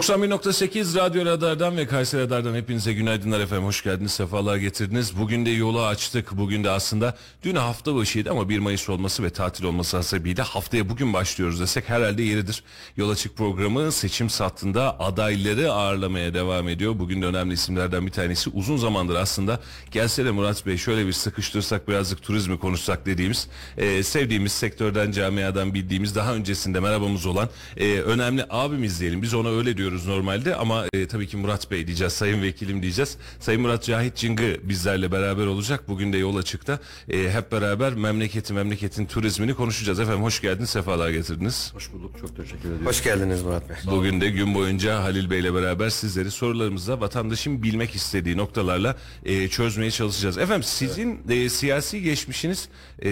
[0.00, 3.66] ...91.8 Radyo Radar'dan ve Kayseri Radar'dan hepinize günaydınlar efendim.
[3.66, 5.18] Hoş geldiniz, sefalar getirdiniz.
[5.18, 6.32] Bugün de yolu açtık.
[6.32, 10.88] Bugün de aslında dün hafta başıydı ama 1 Mayıs olması ve tatil olması hasebiyle haftaya
[10.88, 12.62] bugün başlıyoruz desek herhalde yeridir.
[12.96, 16.98] Yol açık programı seçim sattığında adayları ağırlamaya devam ediyor.
[16.98, 19.60] Bugün de önemli isimlerden bir tanesi uzun zamandır aslında
[19.90, 25.74] gelse de Murat Bey şöyle bir sıkıştırsak birazcık turizmi konuşsak dediğimiz e, sevdiğimiz sektörden camiadan
[25.74, 29.22] bildiğimiz daha öncesinde merhabamız olan e, önemli abimiz diyelim.
[29.22, 33.16] Biz ona öyle diyoruz normalde ama e, tabii ki Murat Bey diyeceğiz, Sayın Vekilim diyeceğiz.
[33.40, 35.88] Sayın Murat Cahit Cıngı bizlerle beraber olacak.
[35.88, 36.78] Bugün de yol açıkta.
[37.08, 40.00] E, hep beraber memleketi, memleketin turizmini konuşacağız.
[40.00, 41.70] Efendim hoş geldiniz, sefalar getirdiniz.
[41.74, 42.10] Hoş bulduk.
[42.20, 42.86] Çok teşekkür ediyorum.
[42.86, 43.76] Hoş geldiniz Murat Bey.
[43.86, 49.90] Bugün de gün boyunca Halil Bey'le beraber sizleri sorularımızla vatandaşın bilmek istediği noktalarla e, çözmeye
[49.90, 50.38] çalışacağız.
[50.38, 52.68] Efendim sizin e, siyasi geçmişiniz
[53.04, 53.10] e,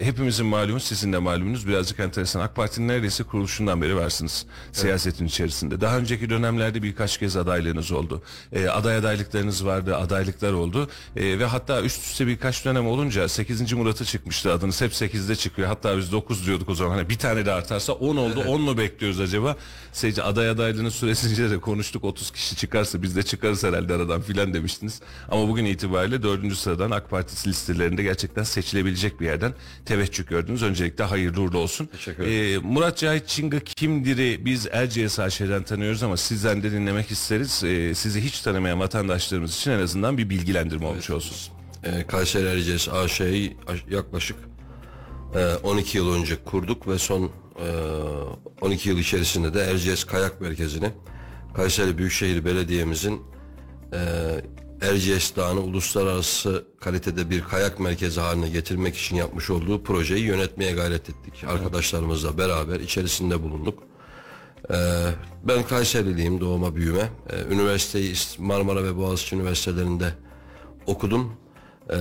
[0.00, 2.40] hepimizin malumu, sizin de malumunuz birazcık enteresan.
[2.40, 5.80] AK Parti'nin neredeyse kuruluşundan beri varsınız siyasetin içerisinde.
[5.80, 8.22] Daha önceki dönemlerde birkaç kez adaylığınız oldu.
[8.52, 10.88] E, aday adaylıklarınız vardı, adaylıklar oldu.
[11.16, 13.72] E, ve hatta üst üste birkaç dönem olunca 8.
[13.72, 14.80] Murat'ı çıkmıştı adınız.
[14.80, 15.68] Hep 8'de çıkıyor.
[15.68, 16.96] Hatta biz 9 diyorduk o zaman.
[16.96, 18.40] Hani bir tane de artarsa 10 oldu.
[18.46, 19.56] 10 mu bekliyoruz acaba?
[19.92, 22.04] Seyirci aday adaylığının süresince de konuştuk.
[22.04, 25.00] 30 kişi çıkarsa biz de çıkarız herhalde aradan filan demiştiniz.
[25.28, 26.56] Ama bugün itibariyle 4.
[26.56, 30.62] sıradan AK Partisi listelerinde gerçekten seçilebilecek bir yerden teveccüh gördünüz.
[30.62, 31.86] Öncelikle hayırlı uğurlu olsun.
[31.86, 32.64] Teşekkür ederim.
[32.64, 37.64] Ee, Murat Cahit Çıngı kimdir'i biz Erciyes AŞ'den tanıyoruz ama sizden de dinlemek isteriz.
[37.64, 41.54] Ee, sizi hiç tanımayan vatandaşlarımız için en azından bir bilgilendirme olmuş olsun.
[41.84, 43.56] Ee, Kayseri Erciyes AŞ'yi
[43.90, 44.36] yaklaşık
[45.34, 47.68] e, 12 yıl önce kurduk ve son e,
[48.60, 50.90] 12 yıl içerisinde de Erciyes Kayak Merkezi'ni
[51.54, 53.22] Kayseri Büyükşehir Belediye'mizin
[53.92, 53.98] e,
[54.80, 61.10] Erciyes Dağı'nı uluslararası kalitede bir kayak merkezi haline getirmek için yapmış olduğu projeyi yönetmeye gayret
[61.10, 61.44] ettik.
[61.48, 63.82] Arkadaşlarımızla beraber içerisinde bulunduk.
[64.70, 64.74] Ee,
[65.44, 67.08] ben Kayseriliyim doğuma büyüme.
[67.30, 70.12] Ee, üniversiteyi Marmara ve Boğaziçi Üniversitelerinde
[70.86, 71.32] okudum.
[71.90, 71.96] Ee,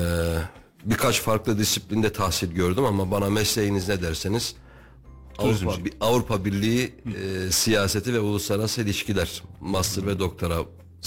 [0.85, 4.55] birkaç farklı disiplinde tahsil gördüm ama bana mesleğiniz ne derseniz
[5.37, 10.57] Avrupa, Avrupa Birliği e, siyaseti ve uluslararası ilişkiler master ve doktora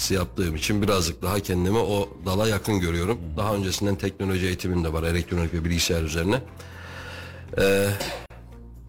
[0.09, 3.17] yaptığım için birazcık daha kendimi o dala yakın görüyorum.
[3.37, 6.41] Daha öncesinden teknoloji eğitimim de var elektronik ve bilgisayar üzerine.
[7.57, 7.89] Ee,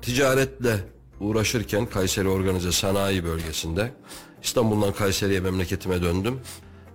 [0.02, 0.76] ticaretle
[1.22, 3.92] uğraşırken Kayseri Organize Sanayi Bölgesi'nde
[4.42, 6.40] İstanbul'dan Kayseri'ye memleketime döndüm.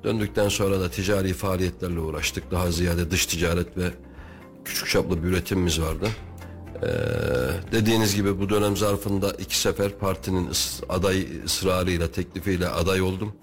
[0.03, 2.51] Döndükten sonra da ticari faaliyetlerle uğraştık.
[2.51, 3.89] Daha ziyade dış ticaret ve
[4.65, 6.09] küçük çaplı bir üretimimiz vardı.
[6.83, 6.87] Ee,
[7.71, 10.49] dediğiniz gibi bu dönem zarfında iki sefer partinin
[10.89, 13.33] aday ısrarıyla teklifiyle aday oldum.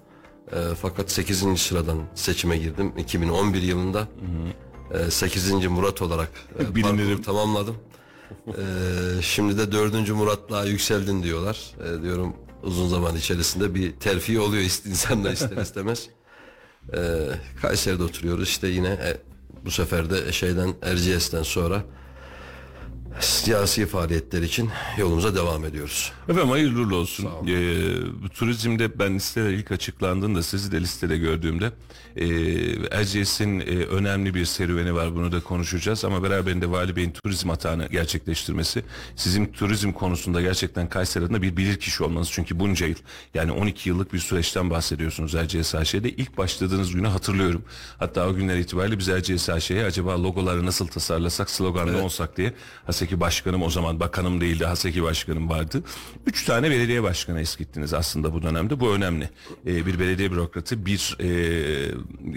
[0.51, 1.61] Ee, fakat 8.
[1.61, 4.07] sıradan seçime girdim 2011 yılında.
[5.07, 5.51] Ee, 8.
[5.67, 7.21] Murat olarak e, Bilinirim.
[7.21, 7.75] tamamladım.
[8.47, 10.09] Ee, şimdi de 4.
[10.09, 11.59] Murat'la yükseldin diyorlar.
[11.83, 16.09] Ee, diyorum uzun zaman içerisinde bir terfi oluyor ist- insanlar ister istemez.
[16.93, 16.99] Ee,
[17.61, 19.17] Kayseri'de oturuyoruz işte yine e,
[19.65, 21.83] bu sefer de şeyden Erciyes'ten sonra
[23.19, 26.11] siyasi faaliyetler için yolumuza devam ediyoruz.
[26.29, 27.25] Efendim hayırlı uğurlu olsun.
[27.25, 31.71] Ee, turizmde ben listeler ilk açıklandığında sizi de listede gördüğümde
[32.15, 32.25] e,
[32.91, 37.87] Erciyes'in e, önemli bir serüveni var bunu da konuşacağız ama beraberinde Vali Bey'in turizm atağını
[37.87, 38.83] gerçekleştirmesi
[39.15, 42.95] sizin turizm konusunda gerçekten Kayseri adına bir bilirkişi olmanız çünkü bunca yıl
[43.33, 47.63] yani 12 yıllık bir süreçten bahsediyorsunuz Erciyes AŞ'de ilk başladığınız günü hatırlıyorum.
[47.99, 52.53] Hatta o günler itibariyle biz Erciyes AŞ'ye acaba logoları nasıl tasarlasak slogan ne olsak diye
[53.05, 55.83] Haseki başkanım o zaman bakanım değildi Haseki başkanım vardı.
[56.25, 58.79] Üç tane belediye başkanı eskittiniz aslında bu dönemde.
[58.79, 59.29] Bu önemli.
[59.67, 61.17] E, bir belediye bürokratı, bir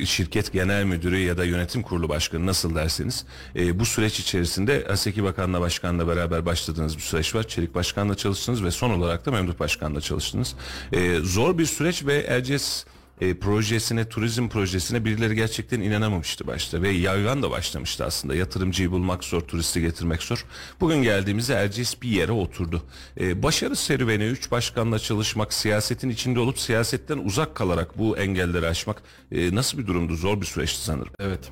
[0.00, 3.24] e, şirket genel müdürü ya da yönetim kurulu başkanı nasıl derseniz
[3.56, 7.48] e, bu süreç içerisinde Haseki Bakan'la başkanla beraber başladığınız bir süreç var.
[7.48, 10.54] Çelik Başkan'la çalıştınız ve son olarak da Memduh Başkan'la çalıştınız.
[10.92, 12.84] E, zor bir süreç ve Erciyes
[13.20, 18.34] e, projesine, turizm projesine birileri gerçekten inanamamıştı başta ve yayvan da başlamıştı aslında.
[18.34, 20.44] Yatırımcıyı bulmak zor, turisti getirmek zor.
[20.80, 22.82] Bugün geldiğimizde Erciyes bir yere oturdu.
[23.20, 29.02] E, başarı serüveni, üç başkanla çalışmak, siyasetin içinde olup siyasetten uzak kalarak bu engelleri aşmak
[29.32, 30.14] e, nasıl bir durumdu?
[30.14, 31.12] Zor bir süreçti sanırım.
[31.18, 31.50] Evet.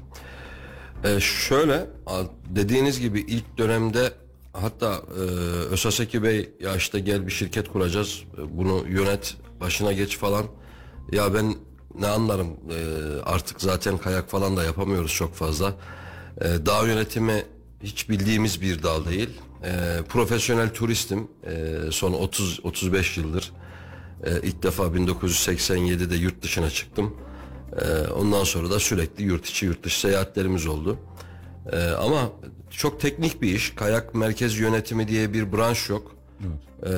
[1.04, 1.86] Ee, şöyle
[2.48, 4.12] dediğiniz gibi ilk dönemde
[4.52, 5.20] hatta e,
[5.70, 10.46] Ösaseki Bey ya işte gel bir şirket kuracağız e, bunu yönet başına geç falan
[11.12, 11.54] ya ben
[12.00, 12.78] ne anlarım E,
[13.24, 15.74] artık zaten kayak falan da yapamıyoruz çok fazla
[16.40, 17.44] E, dağ yönetimi
[17.82, 19.30] hiç bildiğimiz bir dal değil
[19.64, 23.52] E, profesyonel turistim E, son 30 35 yıldır
[24.24, 27.16] e, ilk defa 1987'de yurt dışına çıktım
[27.72, 30.98] ee, ondan sonra da sürekli yurt içi yurt dışı seyahatlerimiz oldu.
[31.72, 32.30] Ee, ama
[32.70, 33.74] çok teknik bir iş.
[33.74, 36.14] Kayak merkez yönetimi diye bir branş yok.
[36.86, 36.88] Ee,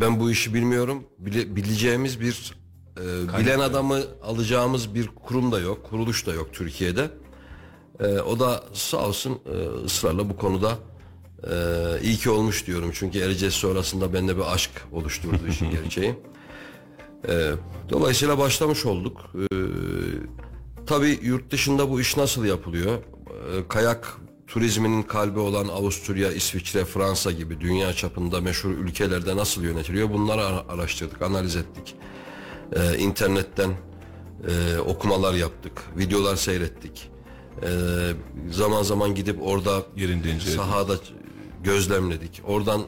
[0.00, 1.04] ben bu işi bilmiyorum.
[1.18, 2.54] Bile- bileceğimiz bir
[3.00, 5.84] e, bilen adamı alacağımız bir kurum da yok.
[5.90, 7.10] Kuruluş da yok Türkiye'de.
[8.00, 10.78] Ee, o da sağ olsun e, ısrarla bu konuda
[11.50, 11.54] e,
[12.02, 12.90] iyi ki olmuş diyorum.
[12.94, 16.14] Çünkü Erciyes sonrasında bende bir aşk oluşturdu işin gerçeği.
[17.28, 17.50] Ee,
[17.90, 19.20] dolayısıyla başlamış olduk.
[19.34, 19.56] Ee,
[20.86, 22.98] tabii yurt dışında bu iş nasıl yapılıyor?
[22.98, 24.16] Ee, kayak
[24.46, 30.10] turizminin kalbi olan Avusturya, İsviçre, Fransa gibi dünya çapında meşhur ülkelerde nasıl yönetiliyor?
[30.12, 31.94] Bunları ara- araştırdık, analiz ettik.
[32.72, 33.70] Ee, internetten
[34.48, 37.10] e, okumalar yaptık, videolar seyrettik.
[37.62, 37.66] Ee,
[38.50, 40.56] zaman zaman gidip orada Yerinde inceledik.
[40.60, 40.94] sahada
[41.64, 42.42] gözlemledik.
[42.46, 42.82] Oradan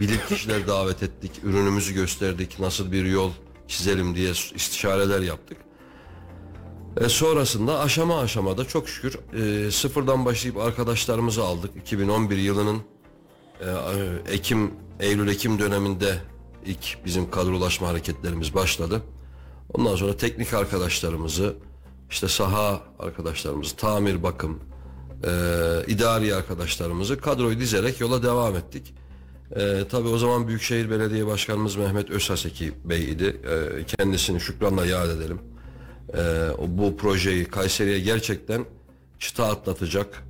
[0.00, 3.30] bilim kişiler davet ettik, ürünümüzü gösterdik, nasıl bir yol
[3.68, 5.58] çizelim diye istişareler yaptık.
[7.00, 9.18] E, sonrasında aşama aşamada çok şükür
[9.66, 11.70] e, sıfırdan başlayıp arkadaşlarımızı aldık.
[11.76, 12.82] 2011 yılının
[13.60, 13.66] e,
[14.32, 14.70] Ekim,
[15.00, 16.18] Eylül-Ekim döneminde
[16.66, 19.02] ilk bizim kadrolaşma hareketlerimiz başladı.
[19.72, 21.56] Ondan sonra teknik arkadaşlarımızı,
[22.10, 24.60] işte saha arkadaşlarımızı, tamir bakım,
[25.24, 25.30] e,
[25.86, 28.94] idari arkadaşlarımızı kadroyu dizerek yola devam ettik.
[29.56, 33.24] E, tabii o zaman Büyükşehir Belediye Başkanımız Mehmet Özhaseki Bey idi.
[33.24, 35.38] E, kendisini şükranla yad edelim.
[36.14, 38.64] E, bu projeyi Kayseri'ye gerçekten
[39.18, 40.24] çıta atlatacak,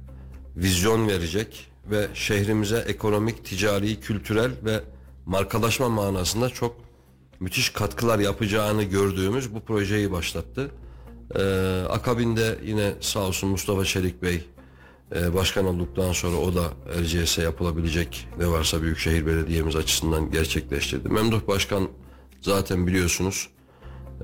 [0.56, 4.80] vizyon verecek ve şehrimize ekonomik, ticari, kültürel ve
[5.28, 6.76] markalaşma manasında çok
[7.40, 10.70] müthiş katkılar yapacağını gördüğümüz bu projeyi başlattı.
[11.34, 14.44] Ee, akabinde yine sağ olsun Mustafa Çelik Bey
[15.16, 21.08] e, başkan olduktan sonra o da Erciyes'e yapılabilecek ne varsa Büyükşehir Belediye'miz açısından gerçekleştirdi.
[21.08, 21.88] Memduh Başkan
[22.40, 23.48] zaten biliyorsunuz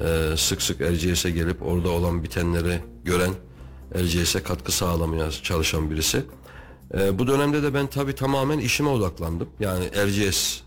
[0.00, 3.32] e, sık sık Erciyes'e gelip orada olan bitenleri gören
[3.94, 6.22] Erciyes'e katkı sağlamaya çalışan birisi.
[6.94, 9.48] E, bu dönemde de ben tabii tamamen işime odaklandım.
[9.60, 10.64] Yani Erciyes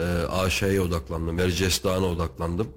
[0.00, 1.38] e, AŞ'ye odaklandım.
[1.38, 2.68] Erciyes Dağı'na odaklandım.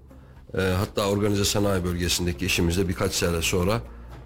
[0.57, 3.81] E, hatta organize sanayi bölgesindeki işimizde birkaç sene sonra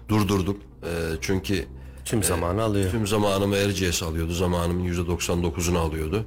[0.08, 0.56] durdurduk.
[0.82, 0.88] E,
[1.20, 1.64] çünkü
[2.04, 2.90] Tüm zamanı alıyor.
[2.90, 4.32] tüm zamanımı Erciyes alıyordu.
[4.32, 6.26] Zamanımın %99'unu alıyordu.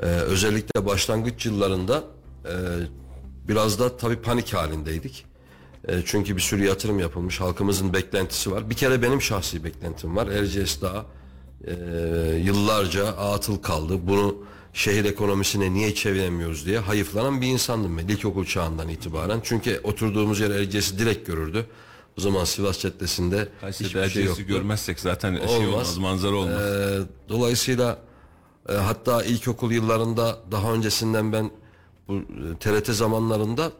[0.00, 2.04] E, özellikle başlangıç yıllarında
[2.44, 2.52] e,
[3.48, 5.24] biraz da tabii panik halindeydik.
[5.88, 7.40] E, çünkü bir sürü yatırım yapılmış.
[7.40, 8.70] Halkımızın beklentisi var.
[8.70, 10.26] Bir kere benim şahsi beklentim var.
[10.26, 11.04] Erciyes Dağı
[11.66, 11.72] e,
[12.44, 13.98] yıllarca atıl kaldı.
[14.08, 14.36] Bunu
[14.78, 19.40] şehir ekonomisine niye çeviremiyoruz diye hayıflanan bir insandım ben ilkokul çağından itibaren.
[19.44, 21.66] Çünkü oturduğumuz yer Erciyes'i direkt görürdü.
[22.18, 24.42] O zaman Sivas Caddesi'nde hiçbir şey yoktu.
[24.42, 25.68] görmezsek zaten şey Olmaz.
[25.68, 26.62] olmaz, manzara olmaz.
[26.62, 27.98] Ee, dolayısıyla
[28.68, 31.50] e, hatta ilkokul yıllarında daha öncesinden ben
[32.08, 32.22] bu e,
[32.60, 33.72] TRT zamanlarında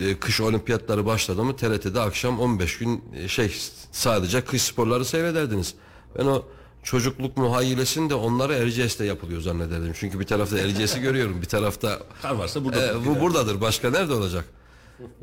[0.00, 3.54] e, kış olimpiyatları başladı mı TRT'de akşam 15 gün e, şey
[3.92, 5.74] sadece kış sporları seyrederdiniz.
[6.18, 6.44] Ben o
[6.82, 9.92] çocukluk muhayyilesini de onları Erciyes'te yapılıyor zannederdim.
[9.94, 12.86] Çünkü bir tarafta Erciyes'i görüyorum bir tarafta Kar varsa burada.
[12.86, 14.44] e, bu buradadır başka nerede olacak?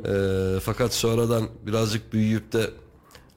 [0.05, 0.11] E,
[0.63, 2.69] fakat sonradan birazcık büyüyüp de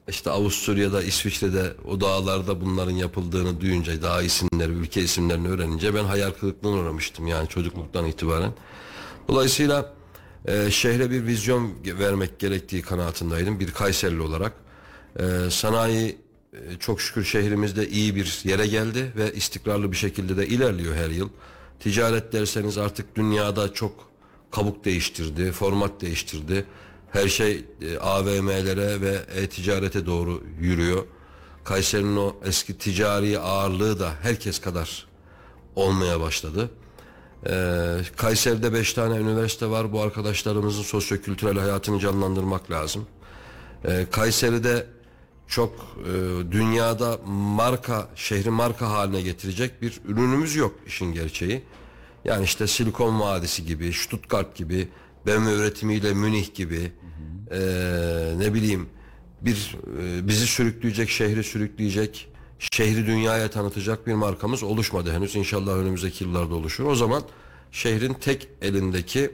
[0.07, 6.31] işte Avusturya'da, İsviçre'de o dağlarda bunların yapıldığını duyunca dağ isimleri, ülke isimlerini öğrenince ben hayal
[6.31, 8.51] kırıklığına uğramıştım yani çocukluktan itibaren.
[9.27, 9.93] Dolayısıyla
[10.45, 14.53] e, şehre bir vizyon vermek gerektiği kanaatindeydim bir Kayserili olarak.
[15.19, 16.17] E, sanayi
[16.79, 21.29] çok şükür şehrimizde iyi bir yere geldi ve istikrarlı bir şekilde de ilerliyor her yıl.
[21.79, 24.09] Ticaret derseniz artık dünyada çok
[24.51, 26.65] kabuk değiştirdi, format değiştirdi.
[27.11, 31.05] Her şey e, AVM'lere ve e-ticarete doğru yürüyor.
[31.63, 35.07] Kayseri'nin o eski ticari ağırlığı da herkes kadar
[35.75, 36.69] olmaya başladı.
[37.47, 39.93] Ee, Kayseri'de 5 tane üniversite var.
[39.93, 43.07] Bu arkadaşlarımızın sosyokültürel hayatını canlandırmak lazım.
[43.85, 44.85] Ee, Kayseri'de
[45.49, 46.11] çok e,
[46.51, 51.61] dünyada marka, şehri marka haline getirecek bir ürünümüz yok işin gerçeği.
[52.25, 54.87] Yani işte Silikon Vadisi gibi, Stuttgart gibi,
[55.25, 56.91] BMW üretimiyle Münih gibi,
[57.51, 57.59] e,
[58.37, 58.89] ne bileyim
[59.41, 62.29] bir e, bizi sürükleyecek, şehri sürükleyecek,
[62.59, 65.35] şehri dünyaya tanıtacak bir markamız oluşmadı henüz.
[65.35, 66.85] İnşallah önümüzdeki yıllarda oluşur.
[66.85, 67.23] O zaman
[67.71, 69.31] şehrin tek elindeki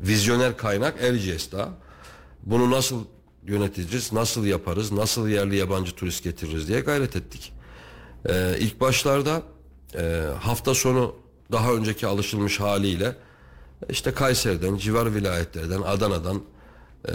[0.00, 0.94] vizyoner kaynak
[1.52, 1.68] daha.
[2.42, 3.04] Bunu nasıl
[3.46, 7.52] yöneteceğiz, nasıl yaparız, nasıl yerli yabancı turist getiririz diye gayret ettik.
[8.28, 9.42] Ee, ilk başlarda
[9.94, 11.14] e, hafta sonu
[11.52, 13.16] daha önceki alışılmış haliyle
[13.90, 16.42] işte Kayseri'den, civar vilayetlerden, Adana'dan,
[17.08, 17.12] e,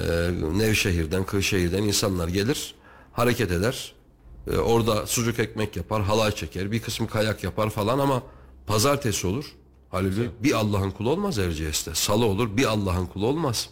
[0.57, 2.75] Nevşehir'den, Kırşehir'den insanlar gelir,
[3.13, 3.93] hareket eder.
[4.51, 8.23] E, orada sucuk ekmek yapar, halay çeker, bir kısmı kayak yapar falan ama
[8.67, 9.45] pazartesi olur.
[9.93, 11.95] Bey, bir Allah'ın kulu olmaz Erciyes'te.
[11.95, 13.69] Salı olur, bir Allah'ın kulu olmaz.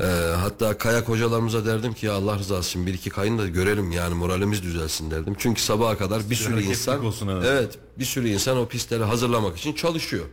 [0.00, 0.04] Ee,
[0.40, 4.14] hatta kayak hocalarımıza derdim ki ya Allah rızası için bir iki kayın da görelim yani
[4.14, 5.34] moralimiz düzelsin derdim.
[5.38, 7.48] Çünkü sabaha kadar bir sürü insan olsun herhalde.
[7.48, 10.24] evet bir sürü insan o pistleri hazırlamak için çalışıyor.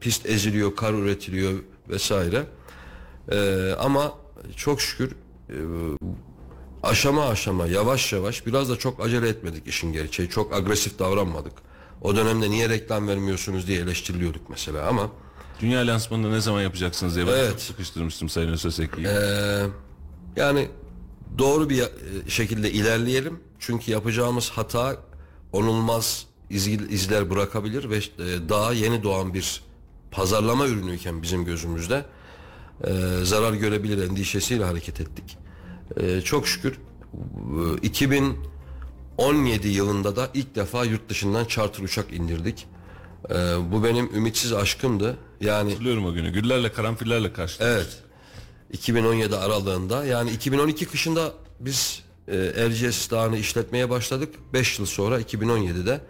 [0.00, 1.52] Pist eziliyor, kar üretiliyor
[1.88, 2.46] vesaire.
[3.32, 4.12] Ee, ama
[4.56, 5.12] çok şükür
[5.48, 5.56] e,
[6.82, 10.28] aşama aşama yavaş yavaş biraz da çok acele etmedik işin gerçeği.
[10.28, 11.52] Çok agresif davranmadık.
[12.02, 15.10] O dönemde niye reklam vermiyorsunuz diye eleştiriliyorduk mesela ama
[15.60, 17.60] Dünya lansmanını ne zaman yapacaksınız diye ben Evet.
[17.60, 19.06] sıkıştırmıştım Sayın Öseseki'yi.
[19.06, 19.66] Ee,
[20.36, 20.68] yani
[21.38, 21.86] doğru bir e,
[22.28, 23.40] şekilde ilerleyelim.
[23.58, 24.96] Çünkü yapacağımız hata
[25.52, 28.00] onulmaz iz- izler bırakabilir ve e,
[28.48, 29.62] daha yeni doğan bir
[30.10, 32.04] pazarlama ürünüyken bizim gözümüzde
[32.84, 32.90] e,
[33.22, 35.38] zarar görebilir endişesiyle hareket ettik.
[35.96, 36.78] E, çok şükür
[37.82, 42.66] e, 2017 yılında da ilk defa yurt dışından charter uçak indirdik.
[43.30, 43.34] E,
[43.72, 45.16] bu benim ümitsiz aşkımdı.
[45.40, 46.30] Yani Hatırlıyorum o günü.
[46.30, 47.66] Güllerle karanfillerle karşılaştık.
[47.66, 48.02] Evet.
[48.72, 54.34] 2017 aralığında yani 2012 kışında biz e, Erciyes Dağı'nı işletmeye başladık.
[54.52, 56.00] 5 yıl sonra 2017'de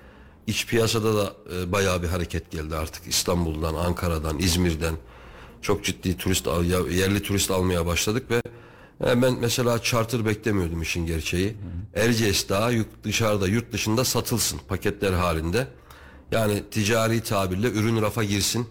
[0.47, 3.07] iç piyasada da e, bayağı bir hareket geldi artık.
[3.07, 4.95] İstanbul'dan, Ankara'dan, İzmir'den
[5.63, 6.47] çok ciddi turist
[6.91, 8.43] yerli turist almaya başladık ve
[9.07, 11.57] e, ben mesela charter beklemiyordum işin gerçeği.
[11.95, 15.67] Erciyes Dağı yurt dışarıda, yurt dışında satılsın paketler halinde.
[16.33, 18.67] Yani ticari tabirle ürün rafa girsin.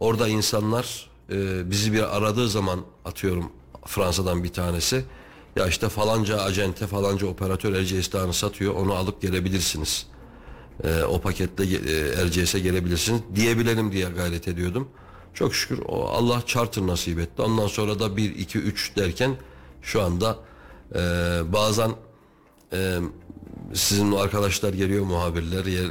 [0.00, 3.52] Orada insanlar e, bizi bir aradığı zaman atıyorum
[3.86, 5.04] Fransa'dan bir tanesi.
[5.56, 10.06] Ya işte falanca acente falanca operatör Erciyes Dağı'nı satıyor onu alıp gelebilirsiniz.
[10.84, 14.88] E, o paketle e, Erciyes'e gelebilirsiniz diyebilelim diye gayret ediyordum.
[15.34, 17.42] Çok şükür o Allah charter nasip etti.
[17.42, 19.36] Ondan sonra da 1, 2, 3 derken
[19.82, 20.36] şu anda
[20.94, 20.98] e,
[21.52, 21.90] bazen
[22.72, 22.98] e,
[23.74, 25.88] sizin arkadaşlar geliyor muhabirler e,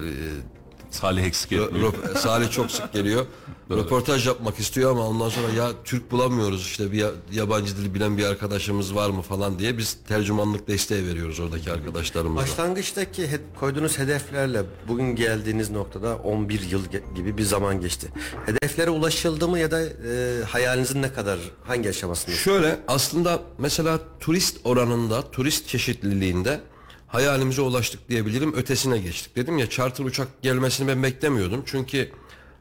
[0.92, 1.94] Salih eksik etmiyor.
[2.18, 3.26] Salih çok sık geliyor.
[3.70, 8.18] Röportaj yapmak istiyor ama ondan sonra ya Türk bulamıyoruz işte bir ya- yabancı dil bilen
[8.18, 12.42] bir arkadaşımız var mı falan diye biz tercümanlık desteği veriyoruz oradaki arkadaşlarımıza.
[12.48, 13.28] Başlangıçtaki
[13.60, 16.82] koyduğunuz hedeflerle bugün geldiğiniz noktada 11 yıl
[17.16, 18.08] gibi bir zaman geçti.
[18.46, 22.36] Hedeflere ulaşıldı mı ya da e, hayalinizin ne kadar hangi aşamasında?
[22.36, 26.62] Şöyle aslında mesela turist oranında, turist çeşitliliğinde
[27.08, 28.54] hayalimize ulaştık diyebilirim.
[28.56, 29.36] Ötesine geçtik.
[29.36, 31.64] Dedim ya charter uçak gelmesini ben beklemiyordum.
[31.66, 32.10] Çünkü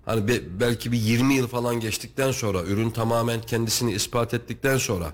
[0.05, 5.13] hani be- belki bir 20 yıl falan geçtikten sonra ürün tamamen kendisini ispat ettikten sonra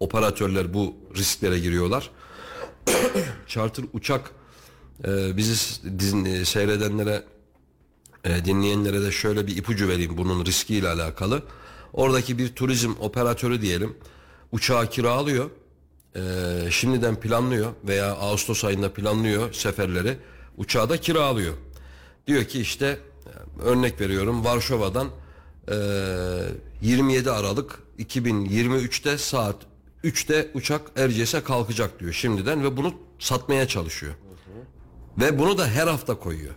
[0.00, 2.10] operatörler bu risklere giriyorlar.
[3.46, 4.30] charter uçak
[5.04, 5.54] e, bizi
[5.98, 7.22] dizin- e, seyredenlere
[8.24, 11.42] e, dinleyenlere de şöyle bir ipucu vereyim bunun riskiyle alakalı.
[11.92, 13.96] Oradaki bir turizm operatörü diyelim
[14.52, 15.50] uçağı kiralıyor.
[16.16, 16.20] e,
[16.70, 20.16] şimdiden planlıyor veya Ağustos ayında planlıyor seferleri.
[20.56, 21.54] Uçağı da kiralıyor.
[22.26, 22.98] Diyor ki işte
[23.62, 25.08] örnek veriyorum Varşova'dan
[25.68, 25.74] e,
[26.82, 29.56] 27 Aralık 2023'te saat
[30.04, 34.14] 3'te uçak Erciyes'e kalkacak diyor şimdiden ve bunu satmaya çalışıyor.
[35.18, 36.54] Ve bunu da her hafta koyuyor.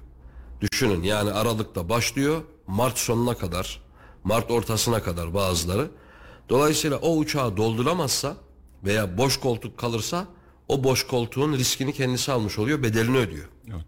[0.62, 3.82] Düşünün yani Aralık'ta başlıyor Mart sonuna kadar
[4.24, 5.90] Mart ortasına kadar bazıları.
[6.50, 8.38] Dolayısıyla o uçağı dolduramazsa
[8.84, 10.28] veya boş koltuk kalırsa
[10.68, 13.50] o boş koltuğun riskini kendisi almış oluyor bedelini ödüyor.
[13.68, 13.86] Evet.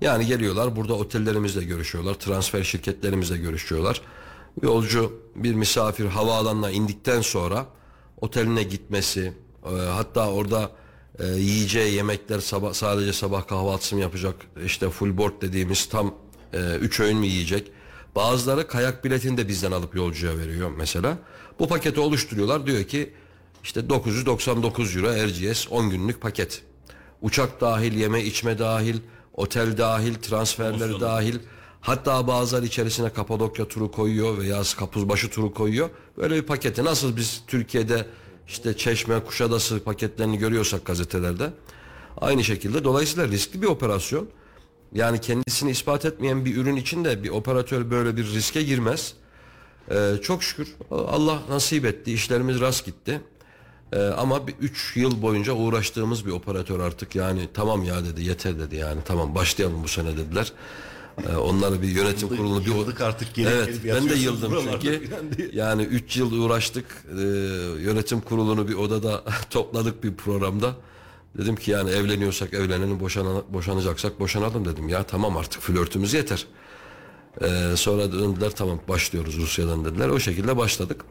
[0.00, 4.00] Yani geliyorlar burada otellerimizle görüşüyorlar, transfer şirketlerimizle görüşüyorlar.
[4.62, 7.66] Yolcu bir misafir havaalanına indikten sonra
[8.20, 9.32] oteline gitmesi,
[9.64, 10.70] e, hatta orada
[11.18, 14.34] e, yiyeceği yemekler sabah sadece sabah kahvaltısı mı yapacak,
[14.64, 16.14] işte full board dediğimiz tam
[16.80, 17.72] 3 öğün mü yiyecek.
[18.16, 21.18] Bazıları kayak biletini de bizden alıp yolcuya veriyor mesela.
[21.58, 23.12] Bu paketi oluşturuyorlar diyor ki
[23.64, 26.62] işte 999 euro Erciyes 10 günlük paket.
[27.22, 28.96] Uçak dahil, yeme içme dahil,
[29.36, 31.38] otel dahil, transferleri dahil.
[31.80, 35.90] Hatta bazıları içerisine Kapadokya turu koyuyor veya Kapuzbaşı turu koyuyor.
[36.16, 38.06] Böyle bir paketi nasıl biz Türkiye'de
[38.48, 41.50] işte Çeşme, Kuşadası paketlerini görüyorsak gazetelerde.
[42.16, 44.28] Aynı şekilde dolayısıyla riskli bir operasyon.
[44.94, 49.14] Yani kendisini ispat etmeyen bir ürün için de bir operatör böyle bir riske girmez.
[49.90, 52.12] Ee, çok şükür Allah nasip etti.
[52.12, 53.20] işlerimiz rast gitti.
[53.92, 58.58] Ee, ama bir 3 yıl boyunca uğraştığımız bir operatör artık yani tamam ya dedi yeter
[58.58, 60.52] dedi yani tamam başlayalım bu sene dediler.
[61.28, 65.10] Ee, onları bir yönetim kurulunu bir yıldık artık geri Evet gelip ben de yıldım çünkü
[65.52, 67.22] yani 3 yıl uğraştık Ee,
[67.80, 70.74] yönetim kurulunu bir odada topladık bir programda.
[71.38, 76.46] Dedim ki yani evleniyorsak evlenelim boşana, boşanacaksak boşanalım dedim ya tamam artık flörtümüz yeter.
[77.42, 80.08] Ee, sonra döndüler tamam başlıyoruz Rusya'dan dediler.
[80.08, 81.04] O şekilde başladık.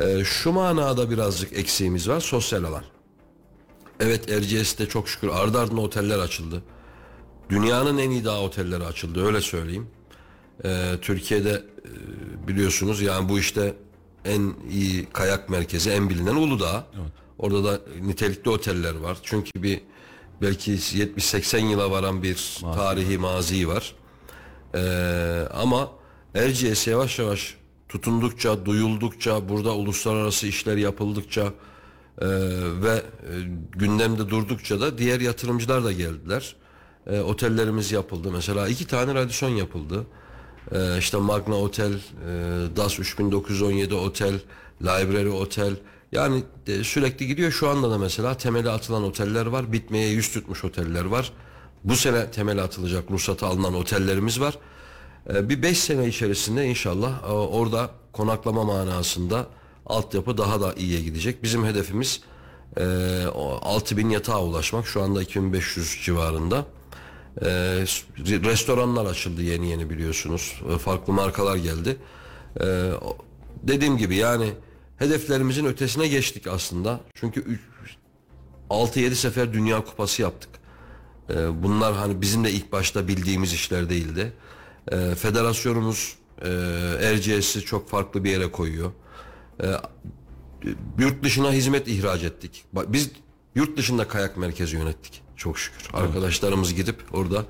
[0.00, 2.84] Ee, şu manada birazcık eksiğimiz var sosyal alan.
[4.00, 6.62] Evet Erciyes'te çok şükür ardı ardına oteller açıldı.
[7.50, 9.86] Dünyanın en iyi dağ otelleri açıldı öyle söyleyeyim.
[10.64, 13.74] Ee, Türkiye'de e, biliyorsunuz yani bu işte
[14.24, 16.86] en iyi kayak merkezi en bilinen Uludağ.
[17.38, 19.18] Orada da nitelikli oteller var.
[19.22, 19.80] Çünkü bir
[20.42, 23.94] belki 70-80 yıla varan bir tarihi mazi var.
[24.74, 25.90] Ee, ama
[26.34, 27.56] Erciyes yavaş yavaş
[27.92, 32.26] tutundukça, duyuldukça, burada uluslararası işler yapıldıkça e,
[32.82, 33.02] ve e,
[33.72, 36.56] gündemde durdukça da diğer yatırımcılar da geldiler.
[37.06, 38.30] E, otellerimiz yapıldı.
[38.32, 40.06] Mesela iki tane radisyon yapıldı.
[40.72, 41.98] E, işte Magna Otel, e,
[42.76, 44.34] DAS 3917 Otel,
[44.82, 45.76] Library Otel.
[46.12, 47.52] Yani e, sürekli gidiyor.
[47.52, 49.72] Şu anda da mesela temeli atılan oteller var.
[49.72, 51.32] Bitmeye yüz tutmuş oteller var.
[51.84, 54.58] Bu sene temeli atılacak ruhsatı alınan otellerimiz var.
[55.30, 59.46] Ee, Bir 5 sene içerisinde inşallah e, orada konaklama manasında
[59.86, 61.42] altyapı daha da iyiye gidecek.
[61.42, 62.20] Bizim hedefimiz
[62.76, 62.84] e,
[63.34, 64.86] o 6000 yatağa ulaşmak.
[64.86, 66.66] Şu anda 2500 civarında.
[67.42, 67.46] E,
[68.26, 70.60] restoranlar açıldı yeni yeni biliyorsunuz.
[70.74, 71.96] E, Farklı markalar geldi.
[72.60, 72.90] E,
[73.62, 74.50] dediğim gibi yani
[74.98, 77.00] hedeflerimizin ötesine geçtik aslında.
[77.14, 77.60] Çünkü üç-
[78.70, 80.50] 6-7 sefer Dünya Kupası yaptık.
[81.62, 84.32] Bunlar hani bizim de ilk başta bildiğimiz işler değildi.
[84.92, 88.92] Ee, federasyonumuz e, çok farklı bir yere koyuyor.
[89.62, 89.66] Ee,
[90.98, 92.64] yurt dışına hizmet ihraç ettik.
[92.72, 93.10] Biz
[93.54, 95.22] yurt dışında kayak merkezi yönettik.
[95.36, 95.88] Çok şükür.
[95.92, 97.44] Arkadaşlarımız gidip orada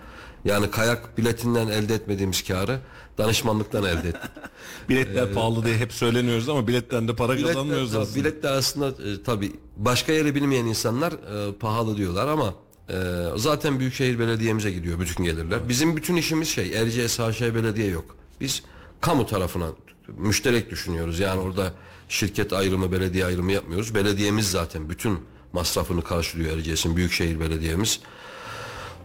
[0.45, 2.81] yani kayak biletinden elde etmediğimiz karı
[3.19, 4.31] danışmanlıktan elde ettik.
[4.89, 8.25] Biletler pahalı diye hep söyleniyoruz ama biletten de para kazanmıyoruz Biletler, aslında.
[8.25, 12.55] biletler aslında e, tabii başka yeri bilmeyen insanlar e, pahalı diyorlar ama
[12.93, 12.97] e,
[13.37, 15.69] zaten Büyükşehir Belediye'mize gidiyor bütün gelirler.
[15.69, 18.17] Bizim bütün işimiz şey Erciyes HŞ Belediye yok.
[18.41, 18.63] Biz
[19.01, 19.67] kamu tarafına
[20.09, 21.21] müşterek düşünüyoruz.
[21.21, 21.73] Yani orada
[22.09, 23.95] şirket ayrımı, belediye ayrımı yapmıyoruz.
[23.95, 25.19] Belediyemiz zaten bütün
[25.53, 28.01] masrafını karşılıyor Erciyes'in Büyükşehir Belediye'miz.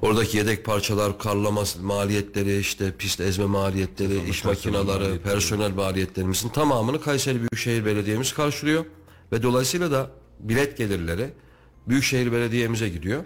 [0.01, 7.37] Oradaki yedek parçalar, karlama maliyetleri, işte pist ezme maliyetleri, iş makineleri, personel maliyetlerimizin tamamını Kayseri
[7.37, 8.85] Büyükşehir Belediye'miz karşılıyor.
[9.31, 11.29] Ve dolayısıyla da bilet gelirleri
[11.87, 13.23] Büyükşehir Belediye'mize gidiyor.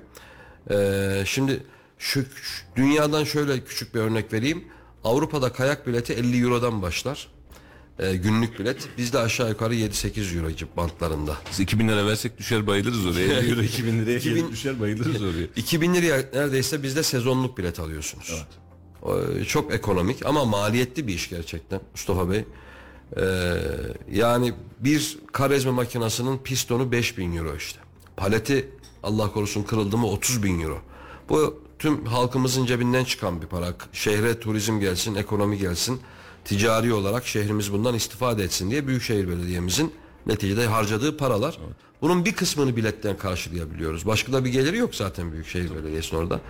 [0.71, 1.63] Ee, şimdi
[1.99, 2.25] şu,
[2.75, 4.63] dünyadan şöyle küçük bir örnek vereyim.
[5.03, 7.27] Avrupa'da kayak bileti 50 Euro'dan başlar.
[7.99, 8.89] Ee, günlük bilet.
[8.97, 11.37] Bizde aşağı yukarı 7-8 Euro bantlarında.
[11.51, 13.33] Biz 2000 lira versek düşer bayılırız oraya.
[13.39, 15.45] 50 euro 2000 liraya 2000 gelip düşer bayılırız oraya.
[15.55, 18.33] 2000 liraya neredeyse bizde sezonluk bilet alıyorsunuz.
[18.35, 19.47] Evet.
[19.47, 22.45] Çok ekonomik ama maliyetli bir iş gerçekten Mustafa Bey.
[23.17, 23.23] Ee,
[24.11, 27.79] yani bir kar ezme makinasının pistonu 5000 euro işte.
[28.17, 28.69] Paleti
[29.03, 30.77] Allah korusun kırıldı mı 30 bin euro.
[31.29, 33.73] Bu tüm halkımızın cebinden çıkan bir para.
[33.93, 36.01] Şehre turizm gelsin, ekonomi gelsin.
[36.45, 39.93] Ticari olarak şehrimiz bundan istifade etsin diye Büyükşehir Belediye'mizin
[40.25, 41.57] neticede harcadığı paralar.
[42.01, 44.05] Bunun bir kısmını biletten karşılayabiliyoruz.
[44.05, 46.41] Başka da bir geliri yok zaten Büyükşehir Belediyesi'nin orada.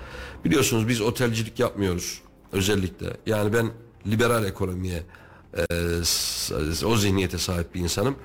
[0.46, 3.18] Biliyorsunuz biz otelcilik yapmıyoruz özellikle.
[3.26, 3.72] Yani ben
[4.08, 5.04] liberal ekonomiye
[5.58, 8.16] e, o zihniyete sahip bir insanım.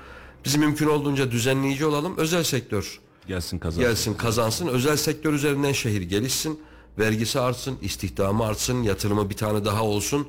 [0.44, 2.16] Biz mümkün olduğunca düzenleyici olalım.
[2.16, 3.84] Özel sektör Gelsin kazan.
[3.84, 4.66] gelsin kazansın.
[4.66, 6.60] Özel sektör üzerinden şehir gelişsin.
[6.98, 10.28] Vergisi artsın, istihdamı artsın, yatırımı bir tane daha olsun.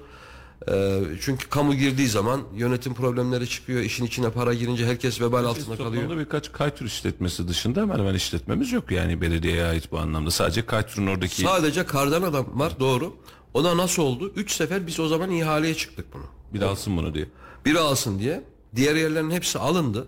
[0.71, 3.81] Ee, çünkü kamu girdiği zaman yönetim problemleri çıkıyor.
[3.81, 6.03] İşin içine para girince herkes vebal altında kalıyor.
[6.03, 10.31] Toplamda birkaç kaytur işletmesi dışında hemen hemen işletmemiz yok yani belediyeye ait bu anlamda.
[10.31, 13.13] Sadece kayturun oradaki Sadece kardan adam var doğru.
[13.53, 14.33] O da nasıl oldu?
[14.35, 16.23] Üç sefer biz o zaman ihaleye çıktık bunu.
[16.53, 17.25] bir alsın bunu diye.
[17.65, 18.43] Biri alsın diye.
[18.75, 20.07] Diğer yerlerin hepsi alındı.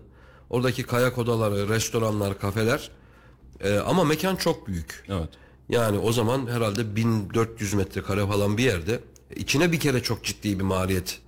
[0.50, 2.92] Oradaki kayak odaları, restoranlar, kafeler.
[3.64, 5.06] Ee, ama mekan çok büyük.
[5.10, 5.30] Evet.
[5.70, 9.00] Yani o zaman herhalde 1400 metrekare falan bir yerde
[9.36, 11.20] içine bir kere çok ciddi bir maliyet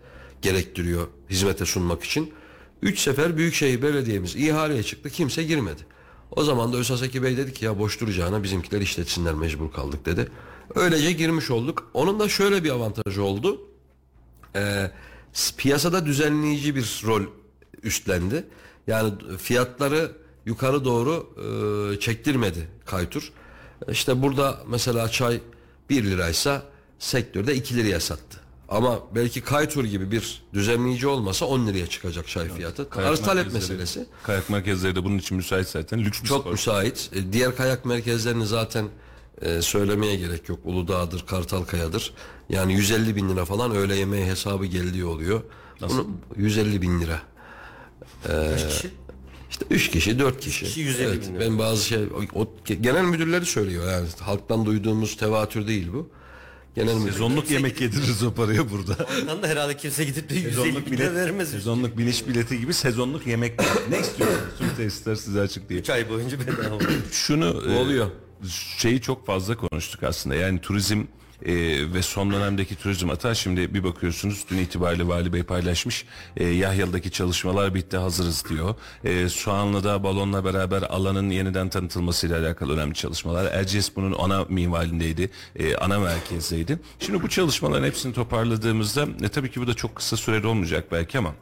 [0.41, 2.33] gerektiriyor hizmete sunmak için.
[2.81, 5.81] Üç sefer Büyükşehir Belediye'miz ihaleye çıktı kimse girmedi.
[6.31, 10.27] O zaman da Ösaseki Bey dedi ki ya boş duracağına bizimkiler işletsinler mecbur kaldık dedi.
[10.75, 11.91] Öylece girmiş olduk.
[11.93, 13.61] Onun da şöyle bir avantajı oldu.
[14.55, 14.91] e,
[15.33, 17.21] s- piyasada düzenleyici bir rol
[17.83, 18.43] üstlendi.
[18.87, 20.11] Yani fiyatları
[20.45, 21.29] yukarı doğru
[21.95, 23.31] e, çektirmedi Kaytur.
[23.91, 25.39] İşte burada mesela çay
[25.89, 26.63] 1 liraysa
[26.99, 28.37] sektörde 2 liraya sattı.
[28.69, 32.89] Ama belki Kaytur gibi bir düzenleyici olmasa 10 liraya çıkacak çay fiyatı.
[32.89, 34.05] Kayak Arz talep meselesi.
[34.23, 35.99] Kayak merkezleri de bunun için müsait zaten.
[35.99, 36.51] Lüks bir Çok spor.
[36.51, 37.09] müsait.
[37.15, 38.87] E, Diğer kayak merkezlerini zaten
[39.41, 40.59] e, söylemeye gerek yok.
[40.63, 42.13] Uludağ'dır, Kartalkaya'dır.
[42.49, 45.41] Yani 150 bin lira falan öğle yemeği hesabı geldiği oluyor.
[45.81, 47.21] Bunu 150 bin lira.
[48.27, 48.89] Kaç kişi?
[49.49, 50.65] İşte 3 kişi, 4 kişi.
[50.65, 51.39] kişi 150 evet, bin.
[51.39, 56.09] Ben bazı şey o, o- genel müdürleri söylüyor yani halktan duyduğumuz tevatür değil bu.
[56.75, 57.11] Genel müdür.
[57.11, 58.97] Sezonluk yemek yediririz o paraya burada.
[59.21, 61.49] Ondan da herhalde kimse gidip de 150 Sezonluk bin lira bilet, vermez.
[61.51, 63.59] sezonluk biniş bileti gibi sezonluk yemek.
[63.89, 64.41] ne istiyorsunuz?
[64.57, 65.79] Tüm tesisler size açık diye.
[65.79, 66.77] 3 ay boyunca bedava.
[67.11, 68.07] Şunu e, oluyor.
[68.77, 70.35] şeyi çok fazla konuştuk aslında.
[70.35, 71.03] Yani turizm
[71.45, 71.53] e,
[71.93, 76.05] ve son dönemdeki turizm hatta şimdi bir bakıyorsunuz dün itibariyle Vali Bey paylaşmış.
[76.37, 78.75] E, Yahyalı'daki çalışmalar bitti hazırız diyor.
[79.03, 83.45] E, Soğanlı'da balonla beraber alanın yeniden tanıtılmasıyla alakalı önemli çalışmalar.
[83.45, 85.29] Erciyes bunun ana minvalindeydi.
[85.55, 86.79] e, ana merkezdeydi.
[86.99, 91.17] Şimdi bu çalışmaların hepsini toparladığımızda e, tabii ki bu da çok kısa sürede olmayacak belki
[91.17, 91.33] ama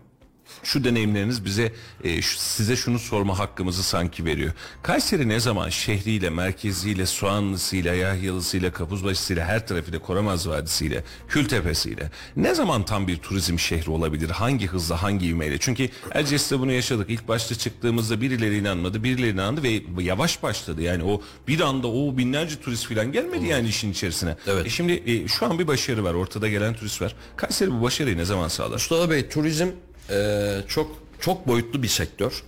[0.63, 4.51] şu deneyimleriniz bize e, size şunu sorma hakkımızı sanki veriyor.
[4.83, 12.85] Kayseri ne zaman şehriyle, merkeziyle, Soğanlısıyla, Yahyalısıyla, Kapuzbaşısıyla, her tarafıyla, Koramaz Vadisi'yle, Kültepe'siyle ne zaman
[12.85, 14.29] tam bir turizm şehri olabilir?
[14.29, 15.57] Hangi hızla, hangi ivmeyle?
[15.59, 17.09] Çünkü Erciyes'te bunu yaşadık.
[17.09, 20.81] İlk başta çıktığımızda birileri inanmadı, birileri inandı ve yavaş başladı.
[20.81, 24.35] Yani o bir anda o binlerce turist falan gelmedi yani işin içerisine.
[24.47, 24.65] Evet.
[24.65, 26.13] E şimdi e, şu an bir başarı var.
[26.13, 27.15] Ortada gelen turist var.
[27.35, 28.71] Kayseri bu başarıyı ne zaman sağlar?
[28.71, 29.67] Mustafa Bey turizm
[30.09, 32.43] e, çok çok boyutlu bir sektör.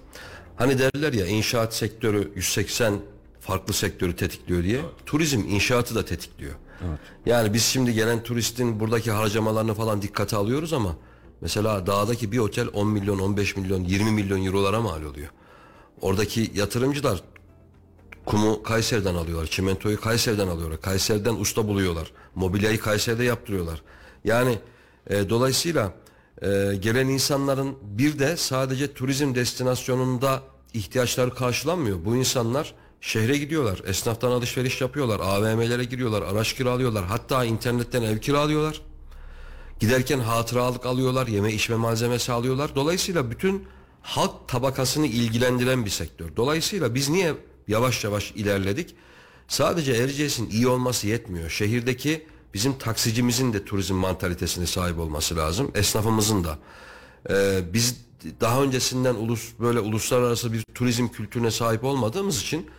[0.56, 2.94] Hani derler ya inşaat sektörü 180
[3.40, 4.82] farklı sektörü tetikliyor diye.
[5.06, 6.54] Turizm inşaatı da tetikliyor.
[7.26, 10.96] Yani biz şimdi gelen turistin buradaki harcamalarını falan dikkate alıyoruz ama
[11.42, 15.30] mesela dağdaki bir otel 10 milyon, 15 milyon, 20 milyon eurolara mal oluyor.
[16.02, 17.24] Oradaki yatırımcılar
[18.26, 23.82] kumu Kayseri'den alıyorlar, çimentoyu Kayseri'den alıyorlar, Kayseri'den usta buluyorlar, mobilyayı Kayseri'de yaptırıyorlar.
[24.24, 24.60] Yani
[25.10, 25.94] e, dolayısıyla
[26.42, 32.06] e, gelen insanların bir de sadece turizm destinasyonunda ihtiyaçları karşılanmıyor.
[32.06, 38.82] Bu insanlar şehre gidiyorlar, esnaftan alışveriş yapıyorlar, AVM'lere giriyorlar, araç kiralıyorlar, hatta internetten ev kiralıyorlar.
[39.80, 42.76] Giderken hatıralık alıyorlar, yeme içme malzemesi alıyorlar.
[42.76, 43.68] Dolayısıyla bütün
[44.02, 46.36] halk tabakasını ilgilendiren bir sektör.
[46.36, 47.34] Dolayısıyla biz niye
[47.68, 48.96] yavaş yavaş ilerledik?
[49.48, 51.50] Sadece Erciyes'in iyi olması yetmiyor.
[51.50, 55.72] Şehirdeki bizim taksicimizin de turizm mantalitesine sahip olması lazım.
[55.76, 56.58] Esnafımızın da.
[57.30, 58.02] Ee, biz
[58.42, 62.70] daha öncesinden ulus böyle uluslararası bir turizm kültürüne sahip olmadığımız için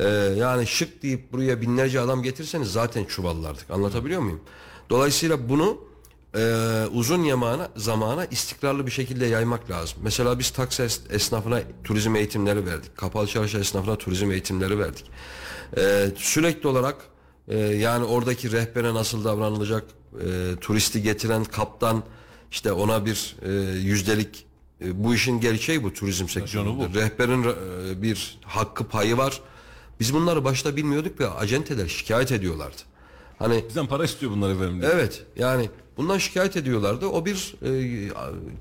[0.00, 3.70] e, yani şık deyip buraya binlerce adam getirseniz zaten çuvallardık.
[3.70, 4.40] Anlatabiliyor muyum?
[4.90, 5.78] Dolayısıyla bunu
[6.36, 6.42] e,
[6.92, 9.98] uzun yamana, zamana istikrarlı bir şekilde yaymak lazım.
[10.02, 12.96] Mesela biz taksi es- esnafına turizm eğitimleri verdik.
[12.96, 15.04] Kapalı çarşı esnafına turizm eğitimleri verdik.
[15.76, 16.96] E, sürekli olarak
[17.48, 19.84] e, yani oradaki rehbere nasıl davranılacak,
[20.20, 22.02] e, turisti getiren kaptan
[22.50, 24.46] işte ona bir e, yüzdelik
[24.84, 27.00] e, bu işin gerçeği bu turizm sektöründe.
[27.00, 29.40] Rehberin e, bir hakkı payı var.
[30.00, 32.76] Biz bunları başta bilmiyorduk ve acenteler şikayet ediyorlardı.
[33.38, 34.80] Hani Bizden para istiyor bunlar efendim.
[34.80, 34.90] diye.
[34.94, 37.06] Evet yani bundan şikayet ediyorlardı.
[37.06, 38.10] O bir e,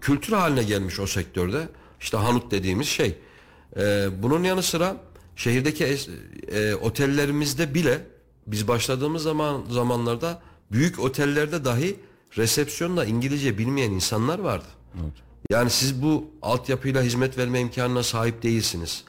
[0.01, 1.69] kültür haline gelmiş o sektörde.
[2.01, 3.15] İşte hanut dediğimiz şey.
[3.77, 4.97] E, bunun yanı sıra
[5.35, 6.09] şehirdeki es-
[6.51, 8.01] e, otellerimizde bile
[8.47, 11.99] biz başladığımız zaman zamanlarda büyük otellerde dahi
[12.37, 14.65] resepsiyonda İngilizce bilmeyen insanlar vardı.
[15.49, 19.03] Yani siz bu altyapıyla hizmet verme imkanına sahip değilsiniz.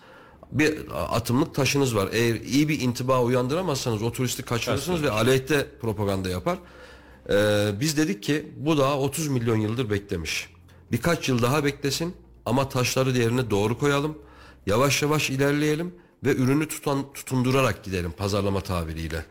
[0.52, 0.78] Bir
[1.16, 2.08] atımlık taşınız var.
[2.12, 6.58] Eğer iyi bir intiba uyandıramazsanız o turisti kaçırırsınız ve aleyhte propaganda yapar.
[7.30, 10.50] Ee, biz dedik ki bu daha 30 milyon yıldır beklemiş.
[10.92, 12.14] Birkaç yıl daha beklesin
[12.46, 14.18] ama taşları yerine doğru koyalım.
[14.66, 19.24] Yavaş yavaş ilerleyelim ve ürünü tutan, tutundurarak gidelim pazarlama tabiriyle.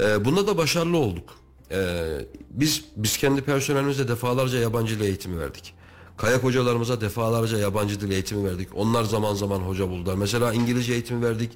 [0.00, 1.34] Ee, bunda da başarılı olduk.
[1.70, 5.74] Ee, biz biz kendi personelimize defalarca yabancı dil eğitimi verdik.
[6.16, 8.68] Kayak hocalarımıza defalarca yabancı dil eğitimi verdik.
[8.74, 10.14] Onlar zaman zaman hoca buldular.
[10.14, 11.52] Mesela İngilizce eğitimi verdik.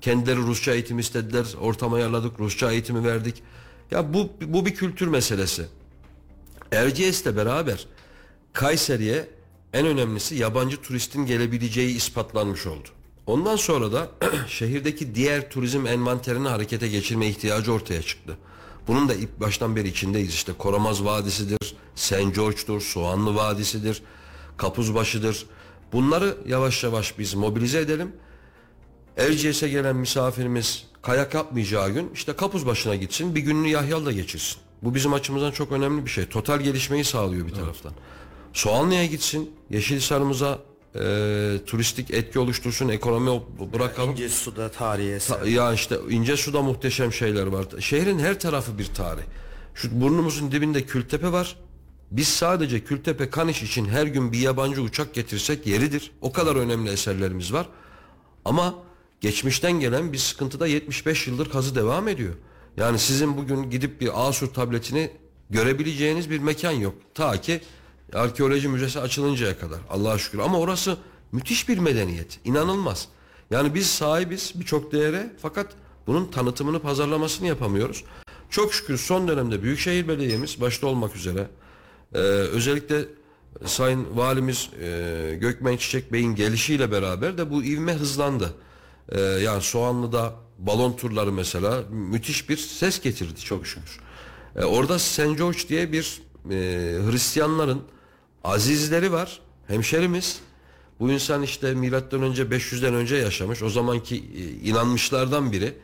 [0.00, 1.46] Kendileri Rusça eğitim istediler.
[1.60, 2.40] Ortam ayarladık.
[2.40, 3.42] Rusça eğitimi verdik.
[3.90, 5.66] Ya bu bu bir kültür meselesi.
[6.72, 7.86] Erciyes'le beraber
[8.52, 9.28] Kayseri'ye
[9.72, 12.88] en önemlisi yabancı turistin gelebileceği ispatlanmış oldu.
[13.26, 14.08] Ondan sonra da
[14.48, 18.38] şehirdeki diğer turizm envanterini harekete geçirme ihtiyacı ortaya çıktı.
[18.88, 22.34] Bunun da ilk baştan beri içindeyiz işte Koramaz Vadisi'dir, St.
[22.34, 24.02] George'dur, Soğanlı Vadisi'dir,
[24.56, 25.46] Kapuzbaşı'dır.
[25.92, 28.12] Bunları yavaş yavaş biz mobilize edelim.
[29.16, 34.58] Erciyes'e gelen misafirimiz kayak yapmayacağı gün işte kapuz başına gitsin bir gününü Yahyal'da geçirsin.
[34.82, 36.26] Bu bizim açımızdan çok önemli bir şey.
[36.26, 37.92] Total gelişmeyi sağlıyor bir taraftan.
[38.52, 40.58] Soğanlı'ya gitsin, Yeşilhisar'ımıza
[40.94, 44.10] e, turistik etki oluştursun, ekonomi bırakalım.
[44.10, 45.38] İnce suda tarihi eser.
[45.40, 47.66] Ta- Ya işte ince suda muhteşem şeyler var.
[47.80, 49.22] Şehrin her tarafı bir tarih.
[49.74, 51.56] Şu burnumuzun dibinde Kültepe var.
[52.10, 56.10] Biz sadece Kültepe Kaniş için her gün bir yabancı uçak getirsek yeridir.
[56.20, 57.66] O kadar önemli eserlerimiz var.
[58.44, 58.74] Ama
[59.20, 62.34] geçmişten gelen bir sıkıntıda 75 yıldır kazı devam ediyor.
[62.76, 65.10] Yani sizin bugün gidip bir Asur tabletini
[65.50, 66.94] görebileceğiniz bir mekan yok.
[67.14, 67.60] Ta ki
[68.14, 69.78] arkeoloji müzesi açılıncaya kadar.
[69.90, 70.38] Allah'a şükür.
[70.38, 70.96] Ama orası
[71.32, 72.38] müthiş bir medeniyet.
[72.44, 73.08] İnanılmaz.
[73.50, 75.72] Yani biz sahibiz birçok değere fakat
[76.06, 78.04] bunun tanıtımını pazarlamasını yapamıyoruz.
[78.50, 81.48] Çok şükür son dönemde Büyükşehir Belediye'miz başta olmak üzere
[82.14, 83.04] ee, özellikle
[83.64, 88.54] Sayın Valimiz e, Gökmen Çiçek Bey'in gelişiyle beraber de bu ivme hızlandı.
[89.08, 94.00] Ee, yani Soğanlı'da balon turları mesela müthiş bir ses getirdi çok şükür.
[94.56, 94.96] Ee, orada.
[95.36, 96.54] George diye bir e,
[97.10, 97.82] Hristiyanların
[98.44, 100.40] azizleri var, hemşerimiz.
[101.00, 103.62] Bu insan işte milattan önce 500'den önce yaşamış.
[103.62, 105.74] O zamanki e, inanmışlardan biri.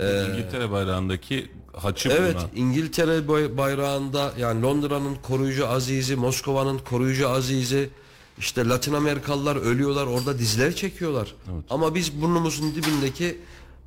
[0.00, 2.50] İngiltere bayrağındaki haçı Evet bulunan.
[2.54, 7.90] İngiltere bayrağında yani Londra'nın koruyucu azizi, Moskova'nın koruyucu azizi,
[8.38, 11.34] işte Latin Amerikalılar ölüyorlar orada diziler çekiyorlar.
[11.70, 13.38] Ama biz burnumuzun dibindeki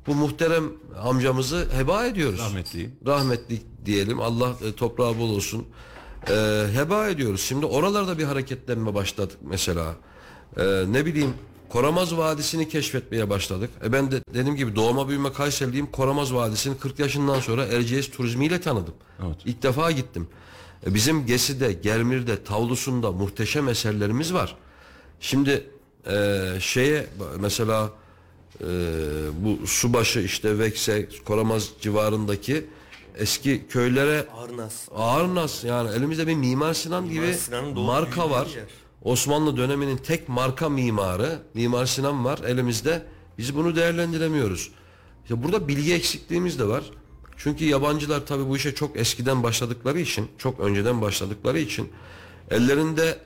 [0.06, 0.64] bu muhterem
[1.02, 2.40] amcamızı heba ediyoruz.
[2.40, 2.90] Rahmetli.
[3.06, 5.66] Rahmetli diyelim Allah e, toprağı bol olsun.
[6.28, 7.40] E, heba ediyoruz.
[7.40, 9.94] Şimdi oralarda bir hareketlenme başladık mesela.
[10.56, 11.34] E, ne bileyim
[11.68, 13.70] Koramaz Vadisi'ni keşfetmeye başladık.
[13.84, 15.86] E ben de dediğim gibi doğma büyüme Kayseriliyim.
[15.86, 18.94] Koramaz Vadisi'ni 40 yaşından sonra Erciyes turizmiyle tanıdım.
[19.26, 19.36] Evet.
[19.44, 20.28] İlk defa gittim.
[20.86, 24.56] E bizim Gesi'de, Germir'de, Tavlusu'nda muhteşem eserlerimiz var.
[25.20, 25.64] Şimdi
[26.06, 27.06] e, şeye
[27.38, 27.90] mesela
[28.60, 28.66] e,
[29.40, 32.66] bu subaşı işte Vekse, Koramaz civarındaki
[33.20, 34.88] eski köylere Arnas.
[34.94, 38.46] Ağırnas yani elimizde bir Mimar Sinan gibi Sinan'ın marka var.
[38.46, 38.64] yer.
[39.02, 43.02] Osmanlı döneminin tek marka mimarı Mimar Sinan var elimizde.
[43.38, 44.70] Biz bunu değerlendiremiyoruz.
[45.28, 46.84] Ya burada bilgi eksikliğimiz de var.
[47.36, 51.88] Çünkü yabancılar tabii bu işe çok eskiden başladıkları için, çok önceden başladıkları için
[52.50, 53.18] ellerinde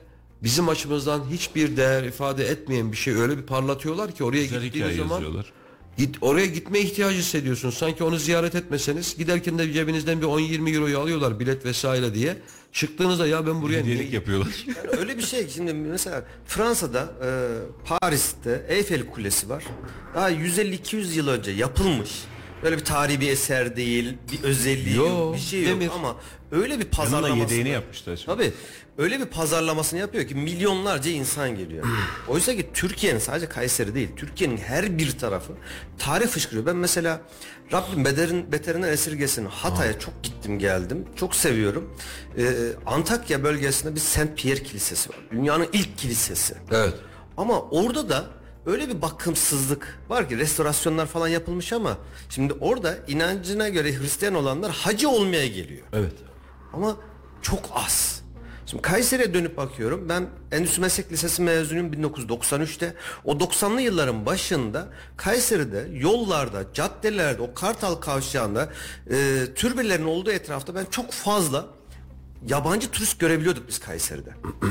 [0.43, 4.91] bizim açımızdan hiçbir değer ifade etmeyen bir şey öyle bir parlatıyorlar ki oraya Güzel gittiğiniz
[4.91, 5.53] hikaye zaman yazıyorlar.
[5.97, 7.69] Git oraya gitme ihtiyacı hissediyorsun.
[7.69, 12.37] Sanki onu ziyaret etmeseniz giderken de cebinizden bir 10-20 euroyu alıyorlar bilet vesaire diye.
[12.73, 14.65] Çıktığınızda ya ben buraya Hediyelik niye yapıyorlar.
[14.67, 17.29] Yani öyle bir şey ki şimdi mesela Fransa'da e,
[17.85, 19.63] Paris'te Eyfel Kulesi var.
[20.15, 22.11] Daha 150-200 yıl önce yapılmış.
[22.63, 25.89] Böyle bir tarihi bir eser değil, bir özelliği Yo, yok, bir şey yok demir.
[25.95, 26.15] ama
[26.51, 27.39] öyle bir Yanına pazarlaması.
[27.41, 28.23] yedeğini yapmışlar.
[28.25, 28.51] Tabii
[28.97, 31.85] öyle bir pazarlamasını yapıyor ki milyonlarca insan geliyor.
[32.27, 35.53] Oysa ki Türkiye'nin sadece Kayseri değil, Türkiye'nin her bir tarafı
[35.97, 36.65] tarih fışkırıyor.
[36.65, 37.21] Ben mesela
[37.71, 41.05] Rabbim beterin, beterinden esirgesin Hatay'a çok gittim geldim.
[41.15, 41.97] Çok seviyorum.
[42.37, 42.53] Ee,
[42.85, 45.17] Antakya bölgesinde bir Saint Pierre Kilisesi var.
[45.31, 46.55] Dünyanın ilk kilisesi.
[46.71, 46.93] Evet.
[47.37, 48.25] Ama orada da
[48.65, 51.97] öyle bir bakımsızlık var ki restorasyonlar falan yapılmış ama
[52.29, 55.87] şimdi orada inancına göre Hristiyan olanlar hacı olmaya geliyor.
[55.93, 56.13] Evet.
[56.73, 56.97] Ama
[57.41, 58.24] çok az.
[58.65, 60.09] Şimdi Kayseri'ye dönüp bakıyorum.
[60.09, 62.93] Ben Endüstri Meslek Lisesi mezunuyum 1993'te.
[63.25, 68.69] O 90'lı yılların başında Kayseri'de yollarda, caddelerde, o Kartal kavşağında
[69.11, 71.65] e, türbelerin olduğu etrafta ben çok fazla
[72.47, 74.29] yabancı turist görebiliyorduk biz Kayseri'de.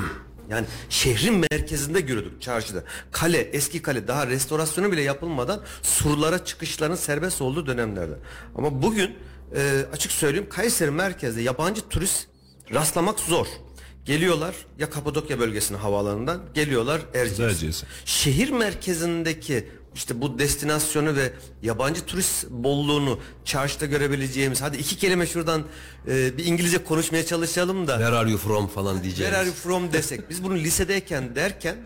[0.51, 2.85] Yani şehrin merkezinde görüyorduk çarşıda.
[3.13, 8.15] Kale, eski kale daha restorasyonu bile yapılmadan surlara çıkışların serbest olduğu dönemlerde.
[8.55, 9.17] Ama bugün
[9.57, 12.27] e, açık söyleyeyim Kayseri merkezde yabancı turist
[12.75, 13.47] rastlamak zor.
[14.05, 17.85] Geliyorlar ya Kapadokya bölgesinin havaalanından geliyorlar Erciyes.
[18.05, 25.63] Şehir merkezindeki işte bu destinasyonu ve yabancı turist bolluğunu çarşıda görebileceğimiz hadi iki kelime şuradan
[26.09, 29.19] e, bir İngilizce konuşmaya çalışalım da Where are you from falan diyeceğiz.
[29.33, 31.77] Where are you from desek biz bunu lisedeyken derken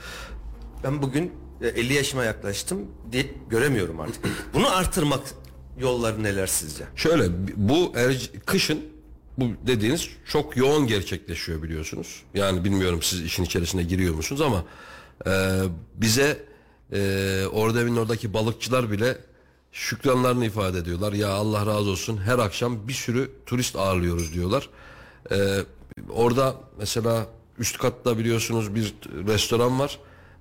[0.85, 4.24] ben bugün e, 50 yaşıma yaklaştım diye göremiyorum artık.
[4.54, 5.22] Bunu artırmak
[5.81, 6.85] yolları neler sizce?
[6.96, 7.24] Şöyle
[7.57, 8.81] bu Erc- kışın
[9.38, 12.22] bu dediğiniz çok yoğun gerçekleşiyor biliyorsunuz.
[12.35, 14.64] Yani bilmiyorum siz işin içerisine giriyor musunuz ama
[15.27, 15.62] e,
[15.94, 16.44] bize
[16.92, 19.18] e, orada evin oradaki balıkçılar bile
[19.72, 21.12] şükranlarını ifade ediyorlar.
[21.12, 24.68] Ya Allah razı olsun her akşam bir sürü turist ağırlıyoruz diyorlar.
[25.31, 25.37] E,
[26.11, 27.27] orada mesela
[27.59, 28.94] üst katta biliyorsunuz bir
[29.27, 29.98] restoran var.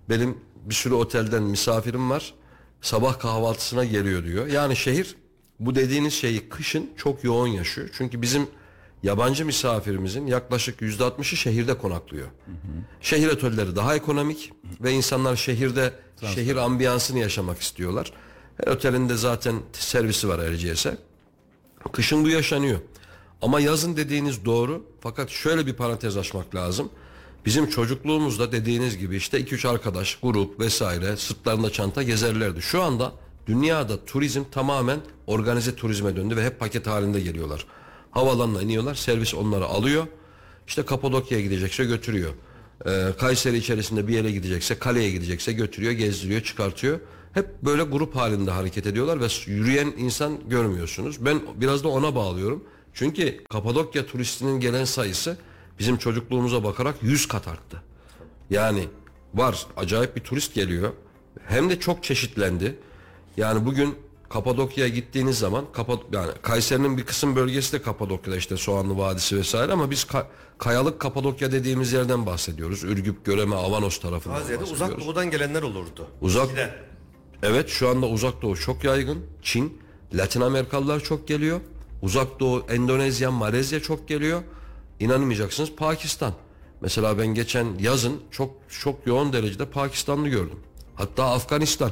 [0.09, 2.33] Benim bir sürü otelden misafirim var.
[2.81, 4.47] Sabah kahvaltısına geliyor diyor.
[4.47, 5.15] Yani şehir
[5.59, 7.89] bu dediğiniz şeyi kışın çok yoğun yaşıyor.
[7.97, 8.47] Çünkü bizim
[9.03, 12.27] yabancı misafirimizin yaklaşık yüzde altmışı şehirde konaklıyor.
[13.01, 15.93] Şehir otelleri daha ekonomik ve insanlar şehirde
[16.35, 18.13] şehir ambiyansını yaşamak istiyorlar.
[18.57, 20.97] Her otelinde zaten servisi var RCS'e.
[21.91, 22.79] Kışın bu yaşanıyor.
[23.41, 24.85] Ama yazın dediğiniz doğru.
[25.01, 26.89] Fakat şöyle bir parantez açmak lazım.
[27.45, 32.61] Bizim çocukluğumuzda dediğiniz gibi işte 2-3 arkadaş, grup vesaire sırtlarında çanta gezerlerdi.
[32.61, 33.11] Şu anda
[33.47, 37.65] dünyada turizm tamamen organize turizme döndü ve hep paket halinde geliyorlar.
[38.17, 40.07] Havalanına iniyorlar, servis onları alıyor.
[40.67, 42.33] İşte Kapadokya'ya gidecekse götürüyor.
[42.85, 46.99] Ee, Kayseri içerisinde bir yere gidecekse, kaleye gidecekse götürüyor, gezdiriyor, çıkartıyor.
[47.33, 51.25] Hep böyle grup halinde hareket ediyorlar ve yürüyen insan görmüyorsunuz.
[51.25, 52.63] Ben biraz da ona bağlıyorum.
[52.93, 55.37] Çünkü Kapadokya turistinin gelen sayısı
[55.79, 57.83] bizim çocukluğumuza bakarak 100 kat arttı.
[58.49, 58.83] Yani
[59.33, 60.93] var acayip bir turist geliyor.
[61.47, 62.75] Hem de çok çeşitlendi.
[63.37, 63.95] Yani bugün
[64.29, 69.71] Kapadokya'ya gittiğiniz zaman Kapad yani Kayseri'nin bir kısım bölgesi de Kapadokya'da işte Soğanlı Vadisi vesaire
[69.71, 70.25] ama biz Ka-
[70.57, 72.83] Kayalık Kapadokya dediğimiz yerden bahsediyoruz.
[72.83, 74.71] Ürgüp, Göreme, Avanos tarafından Aziyede bahsediyoruz.
[74.91, 76.07] uzak doğudan gelenler olurdu.
[76.21, 76.71] Uzak Eskiden.
[77.43, 79.25] Evet şu anda uzak doğu çok yaygın.
[79.41, 79.81] Çin,
[80.13, 81.59] Latin Amerikalılar çok geliyor.
[82.01, 84.41] Uzak doğu, Endonezya, Malezya çok geliyor.
[84.99, 86.33] İnanmayacaksınız Pakistan.
[86.81, 90.59] Mesela ben geçen yazın çok çok yoğun derecede Pakistanlı gördüm.
[90.95, 91.91] Hatta Afganistan.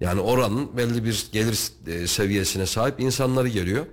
[0.00, 3.86] Yani oranın belli bir gelir e, seviyesine sahip insanları geliyor.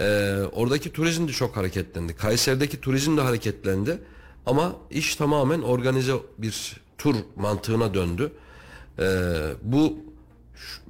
[0.00, 2.16] Ee, oradaki turizm de çok hareketlendi.
[2.16, 3.98] Kayseri'deki turizm de hareketlendi.
[4.46, 8.32] Ama iş tamamen organize bir tur mantığına döndü.
[8.98, 9.04] Ee,
[9.62, 9.98] bu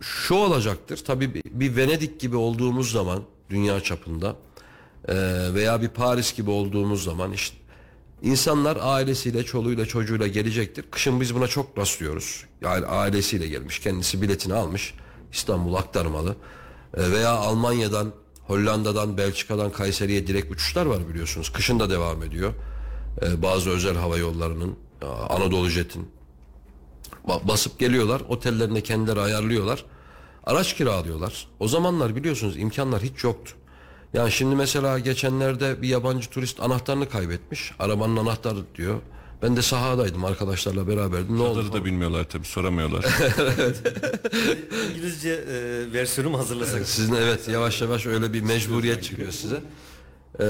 [0.00, 0.96] şu- olacaktır.
[1.06, 4.36] Tabii bir Venedik gibi olduğumuz zaman dünya çapında
[5.08, 5.14] e,
[5.54, 7.56] veya bir Paris gibi olduğumuz zaman işte
[8.24, 10.84] insanlar ailesiyle, çoluğuyla, çocuğuyla gelecektir.
[10.90, 12.44] Kışın biz buna çok rastlıyoruz.
[12.60, 14.94] Yani ailesiyle gelmiş, kendisi biletini almış.
[15.32, 16.36] İstanbul aktarmalı.
[16.96, 18.12] E, veya Almanya'dan,
[18.46, 21.52] Hollanda'dan, Belçika'dan Kayseri'ye direkt uçuşlar var biliyorsunuz.
[21.52, 22.52] Kışın da devam ediyor.
[23.22, 26.08] E, bazı özel hava yollarının, e, Anadolu Jet'in
[27.28, 29.84] Ba- basıp geliyorlar otellerine kendileri ayarlıyorlar
[30.44, 33.52] araç kiralıyorlar o zamanlar biliyorsunuz imkanlar hiç yoktu
[34.14, 39.00] yani şimdi mesela geçenlerde bir yabancı turist anahtarını kaybetmiş arabanın anahtarı diyor
[39.42, 43.04] ben de sahadaydım arkadaşlarla beraberdim ne oldu Onları da bilmiyorlar tabii soramıyorlar.
[44.90, 46.88] İngilizce e, versiyonu mu hazırlasak?
[46.88, 49.60] Sizin evet yavaş yavaş öyle bir mecburiyet çıkıyor size.
[50.40, 50.44] Ee,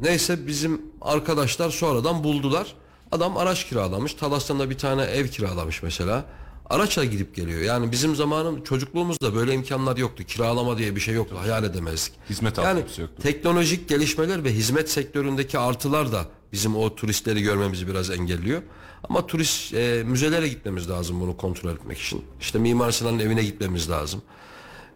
[0.00, 2.74] neyse bizim arkadaşlar sonradan buldular.
[3.12, 4.14] Adam araç kiralamış.
[4.14, 6.24] Talas'tan da bir tane ev kiralamış mesela.
[6.72, 7.60] Araçla gidip geliyor.
[7.60, 10.24] Yani bizim zamanım çocukluğumuzda böyle imkanlar yoktu.
[10.24, 11.36] Kiralama diye bir şey yoktu.
[11.38, 12.12] Hayal edemezdik.
[12.30, 13.22] Hizmet yani altyapısı yoktu.
[13.22, 18.62] teknolojik gelişmeler ve hizmet sektöründeki artılar da bizim o turistleri görmemizi biraz engelliyor.
[19.08, 22.24] Ama turist e, müzelere gitmemiz lazım bunu kontrol etmek için.
[22.40, 24.22] İşte Mimar Sinan'ın evine gitmemiz lazım.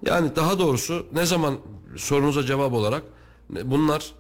[0.07, 1.59] Yani daha doğrusu ne zaman
[1.97, 3.03] sorunuza cevap olarak
[3.51, 4.13] bunlar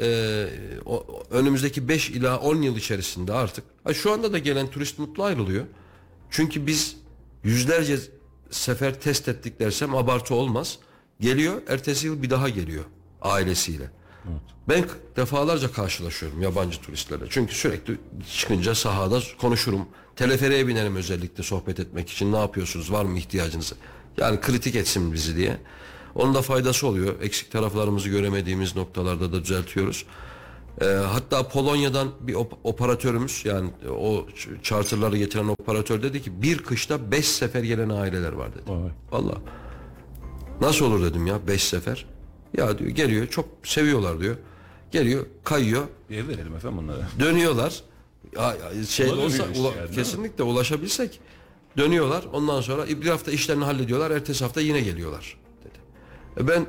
[0.00, 0.46] e,
[0.86, 5.24] o- önümüzdeki 5 ila 10 yıl içerisinde artık ha, şu anda da gelen turist mutlu
[5.24, 5.64] ayrılıyor.
[6.30, 6.96] Çünkü biz
[7.44, 7.98] yüzlerce
[8.50, 10.78] sefer test ettik dersem abartı olmaz.
[11.20, 12.84] Geliyor ertesi yıl bir daha geliyor
[13.22, 13.90] ailesiyle.
[14.68, 17.24] Ben k- defalarca karşılaşıyorum yabancı turistlerle.
[17.30, 17.98] Çünkü sürekli
[18.36, 19.86] çıkınca sahada konuşurum.
[20.16, 22.32] Teleferiğe binerim özellikle sohbet etmek için.
[22.32, 22.92] Ne yapıyorsunuz?
[22.92, 23.72] Var mı ihtiyacınız?
[24.16, 25.56] Yani kritik etsin bizi diye.
[26.14, 27.20] Onun da faydası oluyor.
[27.22, 30.04] Eksik taraflarımızı göremediğimiz noktalarda da düzeltiyoruz.
[30.80, 34.26] Ee, hatta Polonya'dan bir op- operatörümüz yani o
[34.62, 38.62] charterları getiren operatör dedi ki bir kışta beş sefer gelen aileler var dedi.
[38.70, 38.90] Vay.
[39.10, 39.38] Vallahi.
[40.60, 42.06] Nasıl olur dedim ya beş sefer.
[42.56, 44.36] Ya diyor geliyor çok seviyorlar diyor.
[44.90, 47.08] Geliyor kayıyor Bir ev verelim efendim onlara.
[47.20, 47.82] dönüyorlar.
[48.36, 48.56] Ya,
[48.88, 51.20] şey olsa ula- yani, kesinlikle ulaşabilsek
[51.78, 52.24] dönüyorlar.
[52.32, 54.10] Ondan sonra bir hafta işlerini hallediyorlar.
[54.10, 55.78] Ertesi hafta yine geliyorlar dedi.
[56.44, 56.66] E ben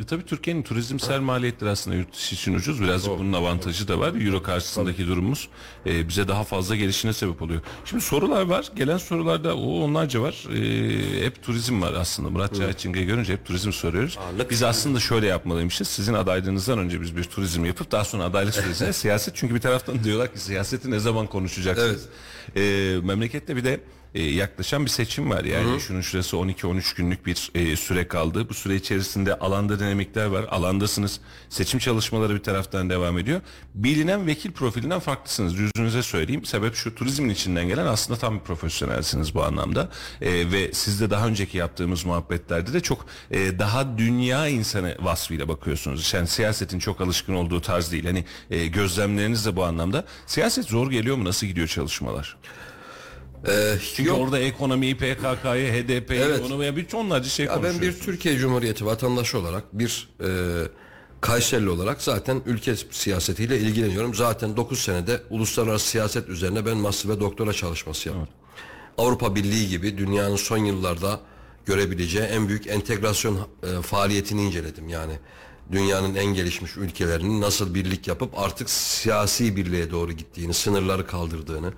[0.00, 2.80] E tabii Türkiye'nin turizmsel maliyetleri aslında yurt dışı için ucuz.
[2.82, 4.26] Birazcık bunun avantajı da var.
[4.26, 5.48] Euro karşısındaki durumumuz
[5.86, 7.60] e, bize daha fazla gelişine sebep oluyor.
[7.84, 8.70] Şimdi sorular var.
[8.76, 10.44] Gelen sorularda o onlarca var.
[10.54, 12.30] E, hep turizm var aslında.
[12.30, 14.18] Murat Cahit Çinga'yı görünce hep turizm soruyoruz.
[14.18, 14.50] Ağırlık.
[14.50, 15.88] Biz aslında şöyle yapmalıymışız.
[15.88, 19.36] Sizin adaylığınızdan önce biz bir turizm yapıp daha sonra adaylık sürecine siyaset.
[19.36, 22.08] Çünkü bir taraftan diyorlar ki siyaseti ne zaman konuşacaksınız?
[22.56, 22.60] E,
[23.02, 23.80] memlekette bir de
[24.14, 25.44] e, yaklaşan bir seçim var.
[25.44, 28.48] Yani şunun şurası 12-13 günlük bir e, süre kaldı.
[28.48, 30.44] Bu süre içerisinde alanda dinamikler var.
[30.50, 31.20] Alandasınız.
[31.48, 33.40] Seçim çalışmaları bir taraftan devam ediyor.
[33.74, 35.54] Bilinen vekil profilinden farklısınız.
[35.58, 36.44] Yüzünüze söyleyeyim.
[36.44, 39.88] Sebep şu turizmin içinden gelen aslında tam bir profesyonelsiniz bu anlamda.
[40.20, 46.14] E, ve sizde daha önceki yaptığımız muhabbetlerde de çok e, daha dünya insanı vasfıyla bakıyorsunuz.
[46.14, 48.04] Yani siyasetin çok alışkın olduğu tarz değil.
[48.04, 50.04] Hani e, gözlemleriniz de bu anlamda.
[50.26, 51.24] Siyaset zor geliyor mu?
[51.24, 52.36] Nasıl gidiyor çalışmalar?
[53.48, 54.18] E, Çünkü yok.
[54.18, 56.40] orada ekonomiyi, PKK'yı, HDP'yi, Evet.
[56.46, 60.28] onu veya bir onlarca şey Ya ben bir Türkiye Cumhuriyeti vatandaşı olarak bir e,
[61.20, 64.14] Kayserili olarak zaten ülke siyasetiyle ilgileniyorum.
[64.14, 68.28] Zaten 9 senede uluslararası siyaset üzerine ben master ve doktora çalışması yaptım.
[68.98, 71.20] Avrupa Birliği gibi dünyanın son yıllarda
[71.66, 74.88] görebileceği en büyük entegrasyon e, faaliyetini inceledim.
[74.88, 75.12] Yani
[75.72, 81.72] dünyanın en gelişmiş ülkelerinin nasıl birlik yapıp artık siyasi birliğe doğru gittiğini, sınırları kaldırdığını,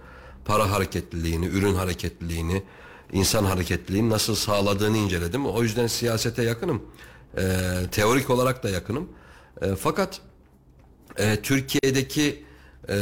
[0.47, 2.63] para hareketliliğini, ürün hareketliliğini,
[3.13, 5.47] insan hareketliliğini nasıl sağladığını inceledim.
[5.47, 6.83] O yüzden siyasete yakınım.
[7.39, 7.43] E,
[7.91, 9.09] teorik olarak da yakınım.
[9.63, 10.21] E, fakat
[11.17, 12.45] e, Türkiye'deki
[12.89, 12.97] e,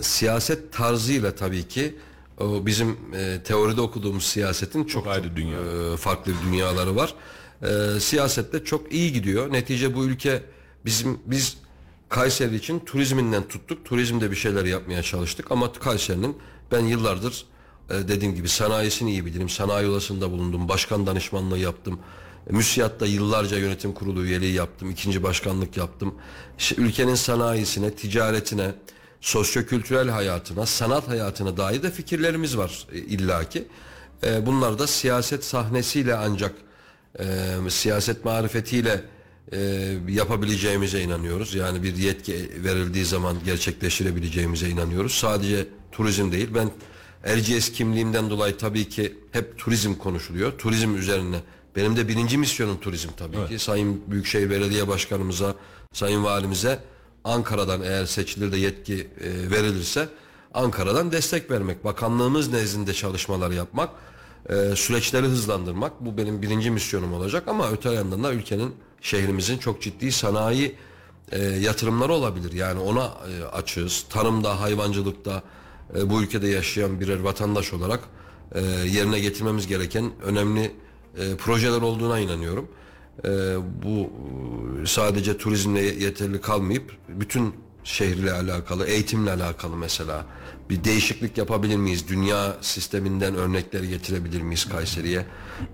[0.00, 1.94] siyaset tarzıyla tabii ki
[2.40, 5.58] o bizim e, teoride okuduğumuz siyasetin çok, ayrı dünya.
[5.58, 7.14] e, farklı dünyaları var.
[7.62, 9.52] E, siyasette çok iyi gidiyor.
[9.52, 10.42] Netice bu ülke
[10.84, 11.56] bizim biz
[12.08, 13.84] Kayseri için turizminden tuttuk.
[13.84, 16.36] Turizmde bir şeyler yapmaya çalıştık ama Kayseri'nin
[16.74, 17.44] ben yıllardır
[17.90, 19.48] e, dediğim gibi sanayisini iyi bilirim.
[19.48, 20.68] Sanayi odasında bulundum.
[20.68, 21.98] Başkan danışmanlığı yaptım.
[22.50, 24.90] MÜSİAD'da yıllarca yönetim kurulu üyeliği yaptım.
[24.90, 26.14] ikinci başkanlık yaptım.
[26.58, 28.74] İşte ülkenin sanayisine, ticaretine,
[29.20, 33.64] sosyokültürel hayatına, sanat hayatına dair de fikirlerimiz var e, illaki.
[34.24, 36.54] E, bunlar da siyaset sahnesiyle ancak
[37.68, 39.04] siyaset marifetiyle
[40.08, 41.54] yapabileceğimize inanıyoruz.
[41.54, 45.14] Yani bir yetki verildiği zaman gerçekleştirebileceğimize inanıyoruz.
[45.14, 45.66] Sadece
[45.96, 46.48] turizm değil.
[46.54, 46.70] Ben
[47.24, 50.52] Erciyes kimliğimden dolayı tabii ki hep turizm konuşuluyor.
[50.58, 51.40] Turizm üzerine.
[51.76, 53.58] Benim de birinci misyonum turizm tabii ki.
[53.58, 55.54] Sayın Büyükşehir Belediye Başkanımıza,
[55.92, 56.78] Sayın Valimize
[57.24, 60.08] Ankara'dan eğer seçilir de yetki e, verilirse
[60.54, 63.90] Ankara'dan destek vermek, bakanlığımız nezdinde çalışmalar yapmak,
[64.48, 69.82] e, süreçleri hızlandırmak bu benim birinci misyonum olacak ama öte yandan da ülkenin, şehrimizin çok
[69.82, 70.74] ciddi sanayi
[71.32, 72.52] e, yatırımları olabilir.
[72.52, 74.04] Yani ona e, açığız.
[74.10, 75.42] Tarımda, hayvancılıkta
[75.98, 78.00] e, bu ülkede yaşayan birer vatandaş olarak
[78.54, 80.72] e, yerine getirmemiz gereken önemli
[81.18, 82.68] e, projeler olduğuna inanıyorum.
[83.24, 83.28] E,
[83.82, 84.10] bu
[84.82, 87.54] e, sadece turizmle yeterli kalmayıp bütün
[87.84, 90.24] şehirle alakalı, eğitimle alakalı mesela
[90.70, 92.08] bir değişiklik yapabilir miyiz?
[92.08, 95.26] Dünya sisteminden örnekleri getirebilir miyiz Kayseri'ye?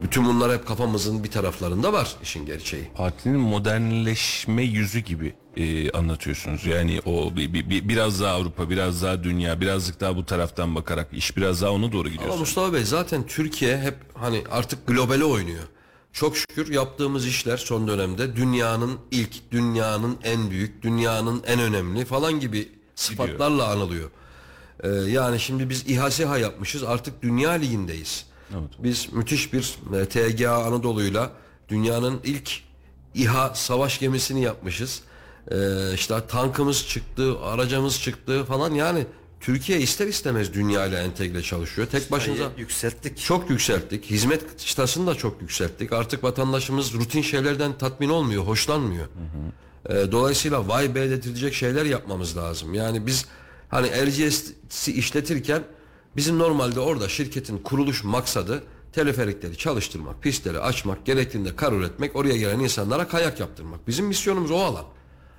[0.02, 2.84] Bütün bunlar hep kafamızın bir taraflarında var işin gerçeği.
[2.94, 6.66] Partinin modernleşme yüzü gibi e, anlatıyorsunuz.
[6.66, 10.74] Yani o bi- bi- bi- biraz daha Avrupa, biraz daha dünya, birazcık daha bu taraftan
[10.74, 12.40] bakarak iş biraz daha ona doğru Ama gidiyorsunuz.
[12.40, 15.62] Mustafa Bey zaten Türkiye hep hani artık globale oynuyor.
[16.12, 22.40] Çok şükür yaptığımız işler son dönemde dünyanın ilk, dünyanın en büyük, dünyanın en önemli falan
[22.40, 24.10] gibi sıfatlarla anılıyor.
[24.82, 28.26] Ee, yani şimdi biz İHA SİHA yapmışız artık dünya ligindeyiz.
[28.78, 31.32] Biz müthiş bir e, TGA Anadolu'yla
[31.68, 32.50] dünyanın ilk
[33.14, 35.02] İHA savaş gemisini yapmışız.
[35.50, 35.56] Ee,
[35.94, 39.06] işte tankımız çıktı, aracımız çıktı falan yani
[39.40, 41.86] Türkiye ister istemez dünya ile entegre çalışıyor.
[41.86, 43.18] Tek başınıza yükselttik.
[43.18, 44.10] çok yükselttik.
[44.10, 45.92] Hizmet çıtasını da çok yükselttik.
[45.92, 49.06] Artık vatandaşımız rutin şeylerden tatmin olmuyor, hoşlanmıyor.
[49.88, 52.74] Ee, dolayısıyla vay be dedirtecek şeyler yapmamız lazım.
[52.74, 53.26] Yani biz
[53.68, 55.62] hani LGS'i işletirken
[56.16, 62.58] bizim normalde orada şirketin kuruluş maksadı teleferikleri çalıştırmak, pistleri açmak, gerektiğinde kar üretmek, oraya gelen
[62.58, 63.88] insanlara kayak yaptırmak.
[63.88, 64.84] Bizim misyonumuz o alan.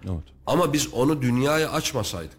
[0.05, 0.23] Evet.
[0.47, 2.37] Ama biz onu dünyaya açmasaydık,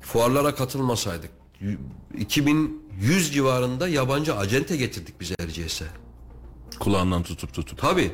[0.00, 1.30] fuarlara katılmasaydık,
[1.60, 1.78] y-
[2.18, 5.86] 2100 civarında yabancı acente getirdik biz RCS'e.
[6.80, 7.78] Kulağından tutup tutup.
[7.78, 8.12] Tabii.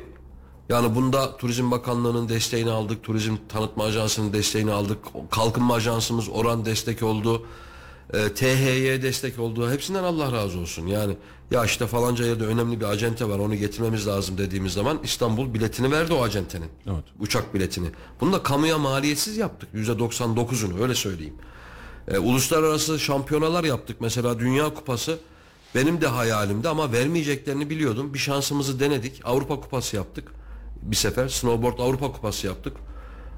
[0.69, 4.99] Yani bunda Turizm Bakanlığı'nın desteğini aldık, Turizm Tanıtma Ajansı'nın desteğini aldık,
[5.31, 7.47] Kalkınma Ajansımız Oran destek oldu,
[8.13, 9.71] e, THY destek oldu.
[9.71, 10.87] Hepsinden Allah razı olsun.
[10.87, 11.17] Yani
[11.51, 15.91] ya işte falanca yerde önemli bir acente var onu getirmemiz lazım dediğimiz zaman İstanbul biletini
[15.93, 16.69] verdi o acentenin.
[16.87, 17.05] Evet.
[17.21, 17.89] Uçak biletini.
[18.21, 19.69] Bunu da kamuya maliyetsiz yaptık.
[19.75, 21.35] %99'unu öyle söyleyeyim.
[22.09, 23.97] E, uluslararası şampiyonalar yaptık.
[24.01, 25.19] Mesela Dünya Kupası
[25.75, 28.15] benim de hayalimdi ama vermeyeceklerini biliyordum.
[28.15, 29.21] Bir şansımızı denedik.
[29.25, 30.33] Avrupa Kupası yaptık.
[30.83, 32.77] Bir sefer snowboard Avrupa Kupası yaptık.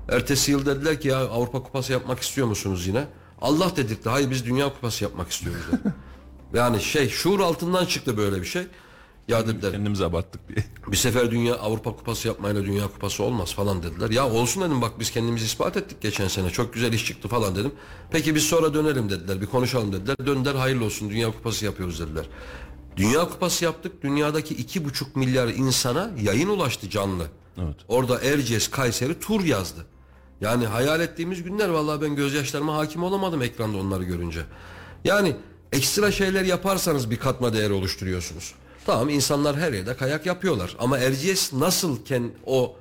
[0.09, 3.07] Ertesi yıl dediler ki ya Avrupa Kupası yapmak istiyor musunuz yine?
[3.41, 4.09] Allah dedirtti.
[4.09, 5.95] Hayır biz Dünya Kupası yapmak istiyoruz dedi.
[6.55, 8.67] yani şey şuur altından çıktı böyle bir şey.
[9.29, 10.65] Ya dediler Kendimizi abarttık diye.
[10.93, 14.11] bir sefer dünya Avrupa Kupası yapmayla Dünya Kupası olmaz falan dediler.
[14.11, 16.51] Ya olsun dedim bak biz kendimizi ispat ettik geçen sene.
[16.51, 17.73] Çok güzel iş çıktı falan dedim.
[18.11, 19.41] Peki biz sonra dönelim dediler.
[19.41, 20.17] Bir konuşalım dediler.
[20.27, 22.27] Döndüler hayırlı olsun Dünya Kupası yapıyoruz dediler.
[22.97, 24.03] Dünya Kupası yaptık.
[24.03, 27.27] Dünyadaki iki buçuk milyar insana yayın ulaştı canlı.
[27.59, 27.77] Evet.
[27.89, 29.87] Orada Erciyes Kayseri tur yazdı.
[30.41, 34.41] Yani hayal ettiğimiz günler vallahi ben gözyaşlarıma hakim olamadım ekranda onları görünce.
[35.05, 35.37] Yani
[35.73, 38.55] ekstra şeyler yaparsanız bir katma değer oluşturuyorsunuz.
[38.89, 42.77] Tamam insanlar her yerde kayak yapıyorlar ama Erciyes nasılken o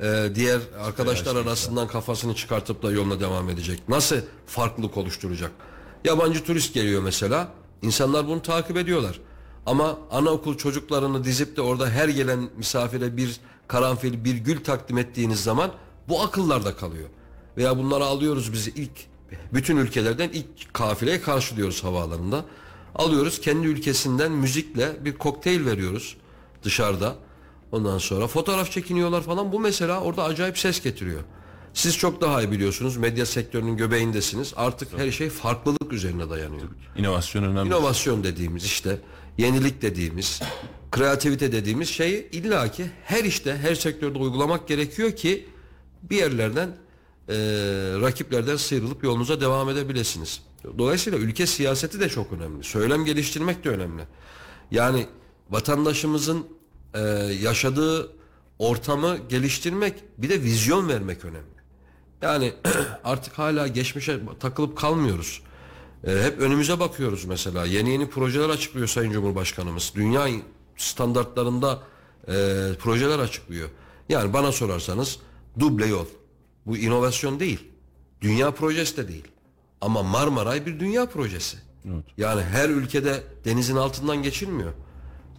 [0.00, 3.88] e, diğer arkadaşlar arasından kafasını çıkartıp da yoluna devam edecek?
[3.88, 5.50] Nasıl farklılık oluşturacak?
[6.04, 7.48] Yabancı turist geliyor mesela.
[7.82, 9.20] İnsanlar bunu takip ediyorlar.
[9.66, 15.42] Ama anaokul çocuklarını dizip de orada her gelen misafire bir karanfil, bir gül takdim ettiğiniz
[15.42, 15.70] zaman
[16.08, 17.08] bu akıllarda kalıyor.
[17.56, 19.06] Veya bunları alıyoruz biz ilk
[19.52, 22.44] bütün ülkelerden ilk kafileye karşılıyoruz havaalanında.
[22.94, 26.16] Alıyoruz kendi ülkesinden müzikle bir kokteyl veriyoruz.
[26.64, 27.14] dışarıda.
[27.72, 29.52] Ondan sonra fotoğraf çekiniyorlar falan.
[29.52, 31.20] Bu mesela orada acayip ses getiriyor.
[31.74, 32.96] Siz çok daha iyi biliyorsunuz.
[32.96, 34.52] Medya sektörünün göbeğindesiniz.
[34.56, 36.68] Artık her şey farklılık üzerine dayanıyor.
[36.96, 37.66] İnovasyon önemli.
[37.68, 38.98] İnovasyon dediğimiz işte
[39.38, 40.40] yenilik dediğimiz
[40.90, 45.46] kreativite dediğimiz şeyi illaki her işte her sektörde uygulamak gerekiyor ki
[46.02, 46.68] bir yerlerden
[47.28, 47.34] eee,
[48.00, 50.40] rakiplerden sıyrılıp yolunuza devam edebilirsiniz.
[50.78, 52.64] Dolayısıyla ülke siyaseti de çok önemli.
[52.64, 54.02] Söylem geliştirmek de önemli.
[54.70, 55.06] Yani
[55.50, 56.46] vatandaşımızın
[56.94, 57.00] eee,
[57.42, 58.12] yaşadığı
[58.58, 61.62] ortamı geliştirmek bir de vizyon vermek önemli.
[62.22, 62.52] Yani
[63.04, 65.42] artık hala geçmişe takılıp kalmıyoruz.
[66.06, 67.64] Ee, hep önümüze bakıyoruz mesela.
[67.64, 69.92] Yeni yeni projeler açıklıyor Sayın Cumhurbaşkanımız.
[69.94, 70.28] Dünya
[70.76, 71.82] standartlarında
[72.28, 72.32] e,
[72.78, 73.68] projeler açıklıyor.
[74.08, 75.18] Yani bana sorarsanız
[75.60, 76.06] duble yol.
[76.66, 77.68] Bu inovasyon değil.
[78.20, 79.24] Dünya projesi de değil.
[79.82, 81.56] Ama Marmaray bir dünya projesi.
[82.16, 84.72] Yani her ülkede denizin altından geçilmiyor.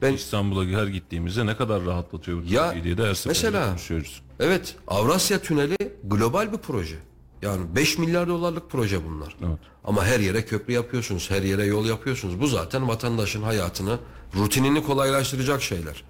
[0.01, 4.21] Ben İstanbul'a her gittiğimizde ne kadar rahatlatıyor bu Ya, diye de her mesela- konuşuyoruz.
[4.39, 6.95] Evet, Avrasya Tüneli global bir proje.
[7.41, 9.35] Yani 5 milyar dolarlık proje bunlar.
[9.47, 9.59] Evet.
[9.83, 12.41] Ama her yere köprü yapıyorsunuz, her yere yol yapıyorsunuz.
[12.41, 13.99] Bu zaten vatandaşın hayatını,
[14.35, 16.03] rutinini kolaylaştıracak şeyler.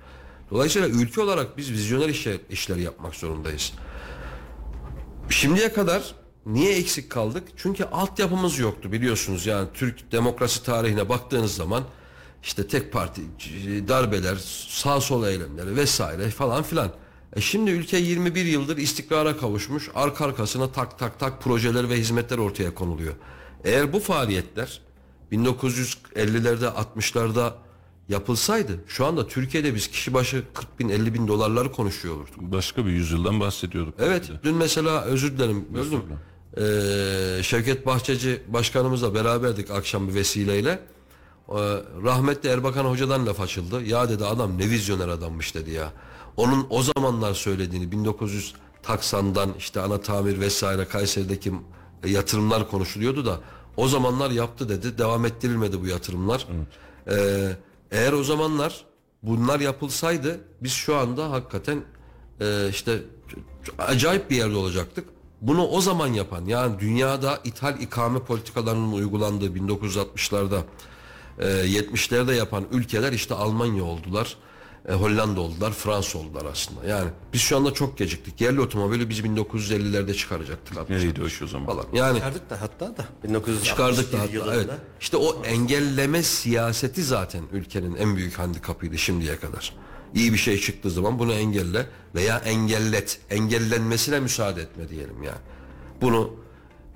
[0.52, 3.74] Dolayısıyla ülke olarak biz vizyoner işler, işler yapmak zorundayız.
[5.30, 6.16] Şimdiye kadar
[6.46, 7.44] niye eksik kaldık?
[7.58, 9.46] Çünkü altyapımız yoktu biliyorsunuz.
[9.46, 11.84] Yani Türk demokrasi tarihine baktığınız zaman
[12.44, 13.22] işte tek parti
[13.88, 14.36] darbeler,
[14.68, 16.92] sağ sol eylemleri vesaire falan filan.
[17.36, 19.90] E şimdi ülke 21 yıldır istikrara kavuşmuş.
[19.96, 23.14] Arka arkasına tak tak tak projeler ve hizmetler ortaya konuluyor.
[23.64, 24.82] Eğer bu faaliyetler
[25.32, 27.54] 1950'lerde 60'larda
[28.10, 32.36] yapılsaydı şu anda Türkiye'de biz kişi başı 40 bin 50 bin dolarları konuşuyor olurduk.
[32.40, 33.94] Başka bir yüzyıldan bahsediyorduk.
[34.00, 36.02] Evet dün mesela özür dilerim böldüm.
[36.58, 40.70] Ee, Şevket Bahçeci başkanımızla beraberdik akşam bir vesileyle.
[40.70, 41.54] Ee,
[42.04, 43.84] rahmetli Erbakan Hoca'dan laf açıldı.
[43.84, 45.94] Ya dedi adam ne vizyoner adammış dedi ya.
[46.38, 51.54] Onun o zamanlar söylediğini 1900 Taksan'dan işte ana tamir vesaire Kayseri'deki
[52.06, 53.40] yatırımlar konuşuluyordu da
[53.78, 54.98] o zamanlar yaptı dedi.
[54.98, 56.48] Devam ettirilmedi bu yatırımlar.
[57.10, 57.50] Ee,
[57.92, 58.86] eğer o zamanlar
[59.24, 61.84] bunlar yapılsaydı biz şu anda hakikaten
[62.42, 63.00] e, işte
[63.78, 65.06] acayip bir yerde olacaktık.
[65.44, 70.62] Bunu o zaman yapan yani dünyada ithal ikame politikalarının uygulandığı 1960'larda
[71.40, 74.38] e, 70'lerde yapan ülkeler işte Almanya oldular.
[74.90, 76.86] e, Hollanda oldular, Fransa oldular aslında.
[76.86, 78.42] Yani biz şu anda çok geciktik.
[78.42, 80.78] Yerli otomobili biz 1950'lerde çıkaracaktık.
[80.78, 81.66] 60'larda Nereydi o o zaman?
[81.66, 81.86] falan.
[81.94, 84.56] Yani Çıkardık da hatta da 1961 çıkardık da hatta yılında.
[84.56, 84.70] evet.
[85.02, 89.74] İşte o engelleme siyaseti zaten ülkenin en büyük handikapıydı şimdiye kadar.
[90.16, 93.20] İyi bir şey çıktığı zaman bunu engelle veya engellet.
[93.30, 95.38] Engellenmesine müsaade etme diyelim yani.
[96.02, 96.34] Bunu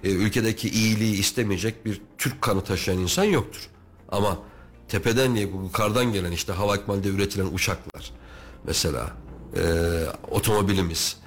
[0.04, 3.70] e, ülkedeki iyiliği istemeyecek bir Türk kanı taşıyan insan yoktur.
[4.10, 4.40] Ama
[4.88, 8.12] tepeden diye bu kardan gelen işte hava ikmalde üretilen uçaklar
[8.64, 9.12] mesela
[9.56, 9.62] e,
[10.32, 11.18] otomobilimiz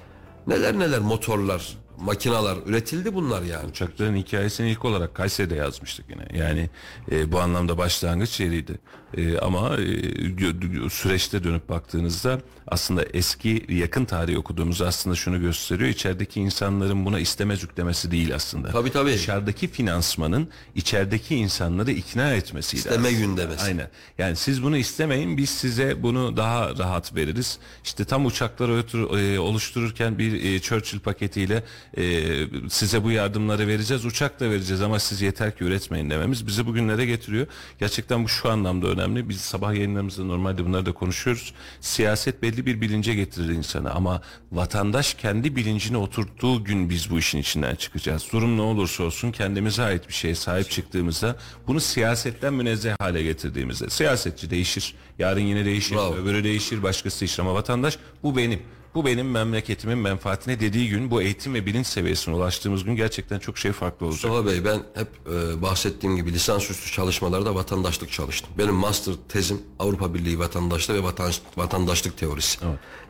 [0.47, 3.69] neler neler motorlar makinalar üretildi bunlar yani.
[3.69, 6.43] Uçakların hikayesini ilk olarak Kayseri'de yazmıştık yine.
[6.43, 6.69] Yani
[7.11, 8.79] e, bu anlamda başlangıç yeriydi.
[9.17, 15.89] E, ama e, süreçte dönüp baktığınızda aslında eski yakın tarihi okuduğumuz aslında şunu gösteriyor.
[15.89, 18.71] İçerideki insanların buna istemez yüklemesi değil aslında.
[18.71, 19.13] Tabii, tabii.
[19.13, 22.79] Dışarıdaki finansmanın içerideki insanları ikna etmesiydi.
[22.79, 23.11] İsteme aslında.
[23.11, 23.65] gündemesi.
[23.65, 23.89] Aynen.
[24.17, 27.59] Yani siz bunu istemeyin biz size bunu daha rahat veririz.
[27.83, 28.71] İşte tam uçakları
[29.19, 31.63] e, oluştururken bir e, Churchill paketiyle
[31.97, 32.23] e,
[32.69, 34.05] size bu yardımları vereceğiz.
[34.05, 37.47] Uçak da vereceğiz ama siz yeter ki üretmeyin dememiz bizi bugünlere getiriyor.
[37.79, 39.29] Gerçekten bu şu anlamda önemli.
[39.29, 41.53] Biz sabah yayınlarımızda normalde bunları da konuşuyoruz.
[41.81, 44.21] Siyaset belli bir bilince getirir insanı ama
[44.51, 48.27] vatandaş kendi bilincine oturttuğu gün biz bu işin içinden çıkacağız.
[48.33, 51.35] Durum ne olursa olsun kendimize ait bir şeye sahip çıktığımızda
[51.67, 54.95] bunu siyasetten münezzeh hale getirdiğimizde siyasetçi değişir.
[55.19, 55.95] Yarın yine değişir.
[55.95, 56.15] Bravo.
[56.15, 56.83] Öbürü değişir.
[56.83, 58.59] Başkası değişir ama vatandaş bu benim.
[58.95, 63.57] Bu benim memleketimin menfaatine dediği gün bu eğitim ve bilinç seviyesine ulaştığımız gün gerçekten çok
[63.57, 64.31] şey farklı olacak.
[64.31, 68.49] Mustafa Bey ben hep e, bahsettiğim gibi lisansüstü çalışmalarda vatandaşlık çalıştım.
[68.57, 72.59] Benim master tezim Avrupa Birliği vatandaşlığı ve vatan, vatandaşlık teorisi.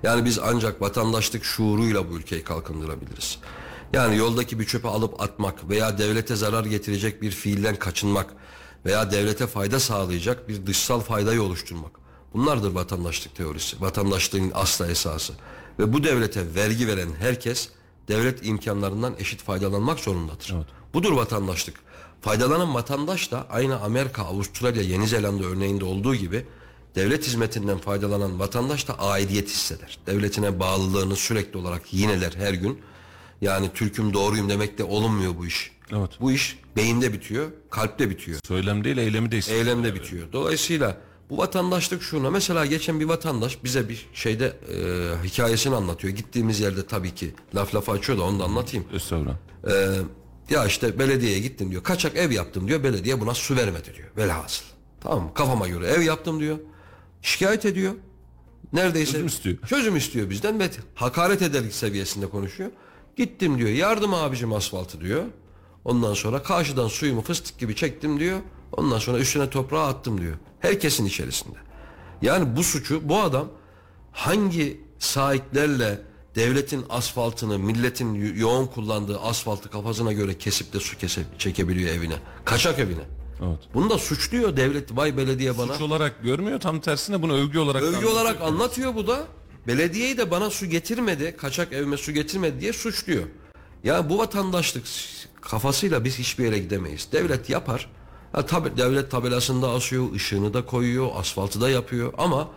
[0.03, 3.37] Yani biz ancak vatandaşlık şuuruyla bu ülkeyi kalkındırabiliriz.
[3.93, 8.33] Yani yoldaki bir çöpe alıp atmak veya devlete zarar getirecek bir fiilden kaçınmak
[8.85, 11.91] veya devlete fayda sağlayacak bir dışsal faydayı oluşturmak.
[12.33, 13.81] Bunlardır vatandaşlık teorisi.
[13.81, 15.33] Vatandaşlığın asla esası.
[15.81, 17.69] Ve bu devlete vergi veren herkes
[18.07, 20.55] devlet imkanlarından eşit faydalanmak zorundadır.
[20.93, 21.75] Budur vatandaşlık.
[22.21, 26.45] Faydalanan vatandaş da aynı Amerika, Avustralya, Yeni Zelanda örneğinde olduğu gibi
[26.95, 29.99] devlet hizmetinden faydalanan vatandaş da aidiyet hisseder.
[30.07, 32.79] Devletine bağlılığını sürekli olarak yineler her gün.
[33.41, 35.71] Yani Türk'üm doğruyum demekle olunmuyor bu iş.
[35.91, 36.11] Evet.
[36.21, 38.39] Bu iş beyinde bitiyor, kalpte bitiyor.
[38.47, 39.53] Söylem değil eylemi de.
[39.53, 40.27] Eylemde bitiyor.
[40.33, 40.97] Dolayısıyla
[41.31, 46.13] bu vatandaşlık şuna mesela geçen bir vatandaş bize bir şeyde e, hikayesini anlatıyor.
[46.13, 48.85] Gittiğimiz yerde tabii ki laf lafa açıyor da onu da anlatayım.
[48.93, 49.35] Estağfurullah.
[49.67, 49.99] Ee,
[50.49, 51.83] ya işte belediyeye gittim diyor.
[51.83, 52.83] Kaçak ev yaptım diyor.
[52.83, 54.07] Belediye buna su vermedi diyor.
[54.17, 54.65] Velhasıl.
[55.01, 55.33] Tamam mı?
[55.33, 56.57] Kafama göre ev yaptım diyor.
[57.21, 57.93] Şikayet ediyor.
[58.73, 59.57] Neredeyse Çözüm istiyor.
[59.67, 62.71] Çözüm istiyor bizden ve hakaret ederlik seviyesinde konuşuyor.
[63.15, 63.69] Gittim diyor.
[63.69, 65.23] Yardım abicim asfaltı diyor.
[65.85, 68.39] Ondan sonra karşıdan suyumu fıstık gibi çektim diyor.
[68.71, 70.35] Ondan sonra üstüne toprağı attım diyor.
[70.61, 71.57] Herkesin içerisinde.
[72.21, 73.47] Yani bu suçu bu adam
[74.11, 76.01] hangi sahiplerle
[76.35, 82.15] devletin asfaltını, milletin yo- yoğun kullandığı asfaltı kafasına göre kesip de su kesip çekebiliyor evine.
[82.45, 83.03] Kaçak evine.
[83.47, 83.59] Evet.
[83.73, 85.73] Bunu da suçluyor devlet, vay belediye bana.
[85.73, 88.11] Suç olarak görmüyor tam tersine bunu övgü olarak Övgü anlatıyor.
[88.13, 89.23] olarak anlatıyor bu da.
[89.67, 93.23] Belediyeyi de bana su getirmedi, kaçak evime su getirmedi diye suçluyor.
[93.83, 94.83] Ya bu vatandaşlık
[95.41, 97.07] kafasıyla biz hiçbir yere gidemeyiz.
[97.11, 97.89] Devlet yapar.
[98.31, 102.49] Ha, tabi, devlet tabelasında asıyor, ışığını da koyuyor, asfaltı da yapıyor ama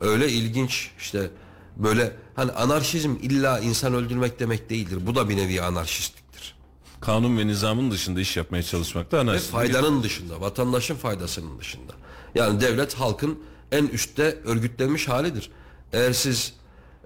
[0.00, 1.30] öyle ilginç işte
[1.76, 4.98] böyle hani anarşizm illa insan öldürmek demek değildir.
[5.06, 6.54] Bu da bir nevi anarşistliktir.
[7.00, 9.50] Kanun ve nizamın dışında iş yapmaya çalışmak da Ve anarşist.
[9.50, 11.92] faydanın dışında, vatandaşın faydasının dışında.
[12.34, 13.38] Yani devlet halkın
[13.72, 15.50] en üstte örgütlenmiş halidir.
[15.92, 16.52] Eğer siz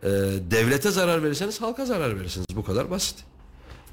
[0.03, 0.09] e,
[0.51, 2.47] devlete zarar verirseniz halka zarar verirsiniz.
[2.57, 3.17] Bu kadar basit.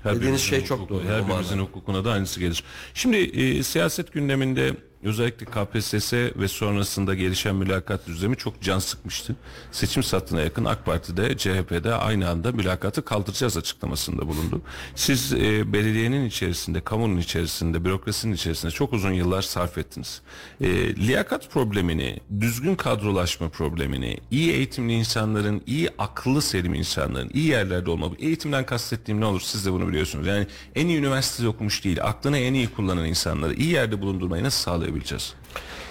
[0.05, 1.03] Dediğiniz şey çok doğru.
[1.03, 1.61] Her O birimizin manada.
[1.69, 2.63] hukukuna da aynısı gelir.
[2.93, 4.73] Şimdi e, siyaset gündeminde
[5.03, 9.35] özellikle KPSS ve sonrasında gelişen mülakat düzlemi çok can sıkmıştı.
[9.71, 14.61] Seçim sattığına yakın AK Parti'de CHP'de aynı anda mülakatı kaldıracağız açıklamasında bulundu.
[14.95, 20.21] Siz e, belediyenin içerisinde, kamunun içerisinde, bürokrasinin içerisinde çok uzun yıllar sarf ettiniz.
[20.61, 27.89] E, liyakat problemini, düzgün kadrolaşma problemini, iyi eğitimli insanların, iyi akıllı selim insanların, iyi yerlerde
[27.89, 28.11] olma.
[28.19, 30.27] Eğitimden kastettiğim ne olur siz de bunu biliyorsunuz.
[30.27, 34.63] Yani en iyi üniversitede okumuş değil, aklını en iyi kullanan insanları iyi yerde bulundurmayı nasıl
[34.91, 35.33] sağlayabileceğiz?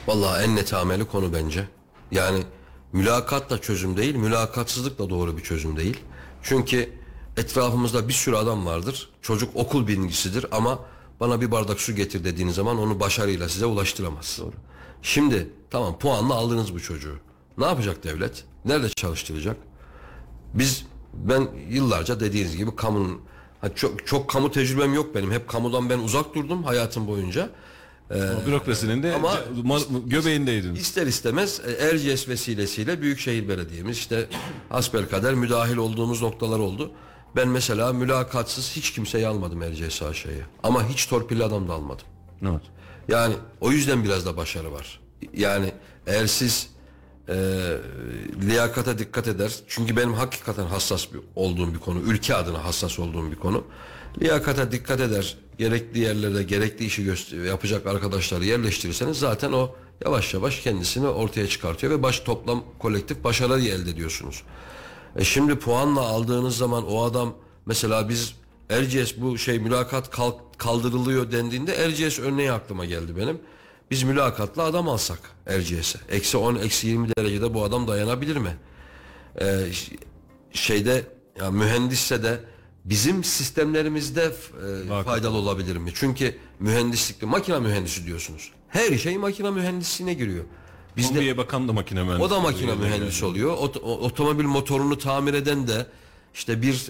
[0.07, 1.69] Vallahi en net ameli konu bence.
[2.11, 2.43] Yani
[2.93, 6.01] mülakat da çözüm değil, mülakatsızlık da doğru bir çözüm değil.
[6.43, 6.93] Çünkü
[7.37, 9.11] etrafımızda bir sürü adam vardır.
[9.23, 10.79] Çocuk okul birincisidir ama
[11.21, 14.39] bana bir bardak su getir dediğiniz zaman onu başarıyla size ulaştıramaz.
[14.41, 14.55] Doğru.
[15.03, 17.17] Şimdi tamam puanla aldınız bu çocuğu.
[17.59, 18.45] Ne yapacak devlet?
[18.65, 19.57] Nerede çalıştıracak?
[20.55, 20.85] Biz
[21.15, 23.21] ben yıllarca dediğiniz gibi kamunun
[23.75, 25.31] çok çok kamu tecrübem yok benim.
[25.31, 27.51] Hep kamudan ben uzak durdum hayatım boyunca.
[28.47, 30.81] Bürokrasinin de ama- ma- göbeğindeydiniz.
[30.81, 34.27] İster istemez e, Erciyes vesilesiyle Büyükşehir Belediye'miz işte
[34.69, 36.93] hasbelkader müdahil olduğumuz noktalar oldu.
[37.37, 40.43] Ben mesela mülakatsız hiç kimseyi almadım Erciyes AŞ'ye.
[40.63, 42.07] Ama hiç torpilli adam da almadım.
[42.43, 42.63] Evet.
[43.09, 45.01] Yani o yüzden biraz da başarı var.
[45.35, 45.73] Yani
[46.07, 46.71] eğer siz
[47.29, 47.35] e,
[48.43, 49.53] liyakata dikkat eder.
[49.69, 52.01] Çünkü benim hakikaten hassas bir, olduğum bir konu.
[52.01, 53.65] Ülke adına hassas olduğum bir konu.
[54.21, 55.37] Liyakata dikkat eder.
[55.61, 57.13] Gerekli yerlerde gerekli işi
[57.47, 63.73] yapacak arkadaşları yerleştirirseniz zaten o yavaş yavaş kendisini ortaya çıkartıyor ve baş toplam kolektif başarıyı
[63.73, 64.43] elde ediyorsunuz.
[65.17, 67.35] E şimdi puanla aldığınız zaman o adam
[67.67, 68.35] mesela biz
[68.71, 73.39] Erciyes bu şey mülakat kalk- kaldırılıyor dendiğinde Erciyes örneği aklıma geldi benim.
[73.91, 75.99] Biz mülakatla adam alsak Erciyes'e.
[76.09, 78.57] Eksi 10, eksi 20 derecede bu adam dayanabilir mi?
[79.41, 79.67] Ee,
[80.53, 81.07] şeyde
[81.41, 82.41] ya mühendisse de
[82.85, 84.33] bizim sistemlerimizde
[85.01, 85.91] e, faydalı olabilir mi?
[85.95, 88.53] Çünkü mühendislikte makine mühendisi diyorsunuz.
[88.69, 90.45] Her şey makine mühendisliğine giriyor.
[90.97, 92.23] Bizde Kombiye bakan da makine mühendisi.
[92.25, 92.87] o da makine oluyor.
[92.89, 93.53] mühendisi oluyor.
[93.57, 95.87] Ot- o- otomobil motorunu tamir eden de
[96.35, 96.89] işte bir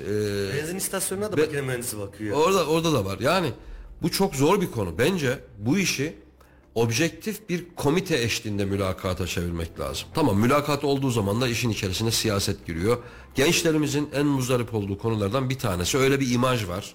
[0.55, 2.36] e, Benzin istasyonuna da Ve- makine mühendisi bakıyor.
[2.36, 3.18] orada orada da var.
[3.20, 3.53] Yani
[4.03, 4.99] bu çok zor bir konu.
[4.99, 6.16] Bence bu işi
[6.75, 10.09] objektif bir komite eşliğinde mülakata çevirmek lazım.
[10.14, 12.99] Tamam mülakat olduğu zaman da işin içerisine siyaset giriyor.
[13.35, 16.95] Gençlerimizin en muzdarip olduğu konulardan bir tanesi öyle bir imaj var.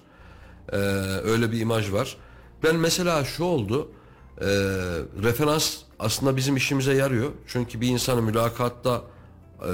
[0.72, 0.76] Ee,
[1.24, 2.16] öyle bir imaj var.
[2.62, 3.90] Ben mesela şu oldu.
[4.40, 4.46] e,
[5.22, 7.30] referans aslında bizim işimize yarıyor.
[7.46, 9.02] Çünkü bir insanı mülakatta
[9.60, 9.70] e,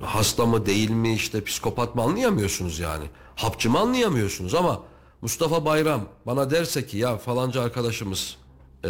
[0.00, 3.04] hasta mı değil mi işte psikopat mı anlayamıyorsunuz yani.
[3.36, 4.82] Hapçı mı anlayamıyorsunuz ama
[5.22, 8.36] Mustafa Bayram bana derse ki ya falanca arkadaşımız
[8.84, 8.88] e,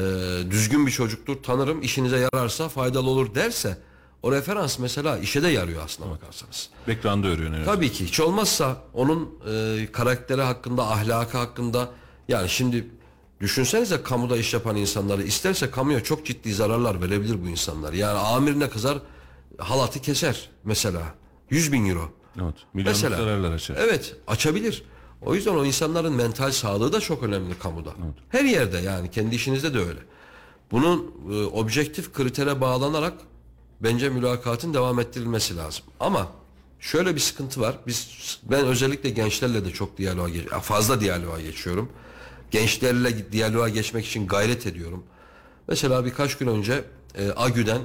[0.51, 3.79] düzgün bir çocuktur tanırım işinize yararsa faydalı olur derse
[4.23, 6.69] o referans mesela işe de yarıyor aslına bakarsanız.
[6.89, 7.65] Background'ı öğreniyor.
[7.65, 11.91] Tabii ki hiç olmazsa onun e, karakteri hakkında, ahlakı hakkında
[12.29, 12.87] yani şimdi
[13.41, 17.93] düşünsenize kamuda iş yapan insanları isterse kamuya çok ciddi zararlar verebilir bu insanlar.
[17.93, 18.99] Yani amirine kızar
[19.59, 21.03] halatı keser mesela
[21.51, 22.11] 100 bin euro.
[22.43, 22.55] Evet.
[22.75, 23.17] Milyonluk Mesela.
[23.17, 23.77] zararlar açar.
[23.81, 24.85] Evet açabilir.
[25.27, 27.95] O yüzden o insanların mental sağlığı da çok önemli kamuda.
[28.29, 29.99] Her yerde yani kendi işinizde de öyle.
[30.71, 33.13] Bunun e, objektif kritere bağlanarak
[33.81, 35.85] bence mülakatın devam ettirilmesi lazım.
[36.01, 36.29] Ama
[36.81, 37.79] şöyle bir sıkıntı var.
[37.87, 38.09] Biz
[38.43, 41.89] ben özellikle gençlerle de çok diyaloğa geç, fazla diyaloğa geçiyorum.
[42.51, 45.05] Gençlerle diyaloğa geçmek için gayret ediyorum.
[45.69, 47.81] Mesela birkaç gün önce e, AGÜ'den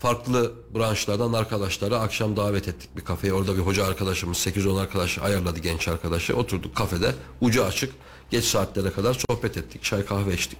[0.00, 3.32] farklı branşlardan arkadaşları akşam davet ettik bir kafeye.
[3.32, 6.36] Orada bir hoca arkadaşımız 8-10 arkadaş ayarladı genç arkadaşı.
[6.36, 7.92] Oturduk kafede ucu açık
[8.30, 9.82] geç saatlere kadar sohbet ettik.
[9.82, 10.58] Çay kahve içtik.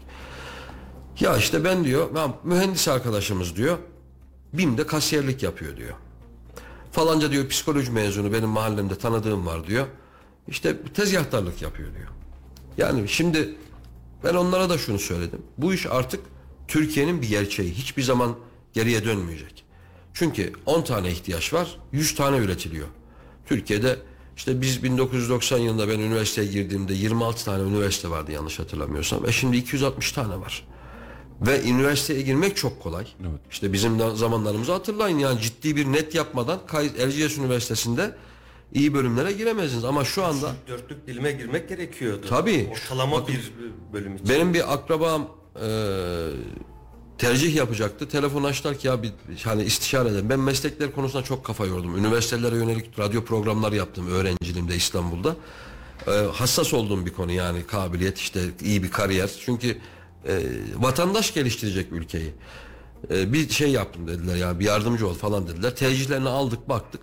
[1.21, 3.79] Ya işte ben diyor ben mühendis arkadaşımız diyor
[4.53, 5.95] BİM'de kasiyerlik yapıyor diyor.
[6.93, 9.87] Falanca diyor psikoloji mezunu benim mahallemde tanıdığım var diyor.
[10.49, 12.09] İşte tezgahtarlık yapıyor diyor.
[12.79, 13.55] Yani şimdi
[14.25, 15.43] ben onlara da şunu söyledim.
[15.59, 16.21] Bu iş artık
[16.69, 17.73] Türkiye'nin bir gerçeği.
[17.73, 18.37] Hiçbir zaman
[18.73, 19.65] geriye dönmeyecek.
[20.15, 22.89] Çünkü 10 tane ihtiyaç var, 100 tane üretiliyor.
[23.47, 23.97] Türkiye'de
[24.37, 29.27] işte biz 1990 yılında ben üniversiteye girdiğimde 26 tane üniversite vardı yanlış hatırlamıyorsam.
[29.29, 30.67] E şimdi 260 tane var.
[31.41, 33.07] Ve üniversiteye girmek çok kolay.
[33.51, 36.61] İşte bizim de zamanlarımızı hatırlayın yani ciddi bir net yapmadan
[36.99, 38.15] Erciyes Üniversitesi'nde
[38.75, 39.85] iyi bölümlere giremezdiniz.
[39.85, 42.27] Ama şu anda Dörtlük dilime girmek gerekiyordu.
[42.29, 42.69] Tabii.
[42.73, 43.53] Ortalama bir
[43.93, 44.29] bölüm için.
[44.29, 45.69] benim bir akrabam e,
[47.21, 48.09] tercih yapacaktı.
[48.09, 49.13] Telefon açtılar ki ya bir
[49.45, 50.31] hani istişare edelim.
[50.31, 51.97] Ben meslekler konusunda çok kafa yordum.
[51.99, 55.37] Üniversitelere yönelik radyo programlar yaptım öğrenciliğimde İstanbul'da.
[56.07, 59.31] E, hassas olduğum bir konu yani kabiliyet işte iyi bir kariyer.
[59.45, 59.79] Çünkü
[60.29, 60.43] e,
[60.77, 62.35] vatandaş geliştirecek ülkeyi.
[63.11, 65.77] E, bir şey yaptım dediler ya bir yardımcı ol falan dediler.
[65.77, 67.01] Tercihlerini aldık baktık.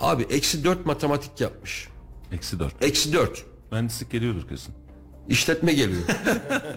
[0.00, 1.88] Abi eksi dört matematik yapmış.
[2.32, 2.84] Eksi dört.
[2.84, 3.44] Eksi dört.
[3.72, 4.74] Mühendislik geliyordur kesin.
[5.28, 6.02] İşletme geliyor.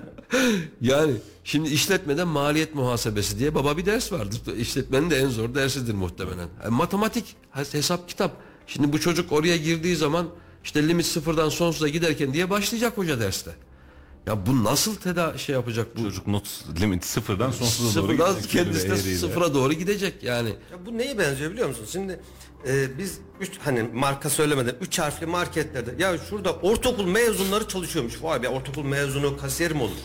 [0.82, 4.42] yani şimdi işletmeden maliyet muhasebesi diye baba bir ders vardır.
[4.58, 6.48] İşletmenin de en zor dersidir muhtemelen.
[6.64, 8.32] Yani matematik, hesap kitap.
[8.68, 10.28] Şimdi bu çocuk oraya girdiği zaman
[10.64, 13.52] işte limit sıfırdan sonsuza giderken diye başlayacak hoca derste.
[14.28, 16.02] Ya bu nasıl teda şey yapacak bu?
[16.02, 20.50] Çocuk not limit sıfırdan sonsuza doğru Sıfırdan gidecek kendisi de sıfıra doğru gidecek yani.
[20.50, 21.86] Ya bu neye benziyor biliyor musun?
[21.92, 22.20] Şimdi
[22.68, 28.24] e, biz üç hani marka söylemeden üç harfli marketlerde ya şurada ortaokul mezunları çalışıyormuş.
[28.24, 29.98] Vay be ortaokul mezunu kasiyer mi olur?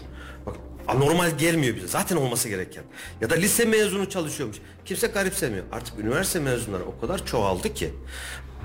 [0.47, 0.57] Bak
[0.89, 1.87] anormal gelmiyor bize.
[1.87, 2.85] Zaten olması gereken.
[3.21, 4.57] Ya da lise mezunu çalışıyormuş.
[4.85, 5.65] Kimse garipsemiyor.
[5.73, 7.91] Artık üniversite mezunları o kadar çoğaldı ki.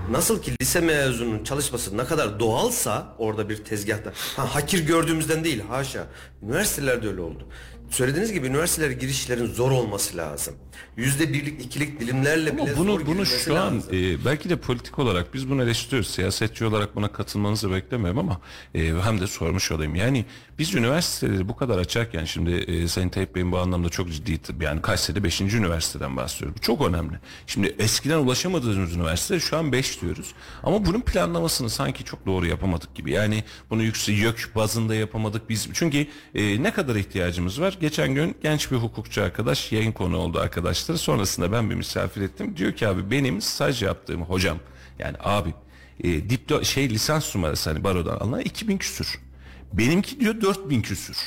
[0.10, 4.12] Nasıl ki lise mezununun çalışması ne kadar doğalsa orada bir tezgahta.
[4.36, 6.08] Ha, hakir gördüğümüzden değil haşa.
[6.44, 7.48] Üniversitelerde öyle oldu.
[7.92, 10.54] Söylediğiniz gibi üniversitelere girişlerin zor olması lazım.
[10.98, 13.94] Yüzde birlik, ikilik dilimlerle bile Ama zor bunu bunu girilmesi şu an lazım.
[13.96, 16.10] e, belki de politik olarak biz bunu eleştiriyoruz.
[16.10, 18.42] Siyasetçi olarak buna katılmanızı beklemiyorum ama
[18.76, 19.96] e, hem de sormuş olayım.
[19.96, 20.26] Yani
[20.62, 24.82] biz üniversiteleri bu kadar açarken şimdi e, Sayın Tayyip Bey'in bu anlamda çok ciddi yani
[24.82, 25.42] Kayseri 5.
[25.42, 26.56] üniversiteden bahsediyorum.
[26.58, 27.20] Bu çok önemli.
[27.48, 30.34] Şimdi eskiden ulaşamadığımız üniversite şu an 5 diyoruz.
[30.64, 33.12] Ama bunun planlamasını sanki çok doğru yapamadık gibi.
[33.12, 35.70] Yani bunu yüksek YÖK bazında yapamadık biz.
[35.74, 37.78] Çünkü e, ne kadar ihtiyacımız var?
[37.82, 40.98] Geçen gün genç bir hukukçu arkadaş yayın konu oldu arkadaşları.
[40.98, 42.58] Sonrasında ben bir misafir ettim.
[42.58, 44.58] Diyor ki abi benim staj yaptığım hocam
[45.00, 45.54] yani abi
[46.04, 49.31] e, diplo şey lisans numarası hani barodan alınan 2000 küsür.
[49.74, 51.18] Benimki diyor 4000 küsür.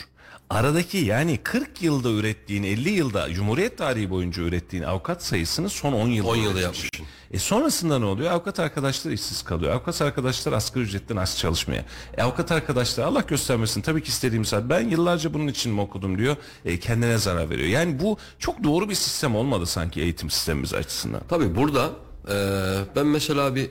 [0.51, 6.09] Aradaki yani 40 yılda ürettiğin 50 yılda Cumhuriyet tarihi boyunca ürettiğin avukat sayısını son 10
[6.09, 7.07] yılda 10 yılda yapmışsın.
[7.33, 8.33] E sonrasında ne oluyor?
[8.33, 9.73] Avukat arkadaşlar işsiz kalıyor.
[9.73, 11.85] Avukat arkadaşlar asgari ücretten az çalışmaya.
[12.17, 14.69] E avukat arkadaşlar Allah göstermesin tabii ki istediğim saat.
[14.69, 16.37] Ben yıllarca bunun için mi okudum diyor.
[16.65, 17.69] E, kendine zarar veriyor.
[17.69, 21.21] Yani bu çok doğru bir sistem olmadı sanki eğitim sistemimiz açısından.
[21.29, 21.91] Tabii burada
[22.29, 22.37] e,
[22.97, 23.71] ben mesela bir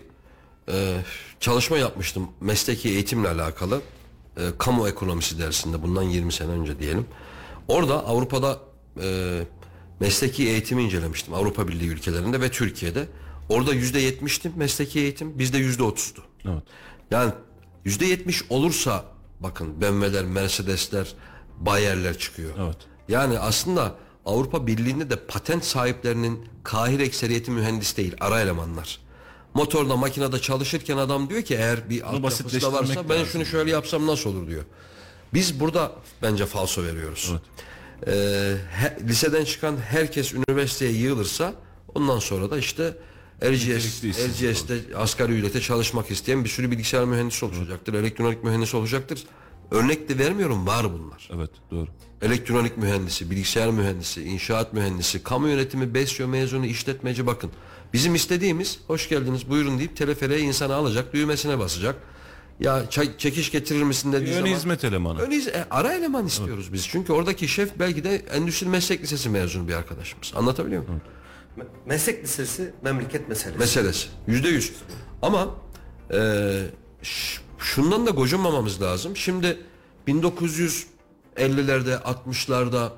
[0.69, 0.97] e,
[1.39, 3.82] çalışma yapmıştım mesleki eğitimle alakalı.
[4.38, 7.06] E, kamu ekonomisi dersinde bundan 20 sene önce diyelim.
[7.68, 8.60] Orada Avrupa'da
[9.02, 9.40] e,
[10.00, 11.34] mesleki eğitimi incelemiştim.
[11.34, 13.08] Avrupa Birliği ülkelerinde ve Türkiye'de.
[13.50, 16.24] Orada yüzde yetmişti mesleki eğitim, bizde yüzde otuzdu.
[16.46, 16.64] Evet.
[17.12, 17.32] Yani
[17.86, 19.06] yüzde yetmiş olursa
[19.40, 21.14] bakın BMW'ler, Mercedesler,
[21.60, 22.52] Bayer'ler çıkıyor.
[22.60, 22.78] Evet.
[23.08, 29.00] Yani aslında Avrupa Birliği'nde de patent sahiplerinin kahir ekseriyeti mühendis değil, ara elemanlar.
[29.54, 33.26] Motorda, makinede çalışırken adam diyor ki eğer bir da basitleştirmek varsa ben lazım.
[33.32, 34.64] şunu şöyle yapsam nasıl olur diyor.
[35.34, 35.91] Biz burada
[36.22, 37.32] bence falso veriyoruz.
[38.08, 38.12] Ee,
[38.72, 41.54] he- liseden çıkan herkes üniversiteye yığılırsa
[41.95, 42.97] ondan sonra da işte
[43.41, 47.93] işsizlik Erciyes'te asgari ücrete çalışmak isteyen bir sürü bilgisayar mühendisi olacaktır.
[47.93, 49.24] Elektronik mühendisi olacaktır.
[49.72, 51.30] Örnek de vermiyorum var bunlar.
[51.36, 51.88] Evet doğru.
[52.22, 57.51] Elektronik mühendisi, bilgisayar mühendisi, inşaat mühendisi, kamu yönetimi, BESYO mezunu, işletmeci bakın.
[57.94, 61.96] Bizim istediğimiz hoş geldiniz buyurun deyip teleferiğe insanı alacak, düğmesine basacak.
[62.60, 64.48] Ya çay- çekiş getirir misin dediği Ön zaman.
[64.56, 65.20] hizmet elemanı.
[65.22, 66.88] Ön iz- e, ara eleman istiyoruz biz.
[66.88, 70.32] Çünkü oradaki şef belki de endüstri meslek lisesi mezunu bir arkadaşımız.
[70.36, 71.02] Anlatabiliyor muyum?
[71.58, 73.60] Me- Meslek lisesi memleket meselesi.
[73.60, 74.08] meselesi.
[74.28, 74.74] Yüzde yüz.
[75.22, 75.56] Ama
[76.14, 76.20] e,
[77.60, 79.18] şundan da gocunmamamız lazım.
[79.18, 79.58] Şimdi
[80.08, 82.89] 1950'lerde 60'larda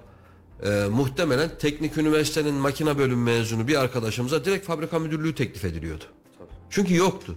[0.64, 6.03] e, muhtemelen teknik üniversitenin makine bölüm mezunu bir arkadaşımıza direkt fabrika müdürlüğü teklif ediliyordu.
[6.70, 7.36] Çünkü yoktu.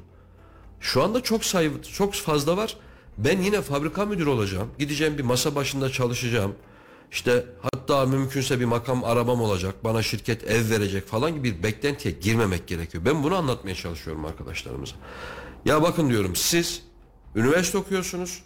[0.80, 2.76] Şu anda çok sayı çok fazla var.
[3.18, 4.68] Ben yine fabrika müdürü olacağım.
[4.78, 6.54] Gideceğim bir masa başında çalışacağım.
[7.10, 11.62] İşte hatta Hatta mümkünse bir makam arabam olacak, bana şirket ev verecek falan gibi bir
[11.62, 13.04] beklentiye girmemek gerekiyor.
[13.04, 14.94] Ben bunu anlatmaya çalışıyorum arkadaşlarımıza.
[15.64, 16.82] Ya bakın diyorum siz
[17.34, 18.42] üniversite okuyorsunuz,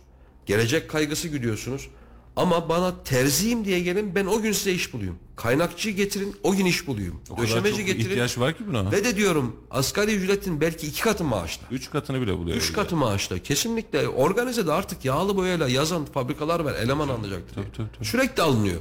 [0.46, 1.88] gelecek kaygısı güdüyorsunuz.
[2.36, 5.18] Ama bana terziyim diye gelin ben o gün size iş bulayım.
[5.36, 7.20] Kaynakçıyı getirin o gün iş bulayım.
[7.30, 8.10] O kadar Döşemeci çok getirin.
[8.10, 8.92] ihtiyaç var ki buna.
[8.92, 11.62] Ve de diyorum asgari ücretin belki iki katı maaşla.
[11.70, 12.56] Üç katını bile buluyor.
[12.56, 13.38] Üç katı maaşla.
[13.38, 16.74] Kesinlikle organizede artık yağlı boyayla yazan fabrikalar var.
[16.74, 17.54] Eleman alınacak diye.
[17.64, 18.06] Tabii, tabii, tabii.
[18.06, 18.80] Sürekli alınıyor.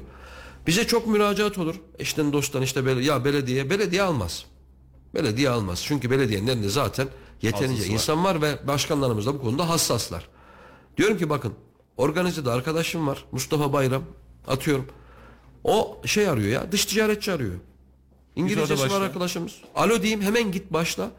[0.67, 1.75] Bize çok müracaat olur.
[1.99, 3.69] Eşten dosttan işte bel- ya belediye.
[3.69, 4.45] Belediye almaz.
[5.13, 5.83] Belediye almaz.
[5.85, 7.07] Çünkü belediyenin elinde zaten
[7.41, 7.87] yeterince var.
[7.87, 10.27] insan var ve başkanlarımız da bu konuda hassaslar.
[10.97, 11.53] Diyorum ki bakın
[11.97, 13.25] organizede arkadaşım var.
[13.31, 14.03] Mustafa Bayram.
[14.47, 14.85] Atıyorum.
[15.63, 17.53] O şey arıyor ya dış ticaretçi arıyor.
[18.35, 19.53] İngilizcesi var arkadaşımız.
[19.75, 21.11] Alo diyeyim hemen git başla.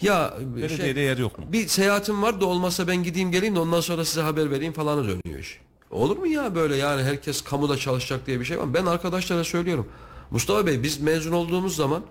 [0.00, 1.44] Ya şey, Belediyede yer yok mu?
[1.52, 5.02] bir seyahatim var da olmazsa ben gideyim geleyim de ondan sonra size haber vereyim falanı
[5.02, 5.60] dönüyor iş.
[5.90, 8.74] Olur mu ya böyle yani herkes kamuda çalışacak diye bir şey var.
[8.74, 9.88] Ben arkadaşlara söylüyorum.
[10.30, 12.02] Mustafa Bey biz mezun olduğumuz zaman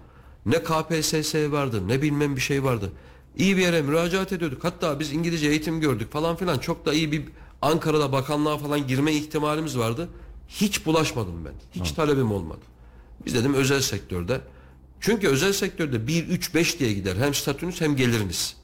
[0.46, 2.92] ne KPSS vardı ne bilmem bir şey vardı.
[3.38, 4.64] İyi bir yere müracaat ediyorduk.
[4.64, 6.58] Hatta biz İngilizce eğitim gördük falan filan.
[6.58, 7.24] Çok da iyi bir
[7.64, 10.10] Ankara'da bakanlığa falan girme ihtimalimiz vardı.
[10.48, 11.54] Hiç bulaşmadım ben.
[11.82, 12.62] Hiç talebim olmadı.
[13.26, 14.42] Biz dedim özel sektörde.
[15.00, 17.16] Çünkü özel sektörde 1, 3, 5 diye gider.
[17.16, 18.58] Hem statünüz hem geliriniz.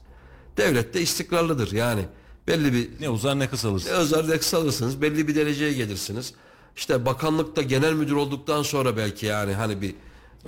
[0.56, 2.04] Devlette istikrarlıdır yani.
[2.46, 3.90] Belli bir Ne uzar ne kısalırsın.
[3.90, 5.02] özel ders alırsınız.
[5.02, 6.34] Belli bir dereceye gelirsiniz.
[6.76, 9.94] İşte bakanlıkta genel müdür olduktan sonra belki yani hani bir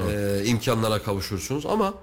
[0.09, 1.67] e, imkanlara kavuşursunuz.
[1.67, 1.95] Ama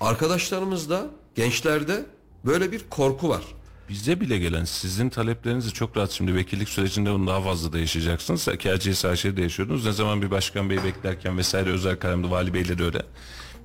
[0.00, 2.06] arkadaşlarımızda, gençlerde
[2.44, 3.42] böyle bir korku var.
[3.88, 8.44] Bize bile gelen sizin taleplerinizi çok rahat şimdi vekillik sürecinde bunu daha fazla da yaşayacaksınız.
[8.44, 9.86] KCS AŞ'de yaşıyordunuz.
[9.86, 13.02] Ne zaman bir başkan bey beklerken vesaire özel kalemde vali beyle de öyle.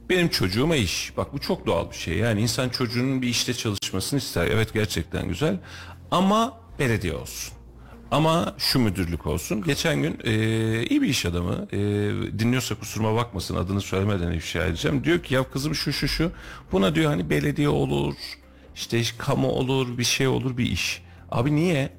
[0.09, 1.13] Benim çocuğuma iş.
[1.17, 2.17] Bak bu çok doğal bir şey.
[2.17, 4.47] Yani insan çocuğunun bir işte çalışmasını ister.
[4.47, 5.59] Evet gerçekten güzel.
[6.11, 7.53] Ama belediye olsun.
[8.11, 9.61] Ama şu müdürlük olsun.
[9.61, 10.33] Geçen gün e,
[10.85, 11.79] iyi bir iş adamı e,
[12.39, 15.03] dinliyorsa kusuruma bakmasın adını söylemeden ifşa edeceğim.
[15.03, 16.31] Diyor ki ya kızım şu şu şu
[16.71, 18.13] buna diyor hani belediye olur
[18.75, 21.01] işte iş- kamu olur bir şey olur bir iş.
[21.31, 21.93] Abi niye?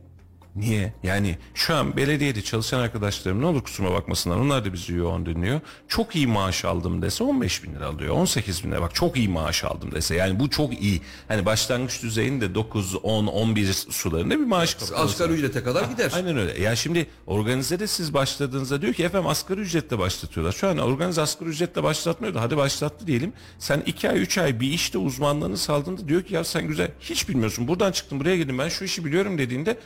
[0.56, 0.92] Niye?
[1.02, 5.60] Yani şu an belediyede çalışan arkadaşlarım ne olur kusuruma bakmasınlar onlar da bizi yoğun dinliyor.
[5.88, 9.28] Çok iyi maaş aldım dese 15 bin lira alıyor 18 bin lira bak çok iyi
[9.28, 11.00] maaş aldım dese yani bu çok iyi.
[11.28, 14.96] Hani başlangıç düzeyinde 9, 10, 11 sularında bir maaş kapısı.
[14.96, 16.12] Asgari ücrete kadar gider.
[16.14, 16.60] Aynen öyle.
[16.62, 20.52] Ya şimdi organizede siz başladığınızda diyor ki efendim asgari ücretle başlatıyorlar.
[20.52, 23.32] Şu an organize asgari ücretle başlatmıyor da hadi başlattı diyelim.
[23.58, 27.28] Sen iki ay üç ay bir işte uzmanlığını saldığında diyor ki ya sen güzel hiç
[27.28, 27.68] bilmiyorsun.
[27.68, 29.78] Buradan çıktım buraya girdim ben şu işi biliyorum dediğinde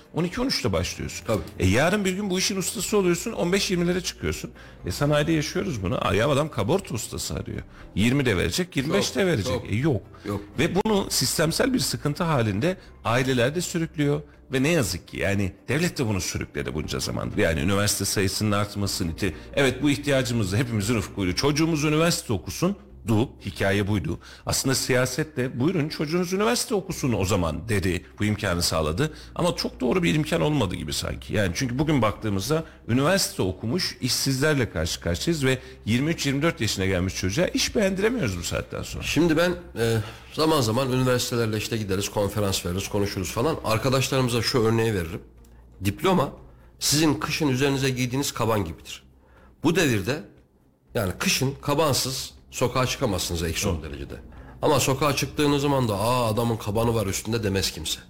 [0.59, 1.27] 12-13'te başlıyorsun.
[1.27, 1.43] Tabii.
[1.59, 4.51] E yarın bir gün bu işin ustası oluyorsun 15-20'lere çıkıyorsun.
[4.87, 5.99] E sanayide yaşıyoruz bunu.
[6.09, 7.63] Aa, Ya adam kaborta ustası arıyor.
[7.95, 9.45] 20 de verecek 25 de verecek.
[9.55, 9.71] çok.
[9.73, 10.03] E yok.
[10.25, 10.41] Yok.
[10.59, 15.99] Ve bunu sistemsel bir sıkıntı halinde aileler de sürüklüyor ve ne yazık ki yani devlet
[15.99, 17.39] de bunu sürükledi bunca zamandır.
[17.39, 19.35] Yani üniversite sayısının artması niti.
[19.55, 21.35] Evet bu ihtiyacımız hepimizin ufkuydu.
[21.35, 22.77] Çocuğumuz üniversite okusun.
[23.07, 24.18] Du, hikaye buydu.
[24.46, 28.05] Aslında siyaset de buyurun çocuğunuz üniversite okusun o zaman dedi.
[28.18, 29.12] Bu imkanı sağladı.
[29.34, 31.34] Ama çok doğru bir imkan olmadı gibi sanki.
[31.34, 37.76] Yani çünkü bugün baktığımızda üniversite okumuş işsizlerle karşı karşıyayız ve 23-24 yaşına gelmiş çocuğa iş
[37.76, 39.05] beğendiremiyoruz bu saatten sonra.
[39.05, 39.99] Şimdi ben e,
[40.32, 43.57] zaman zaman üniversitelerle işte gideriz, konferans veririz, konuşuruz falan.
[43.64, 45.20] Arkadaşlarımıza şu örneği veririm.
[45.84, 46.32] Diploma
[46.78, 49.03] sizin kışın üzerinize giydiğiniz kaban gibidir.
[49.64, 50.22] Bu devirde
[50.94, 54.14] yani kışın kabansız sokağa çıkamazsınız eksi 10 derecede.
[54.62, 58.01] Ama sokağa çıktığınız zaman da aa adamın kabanı var üstünde demez kimse.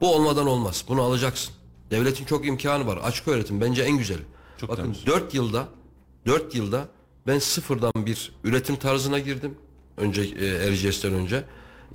[0.00, 0.84] Bu olmadan olmaz.
[0.88, 1.54] Bunu alacaksın.
[1.90, 2.96] Devletin çok imkanı var.
[2.96, 4.22] Açık öğretim bence en güzeli.
[4.60, 5.06] Çok Bakın temiz.
[5.06, 5.68] 4 yılda
[6.26, 6.88] 4 yılda
[7.26, 9.58] ben sıfırdan bir üretim tarzına girdim.
[9.96, 11.44] Önce e, Erciyes'ten önce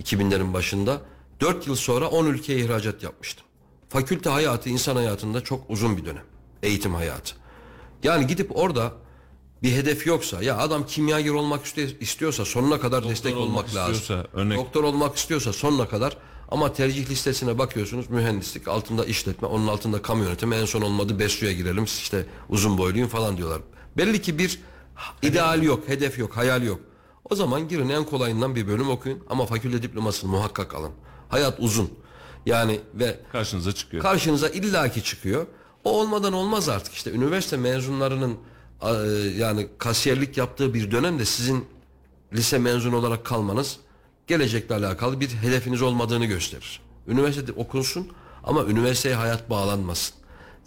[0.04, 1.02] 2000'lerin başında
[1.40, 3.46] 4 yıl sonra 10 ülkeye ihracat yapmıştım.
[3.90, 6.24] Fakülte hayatı insan hayatında çok uzun bir dönem.
[6.64, 7.36] Eğitim hayatı.
[8.04, 8.94] Yani gidip orada
[9.64, 11.62] bir hedef yoksa ya adam kimyager olmak
[12.00, 13.94] istiyorsa sonuna kadar destek olmak olmak lazım.
[13.96, 16.18] istiyorsa, örnek- Doktor olmak istiyorsa sonuna kadar
[16.52, 21.54] ama tercih listesine bakıyorsunuz mühendislik altında işletme onun altında kamu yönetimi en son olmadı Besyo'ya
[21.54, 23.62] girelim işte uzun boyluyum falan diyorlar.
[23.98, 24.60] Belli ki bir
[25.22, 26.80] ideal yok hedef yok hayal yok.
[27.30, 30.92] O zaman girin en kolayından bir bölüm okuyun ama fakülte diplomasını muhakkak alın.
[31.30, 31.90] Hayat uzun
[32.46, 34.04] yani ve Karşınıza çıkıyor.
[34.04, 35.46] karşınıza illaki çıkıyor.
[35.84, 38.38] O olmadan olmaz artık işte üniversite mezunlarının
[39.38, 41.66] yani kasiyerlik yaptığı bir dönemde sizin
[42.34, 43.78] lise mezunu olarak kalmanız
[44.28, 46.82] gelecekle alakalı bir hedefiniz olmadığını gösterir.
[47.08, 48.08] Üniversitede okunsun
[48.44, 50.16] ama üniversiteye hayat bağlanmasın.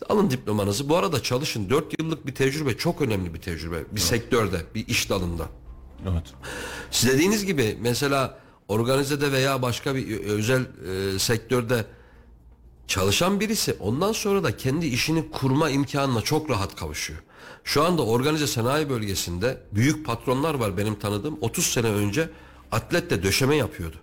[0.09, 0.89] Alın diplomanızı.
[0.89, 1.71] Bu arada çalışın.
[1.71, 3.85] 4 yıllık bir tecrübe çok önemli bir tecrübe.
[3.93, 5.49] Bir sektörde, bir iş dalında.
[6.03, 6.23] Evet.
[6.91, 8.39] Siz dediğiniz gibi mesela
[8.69, 11.85] organizede veya başka bir özel e, sektörde
[12.87, 17.21] çalışan birisi ondan sonra da kendi işini kurma imkanına çok rahat kavuşuyor.
[17.65, 21.39] Şu anda organize sanayi bölgesinde büyük patronlar var benim tanıdığım.
[21.41, 22.31] 30 sene önce
[22.73, 23.97] atletle döşeme yapıyordu.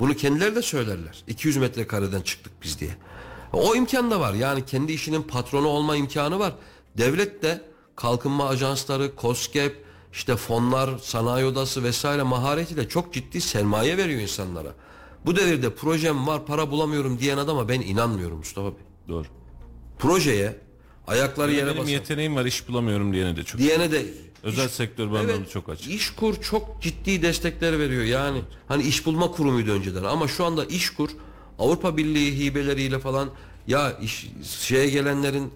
[0.00, 1.24] Bunu kendileri de söylerler.
[1.26, 2.90] 200 metrekareden çıktık biz diye.
[3.52, 4.34] O imkan da var.
[4.34, 6.54] Yani kendi işinin patronu olma imkanı var.
[6.98, 7.60] Devlet de
[7.96, 9.72] kalkınma ajansları, KOSGEB,
[10.12, 14.72] işte fonlar, sanayi odası vesaire maharetiyle çok ciddi sermaye veriyor insanlara.
[15.26, 18.84] Bu devirde projem var para bulamıyorum diyen adama ben inanmıyorum Mustafa Bey.
[19.08, 19.26] Doğru.
[19.98, 20.56] Projeye
[21.06, 23.60] ayakları yere Benim basan yeteneğim var iş bulamıyorum diyene de çok.
[23.60, 24.04] diyene de
[24.42, 25.92] Özel iş- sektör bu anlamda çok açık.
[25.92, 28.42] İşkur çok ciddi destekler veriyor yani.
[28.68, 31.10] Hani iş bulma kurumuydu önceden ama şu anda İşkur
[31.58, 33.30] Avrupa Birliği hibeleriyle falan
[33.66, 34.26] ya iş,
[34.60, 35.50] şeye gelenlerin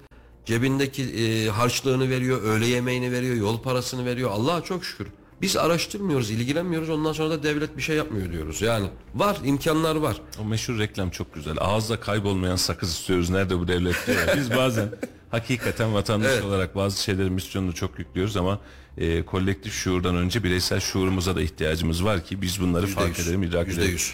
[0.44, 4.30] cebindeki e, harçlığını veriyor, öğle yemeğini veriyor, yol parasını veriyor.
[4.30, 5.06] Allah'a çok şükür.
[5.42, 6.90] Biz araştırmıyoruz, ilgilenmiyoruz.
[6.90, 8.62] Ondan sonra da devlet bir şey yapmıyor diyoruz.
[8.62, 10.16] Yani var, imkanlar var.
[10.40, 11.54] O meşhur reklam çok güzel.
[11.60, 13.30] Ağızda kaybolmayan sakız istiyoruz.
[13.30, 14.18] Nerede bu devlet diyor.
[14.36, 14.88] Biz bazen
[15.30, 16.44] hakikaten vatandaş Evet.
[16.44, 18.60] olarak bazı şeylerin misyonunu çok yüklüyoruz ama
[18.98, 23.26] e, kolektif şuurdan önce bireysel şuurumuza da ihtiyacımız var ki biz bunları Yüzde fark yüz.
[23.28, 23.90] edelim, idrak edelim.
[23.90, 24.12] yüz.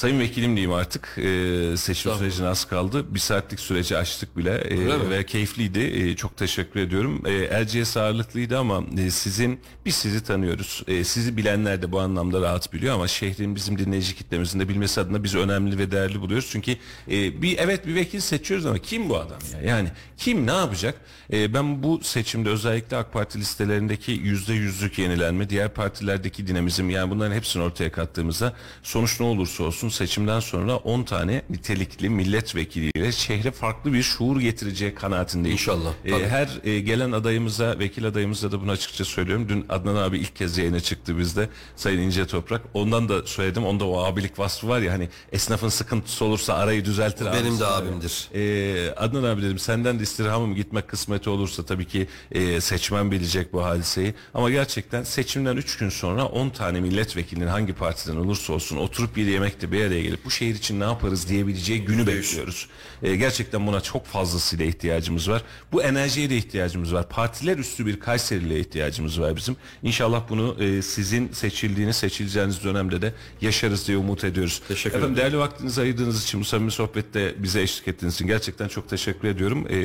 [0.00, 1.18] Sayın Vekilim diyeyim artık.
[1.18, 3.14] Ee, seçim sürecine az kaldı.
[3.14, 5.10] Bir saatlik süreci açtık bile mi?
[5.10, 5.80] ve keyifliydi.
[5.80, 7.22] Ee, çok teşekkür ediyorum.
[7.26, 10.82] Ee, Erciyes ağırlıklıydı ama e, sizin biz sizi tanıyoruz.
[10.86, 15.00] Ee, sizi bilenler de bu anlamda rahat biliyor ama şehrin bizim dinleyici kitlemizin de bilmesi
[15.00, 16.48] adına biz önemli ve değerli buluyoruz.
[16.52, 16.76] Çünkü
[17.10, 19.70] e, bir evet bir vekil seçiyoruz ama kim bu adam ya?
[19.70, 20.94] Yani kim ne yapacak?
[21.32, 27.10] Ee, ben bu seçimde özellikle AK Parti listelerindeki yüzde yüzlük yenilenme, diğer partilerdeki dinamizm yani
[27.10, 33.50] bunların hepsini ortaya kattığımızda sonuç ne olursa olsun seçimden sonra 10 tane nitelikli milletvekiliyle şehre
[33.50, 35.52] farklı bir şuur getireceği kanaatindeyim.
[35.54, 36.24] İnşallah, Ee, tabii.
[36.28, 39.48] her e, gelen adayımıza, vekil adayımıza da bunu açıkça söylüyorum.
[39.48, 41.48] Dün Adnan abi ilk kez yayına çıktı bizde.
[41.76, 42.62] Sayın İnce Toprak.
[42.74, 43.64] Ondan da söyledim.
[43.64, 47.26] Onda o abilik vasfı var ya hani esnafın sıkıntısı olursa arayı düzeltir.
[47.26, 48.28] Benim abisi de abimdir.
[48.34, 53.52] Ee, Adnan abi dedim senden de istirhamım gitmek kısmeti olursa tabii ki e, seçmen bilecek
[53.52, 54.14] bu hadiseyi.
[54.34, 59.26] Ama gerçekten seçimden 3 gün sonra 10 tane milletvekilinin hangi partiden olursa olsun oturup bir
[59.72, 62.68] bir araya gelip bu şehir için ne yaparız diyebileceği günü bekliyoruz.
[63.02, 65.42] Ee, gerçekten buna çok fazlasıyla ihtiyacımız var.
[65.72, 67.08] Bu enerjiye de ihtiyacımız var.
[67.08, 69.56] Partiler üstü bir Kayseri'liye ihtiyacımız var bizim.
[69.82, 74.62] İnşallah bunu e, sizin seçildiğiniz, seçileceğiniz dönemde de yaşarız diye umut ediyoruz.
[74.68, 75.32] Teşekkür Efendim, ederim.
[75.32, 79.66] Değerli vaktinizi ayırdığınız için, bu samimi sohbette bize eşlik ettiğiniz için gerçekten çok teşekkür ediyorum.
[79.68, 79.76] Ee,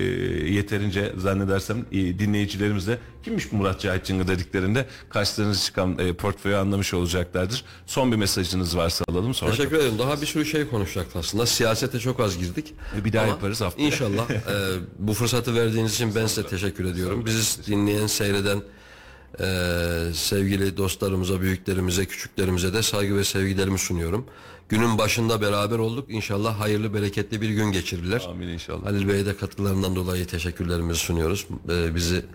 [0.49, 6.55] yeterince zannedersem e, dinleyicilerimiz de kimmiş bu Murat Cahit Cıngı dediklerinde karşılarınıza çıkan e, portföyü
[6.55, 7.63] anlamış olacaklardır.
[7.86, 9.51] Son bir mesajınız varsa alalım sonra.
[9.51, 9.99] Teşekkür ederim.
[9.99, 11.45] Daha bir sürü şey konuşacaktık aslında.
[11.45, 12.73] Siyasete çok az girdik.
[13.05, 13.88] Bir daha Ama yaparız haftaya.
[13.88, 14.30] İnşallah.
[14.30, 14.43] e,
[14.99, 17.26] bu fırsatı verdiğiniz için ben size teşekkür ediyorum.
[17.26, 18.61] Bizi dinleyen, seyreden
[19.39, 19.45] e,
[20.13, 24.26] sevgili dostlarımıza, büyüklerimize, küçüklerimize de saygı ve sevgilerimi sunuyorum.
[24.69, 26.09] Günün başında beraber olduk.
[26.09, 28.28] İnşallah hayırlı, bereketli bir gün geçirirler.
[28.30, 28.86] Amin inşallah.
[28.86, 31.47] Halil Bey'e de katkılarından dolayı teşekkürlerimizi sunuyoruz.
[31.69, 32.26] E, bizi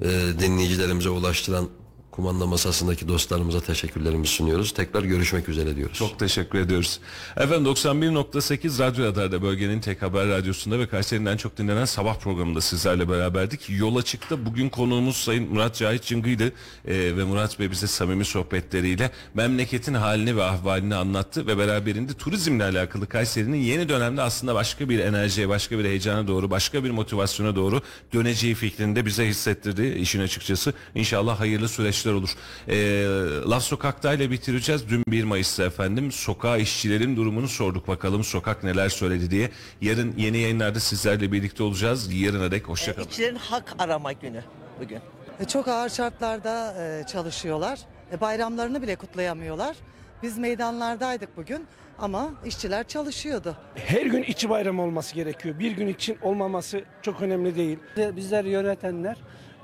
[0.00, 0.08] e,
[0.38, 1.68] dinleyicilerimize ulaştıran
[2.16, 4.72] kumanda masasındaki dostlarımıza teşekkürlerimizi sunuyoruz.
[4.72, 5.98] Tekrar görüşmek üzere diyoruz.
[5.98, 7.00] Çok teşekkür ediyoruz.
[7.36, 12.60] Efendim 91.8 Radyo Radar'da bölgenin tek haber radyosunda ve Kayseri'nin en çok dinlenen sabah programında
[12.60, 13.60] sizlerle beraberdik.
[13.68, 14.46] Yola çıktı.
[14.46, 16.52] Bugün konuğumuz Sayın Murat Cahit Cıngı'ydı.
[16.86, 22.64] Ee, ve Murat Bey bize samimi sohbetleriyle memleketin halini ve ahvalini anlattı ve beraberinde turizmle
[22.64, 27.56] alakalı Kayseri'nin yeni dönemde aslında başka bir enerjiye, başka bir heyecana doğru, başka bir motivasyona
[27.56, 27.80] doğru
[28.14, 30.72] döneceği fikrini de bize hissettirdi işin açıkçası.
[30.94, 32.30] İnşallah hayırlı süreçler olur.
[32.68, 33.04] Ee,
[33.50, 34.88] Laf Sokak'ta ile bitireceğiz.
[34.88, 39.50] Dün 1 Mayıs'ta efendim sokağa işçilerin durumunu sorduk bakalım sokak neler söyledi diye.
[39.80, 42.12] Yarın yeni yayınlarda sizlerle birlikte olacağız.
[42.14, 43.08] Yarına dek hoşçakalın.
[43.08, 44.42] İşçilerin hak arama günü
[44.80, 44.98] bugün.
[45.40, 47.78] E, Çok ağır şartlarda e, çalışıyorlar.
[48.12, 49.76] E, Bayramlarını bile kutlayamıyorlar.
[50.22, 51.66] Biz meydanlardaydık bugün
[51.98, 53.56] ama işçiler çalışıyordu.
[53.74, 55.58] her gün içi bayram olması gerekiyor.
[55.58, 57.78] Bir gün için olmaması çok önemli değil.
[57.96, 59.16] Bizler yönetenler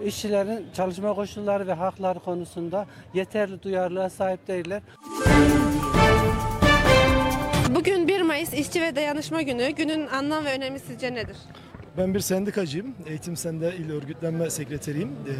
[0.05, 4.83] işçilerin çalışma koşulları ve hakları konusunda yeterli duyarlılığa sahip değiller.
[7.75, 9.71] Bugün 1 Mayıs İşçi ve Dayanışma Günü.
[9.71, 11.37] Günün anlam ve önemi sizce nedir?
[11.99, 12.95] Ben bir sendikacıyım.
[13.07, 15.09] Eğitim Sende İl Örgütlenme Sekreteriyim.
[15.09, 15.33] Ee,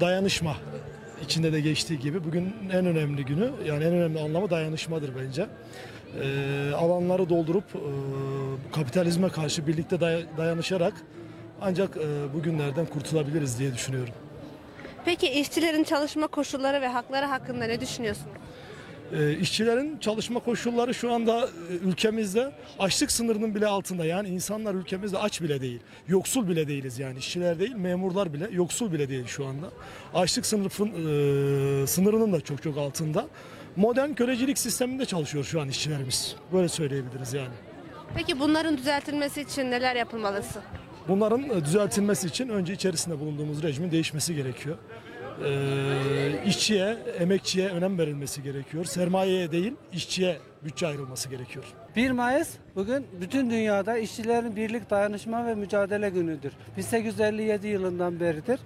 [0.00, 0.56] dayanışma
[1.24, 5.46] içinde de geçtiği gibi bugün en önemli günü yani en önemli anlamı dayanışmadır bence.
[6.22, 7.80] Ee, alanları doldurup e,
[8.72, 10.94] kapitalizme karşı birlikte day- dayanışarak
[11.60, 14.14] ancak e, bugünlerden kurtulabiliriz diye düşünüyorum.
[15.04, 18.36] Peki işçilerin çalışma koşulları ve hakları hakkında ne düşünüyorsunuz?
[19.12, 24.04] E, işçilerin çalışma koşulları şu anda e, ülkemizde açlık sınırının bile altında.
[24.04, 25.80] Yani insanlar ülkemizde aç bile değil.
[26.08, 27.18] Yoksul bile değiliz yani.
[27.18, 29.70] işçiler değil, memurlar bile yoksul bile değil şu anda.
[30.14, 33.26] Açlık sınıfın, e, sınırının da çok çok altında.
[33.76, 36.36] Modern kölecilik sisteminde çalışıyor şu an işçilerimiz.
[36.52, 37.54] Böyle söyleyebiliriz yani.
[38.14, 40.60] Peki bunların düzeltilmesi için neler yapılmalısı?
[41.08, 44.76] Bunların e, düzeltilmesi için önce içerisinde bulunduğumuz rejimin değişmesi gerekiyor.
[45.44, 48.84] Ee, işçiye, emekçiye önem verilmesi gerekiyor.
[48.84, 51.64] Sermayeye değil, işçiye bütçe ayrılması gerekiyor.
[51.96, 56.52] 1 Mayıs bugün bütün dünyada işçilerin birlik dayanışma ve mücadele günüdür.
[56.76, 58.60] 1857 yılından beridir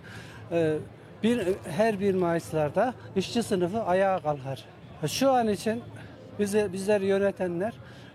[0.53, 0.77] e,
[1.23, 1.43] bir,
[1.77, 4.65] her 1 Mayıs'larda işçi sınıfı ayağa kalkar.
[5.07, 5.83] Şu an için
[6.41, 7.73] bizi, bizleri yönetenler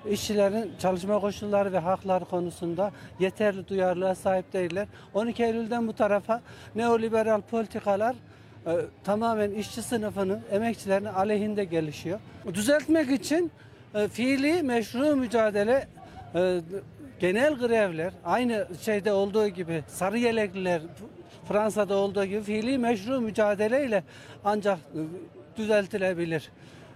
[0.10, 4.88] işçilerin çalışma koşulları ve hakları konusunda yeterli duyarlılığa sahip değiller.
[5.14, 6.42] 12 Eylül'den bu tarafa
[6.76, 8.16] neoliberal politikalar
[8.68, 8.72] e,
[9.04, 12.20] tamamen işçi sınıfının, emekçilerin aleyhinde gelişiyor.
[12.54, 13.52] Düzeltmek için
[13.96, 15.88] e, fiili meşru mücadele
[16.36, 16.62] e,
[17.20, 20.82] genel grevler aynı şeyde olduğu gibi sarı yelekliler
[21.48, 24.04] Fransa'da olduğu gibi fiili meşru mücadeleyle
[24.44, 25.00] ancak e,
[25.58, 26.52] düzeltilebilir.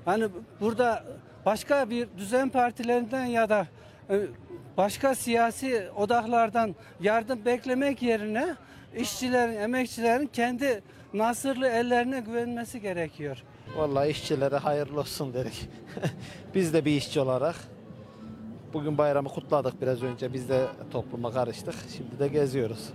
[0.10, 0.28] Hani
[0.62, 1.04] burada
[1.46, 3.68] başka bir düzen partilerinden ya da
[4.10, 4.22] e,
[4.78, 8.56] başka siyasi odaklardan yardım beklemek yerine
[8.98, 10.84] işçilerin, emekçilerin kendi
[11.14, 13.44] nasırlı ellerine güvenmesi gerekiyor.
[13.76, 15.70] Vallahi işçilere hayırlı olsun dedik.
[16.56, 17.56] Biz de bir işçi olarak
[18.74, 20.34] bugün bayramı kutladık biraz önce.
[20.34, 21.76] Biz de topluma karıştık.
[21.98, 22.90] Şimdi de geziyoruz.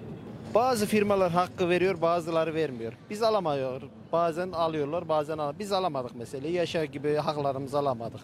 [0.55, 2.92] Bazı firmalar hakkı veriyor, bazıları vermiyor.
[3.11, 3.82] Biz alamıyor.
[4.12, 5.52] Bazen alıyorlar, bazen al.
[5.59, 6.48] Biz alamadık mesela.
[6.48, 8.20] Yaşa gibi haklarımızı alamadık.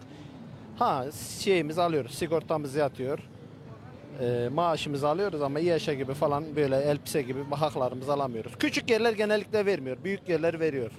[0.79, 1.05] Ha
[1.39, 3.19] şeyimiz alıyoruz, sigortamız yatıyor.
[4.21, 8.51] Ee, maaşımızı alıyoruz ama yaşa gibi falan böyle elbise gibi haklarımızı alamıyoruz.
[8.59, 10.91] Küçük yerler genellikle vermiyor, büyük yerler veriyor.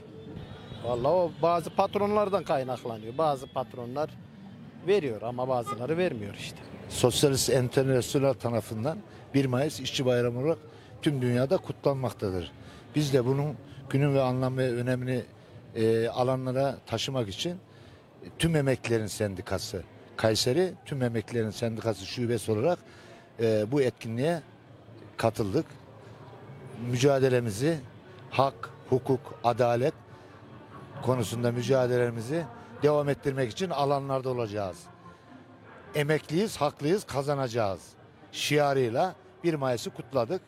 [0.85, 3.19] Vallahi o bazı patronlardan kaynaklanıyor.
[3.19, 4.11] Bazı patronlar
[4.87, 6.59] veriyor ama bazıları vermiyor işte.
[6.89, 8.99] Sosyalist Enternasyonel tarafından
[9.35, 10.59] 1 Mayıs İşçi Bayramı olarak
[11.03, 12.53] tüm dünyada kutlanmaktadır.
[12.95, 13.57] Biz de bunun
[13.91, 15.23] günün ve anlam ve önemini
[15.75, 17.57] e, alanlara taşımak için e,
[18.39, 19.83] tüm emeklilerin sendikası
[20.17, 22.79] Kayseri tüm emeklilerin sendikası şubesi olarak
[23.41, 24.43] e, bu etkinliğe
[25.17, 25.67] katıldık.
[26.91, 27.79] Mücadelemizi
[28.31, 29.95] hak, hukuk, adalet
[31.03, 32.45] konusunda mücadelemizi
[32.83, 34.77] devam ettirmek için alanlarda olacağız.
[35.95, 37.89] Emekliyiz, haklıyız, kazanacağız.
[38.33, 40.43] Şiarıyla 1 Mayıs'ı kutladık.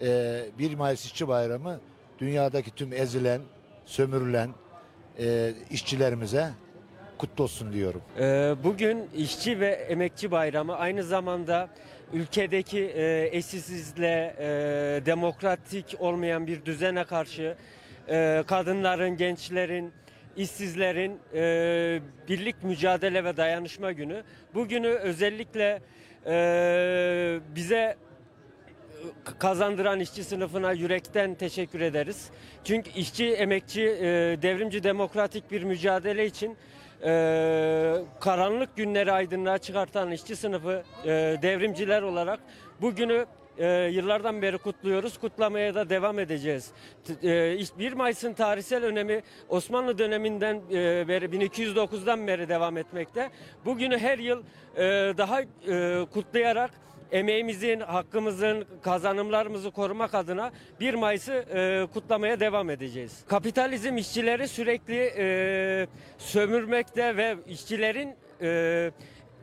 [0.00, 1.80] Ee, 1 Mayıs İşçi Bayramı
[2.18, 3.40] dünyadaki tüm ezilen,
[3.86, 4.50] sömürülen
[5.18, 6.50] e, işçilerimize
[7.18, 8.02] kutlu olsun diyorum.
[8.18, 11.68] Ee, Bugün işçi ve emekçi bayramı aynı zamanda
[12.12, 14.46] ülkedeki e, eşitsizliğe, e,
[15.06, 17.56] demokratik olmayan bir düzene karşı
[18.08, 19.92] e, kadınların, gençlerin,
[20.36, 24.22] işsizlerin e, birlik mücadele ve dayanışma günü.
[24.54, 25.80] Bugünü özellikle
[26.26, 27.96] e, bize
[29.38, 32.30] kazandıran işçi sınıfına yürekten teşekkür ederiz.
[32.64, 34.02] Çünkü işçi, emekçi, e,
[34.42, 36.56] devrimci demokratik bir mücadele için
[37.04, 41.08] e, karanlık günleri aydınlığa çıkartan işçi sınıfı e,
[41.42, 42.40] devrimciler olarak
[42.80, 43.26] bugünü
[43.90, 45.18] yıllardan beri kutluyoruz.
[45.18, 46.70] Kutlamaya da devam edeceğiz.
[47.04, 50.60] T- e, iş- 1 Mayıs'ın tarihsel önemi Osmanlı döneminden
[51.08, 53.30] beri 1209'dan beri devam etmekte.
[53.64, 54.42] Bugünü her yıl
[55.18, 55.46] daha e,
[56.12, 56.70] kutlayarak
[57.14, 63.24] emeğimizin, hakkımızın, kazanımlarımızı korumak adına 1 Mayıs'ı e, kutlamaya devam edeceğiz.
[63.28, 65.86] Kapitalizm işçileri sürekli e,
[66.18, 68.90] sömürmekte ve işçilerin e,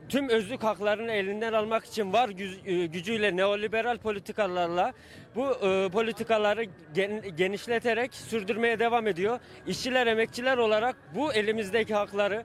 [0.08, 2.28] tüm özlük haklarını elinden almak için var
[2.66, 4.92] e, gücüyle neoliberal politikalarla
[5.36, 6.64] bu e, politikaları
[6.94, 9.38] gen- genişleterek sürdürmeye devam ediyor.
[9.66, 12.44] İşçiler, emekçiler olarak bu elimizdeki hakları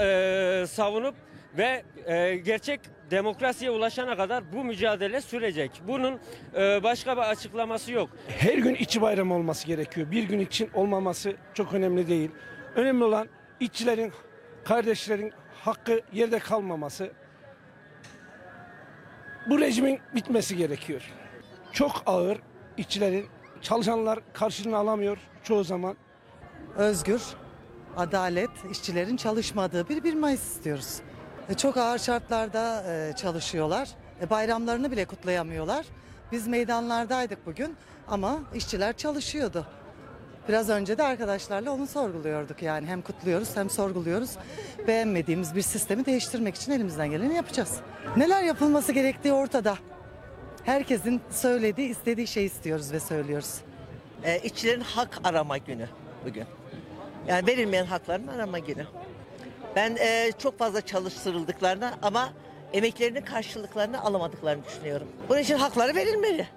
[0.00, 1.14] e, savunup
[1.58, 2.80] ve e, gerçek
[3.14, 5.70] demokrasiye ulaşana kadar bu mücadele sürecek.
[5.88, 6.18] Bunun
[6.56, 8.10] e, başka bir açıklaması yok.
[8.28, 10.10] Her gün işçi bayramı olması gerekiyor.
[10.10, 12.30] Bir gün için olmaması çok önemli değil.
[12.74, 13.28] Önemli olan
[13.60, 14.12] işçilerin,
[14.64, 15.32] kardeşlerin
[15.64, 17.12] hakkı yerde kalmaması.
[19.46, 21.02] Bu rejimin bitmesi gerekiyor.
[21.72, 22.38] Çok ağır
[22.76, 23.26] işçilerin,
[23.62, 25.96] çalışanlar karşılığını alamıyor çoğu zaman.
[26.76, 27.22] Özgür,
[27.96, 31.00] adalet, işçilerin çalışmadığı bir 1 Mayıs istiyoruz.
[31.48, 33.88] E, Çok ağır şartlarda e, çalışıyorlar.
[34.20, 35.86] E, Bayramlarını bile kutlayamıyorlar.
[36.32, 37.76] Biz meydanlardaydık bugün
[38.08, 39.66] ama işçiler çalışıyordu.
[40.48, 42.86] Biraz önce de arkadaşlarla onu sorguluyorduk yani.
[42.86, 44.30] Hem kutluyoruz hem sorguluyoruz.
[44.86, 47.76] Beğenmediğimiz bir sistemi değiştirmek için elimizden geleni yapacağız.
[48.16, 49.78] Neler yapılması gerektiği ortada.
[50.64, 53.54] Herkesin söylediği, istediği şey istiyoruz ve söylüyoruz.
[54.24, 55.88] Ee, işçilerin hak arama günü
[56.26, 56.44] bugün.
[57.28, 58.86] Yani verilmeyen hakların arama günü.
[59.76, 62.32] Ben e, çok fazla çalıştırıldıklarını ama
[62.72, 65.08] emeklerinin karşılıklarını alamadıklarını düşünüyorum.
[65.28, 66.48] Bunun için hakları verilmeli.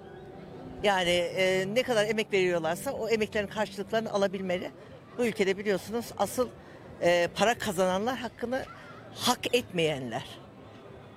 [0.82, 4.70] Yani e, ne kadar emek veriyorlarsa o emeklerin karşılıklarını alabilmeli.
[5.18, 6.48] Bu ülkede biliyorsunuz asıl
[7.02, 8.64] e, para kazananlar hakkını
[9.14, 10.24] hak etmeyenler.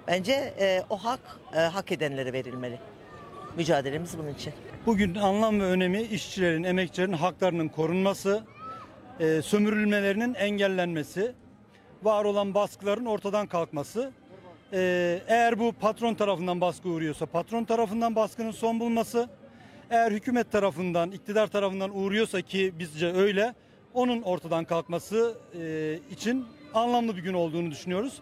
[0.08, 1.20] Bence e, o hak
[1.56, 2.80] e, hak edenlere verilmeli.
[3.58, 4.54] Mücadelemiz bunun için.
[4.86, 8.44] Bugün anlam ve önemi işçilerin, emekçilerin haklarının korunması,
[9.20, 11.36] e, sömürülmelerinin engellenmesi,
[12.04, 14.12] var olan baskıların ortadan kalkması.
[14.74, 19.30] E, eğer bu patron tarafından baskı uğruyorsa patron tarafından baskının son bulması,
[19.90, 23.54] eğer hükümet tarafından, iktidar tarafından uğruyorsa ki bizce öyle,
[23.94, 28.22] onun ortadan kalkması e, için anlamlı bir gün olduğunu düşünüyoruz.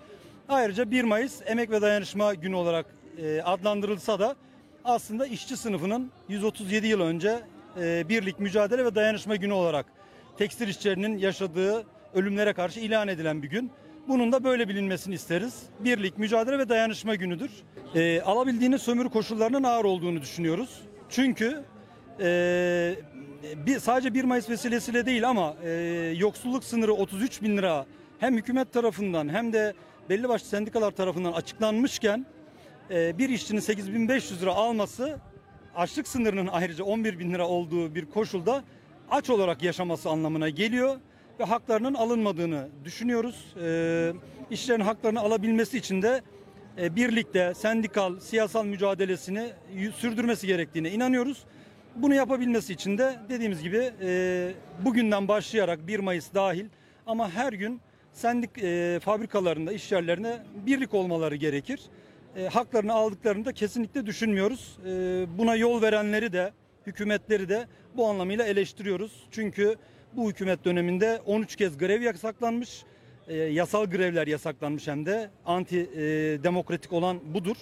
[0.49, 2.85] Ayrıca 1 Mayıs Emek ve Dayanışma Günü olarak
[3.17, 4.35] e, adlandırılsa da
[4.83, 7.39] aslında işçi sınıfının 137 yıl önce
[7.81, 9.85] e, birlik, mücadele ve dayanışma günü olarak
[10.37, 13.71] tekstil işçilerinin yaşadığı ölümlere karşı ilan edilen bir gün.
[14.07, 15.63] Bunun da böyle bilinmesini isteriz.
[15.79, 17.51] Birlik, mücadele ve dayanışma günüdür.
[17.95, 20.81] E, alabildiğiniz sömürü koşullarının ağır olduğunu düşünüyoruz.
[21.09, 21.63] Çünkü
[22.19, 22.95] e,
[23.65, 25.69] bir, sadece 1 Mayıs vesilesiyle değil ama e,
[26.17, 27.85] yoksulluk sınırı 33 bin lira
[28.19, 29.73] hem hükümet tarafından hem de
[30.09, 32.25] belli başlı sendikalar tarafından açıklanmışken
[32.91, 35.19] e, bir işçinin 8500 lira alması
[35.75, 38.63] açlık sınırının ayrıca 11 bin lira olduğu bir koşulda
[39.11, 40.95] aç olarak yaşaması anlamına geliyor
[41.39, 43.55] ve haklarının alınmadığını düşünüyoruz.
[43.63, 44.13] E,
[44.51, 46.21] işçilerin haklarını alabilmesi için de
[46.77, 49.49] e, birlikte sendikal, siyasal mücadelesini
[49.95, 51.43] sürdürmesi gerektiğine inanıyoruz.
[51.95, 54.51] Bunu yapabilmesi için de dediğimiz gibi e,
[54.85, 56.65] bugünden başlayarak 1 Mayıs dahil
[57.07, 57.81] ama her gün
[58.13, 61.81] sendik e, fabrikalarında, iş yerlerinde birlik olmaları gerekir.
[62.35, 64.77] E, haklarını aldıklarını da kesinlikle düşünmüyoruz.
[64.85, 64.89] E,
[65.37, 66.51] buna yol verenleri de,
[66.87, 67.67] hükümetleri de
[67.97, 69.27] bu anlamıyla eleştiriyoruz.
[69.31, 69.75] Çünkü
[70.15, 72.83] bu hükümet döneminde 13 kez grev yasaklanmış.
[73.27, 75.99] E, yasal grevler yasaklanmış hem de anti e,
[76.43, 77.55] demokratik olan budur.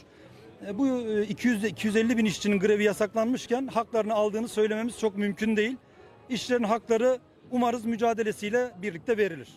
[0.68, 5.78] E, Bu e, 200 250 bin işçinin grevi yasaklanmışken haklarını aldığını söylememiz çok mümkün değil.
[6.30, 7.20] İşçilerin hakları
[7.52, 9.48] umarız mücadelesiyle birlikte verilir.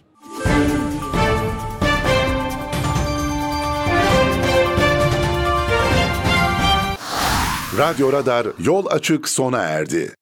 [7.79, 10.15] Radyo Radar yol açık sona erdi.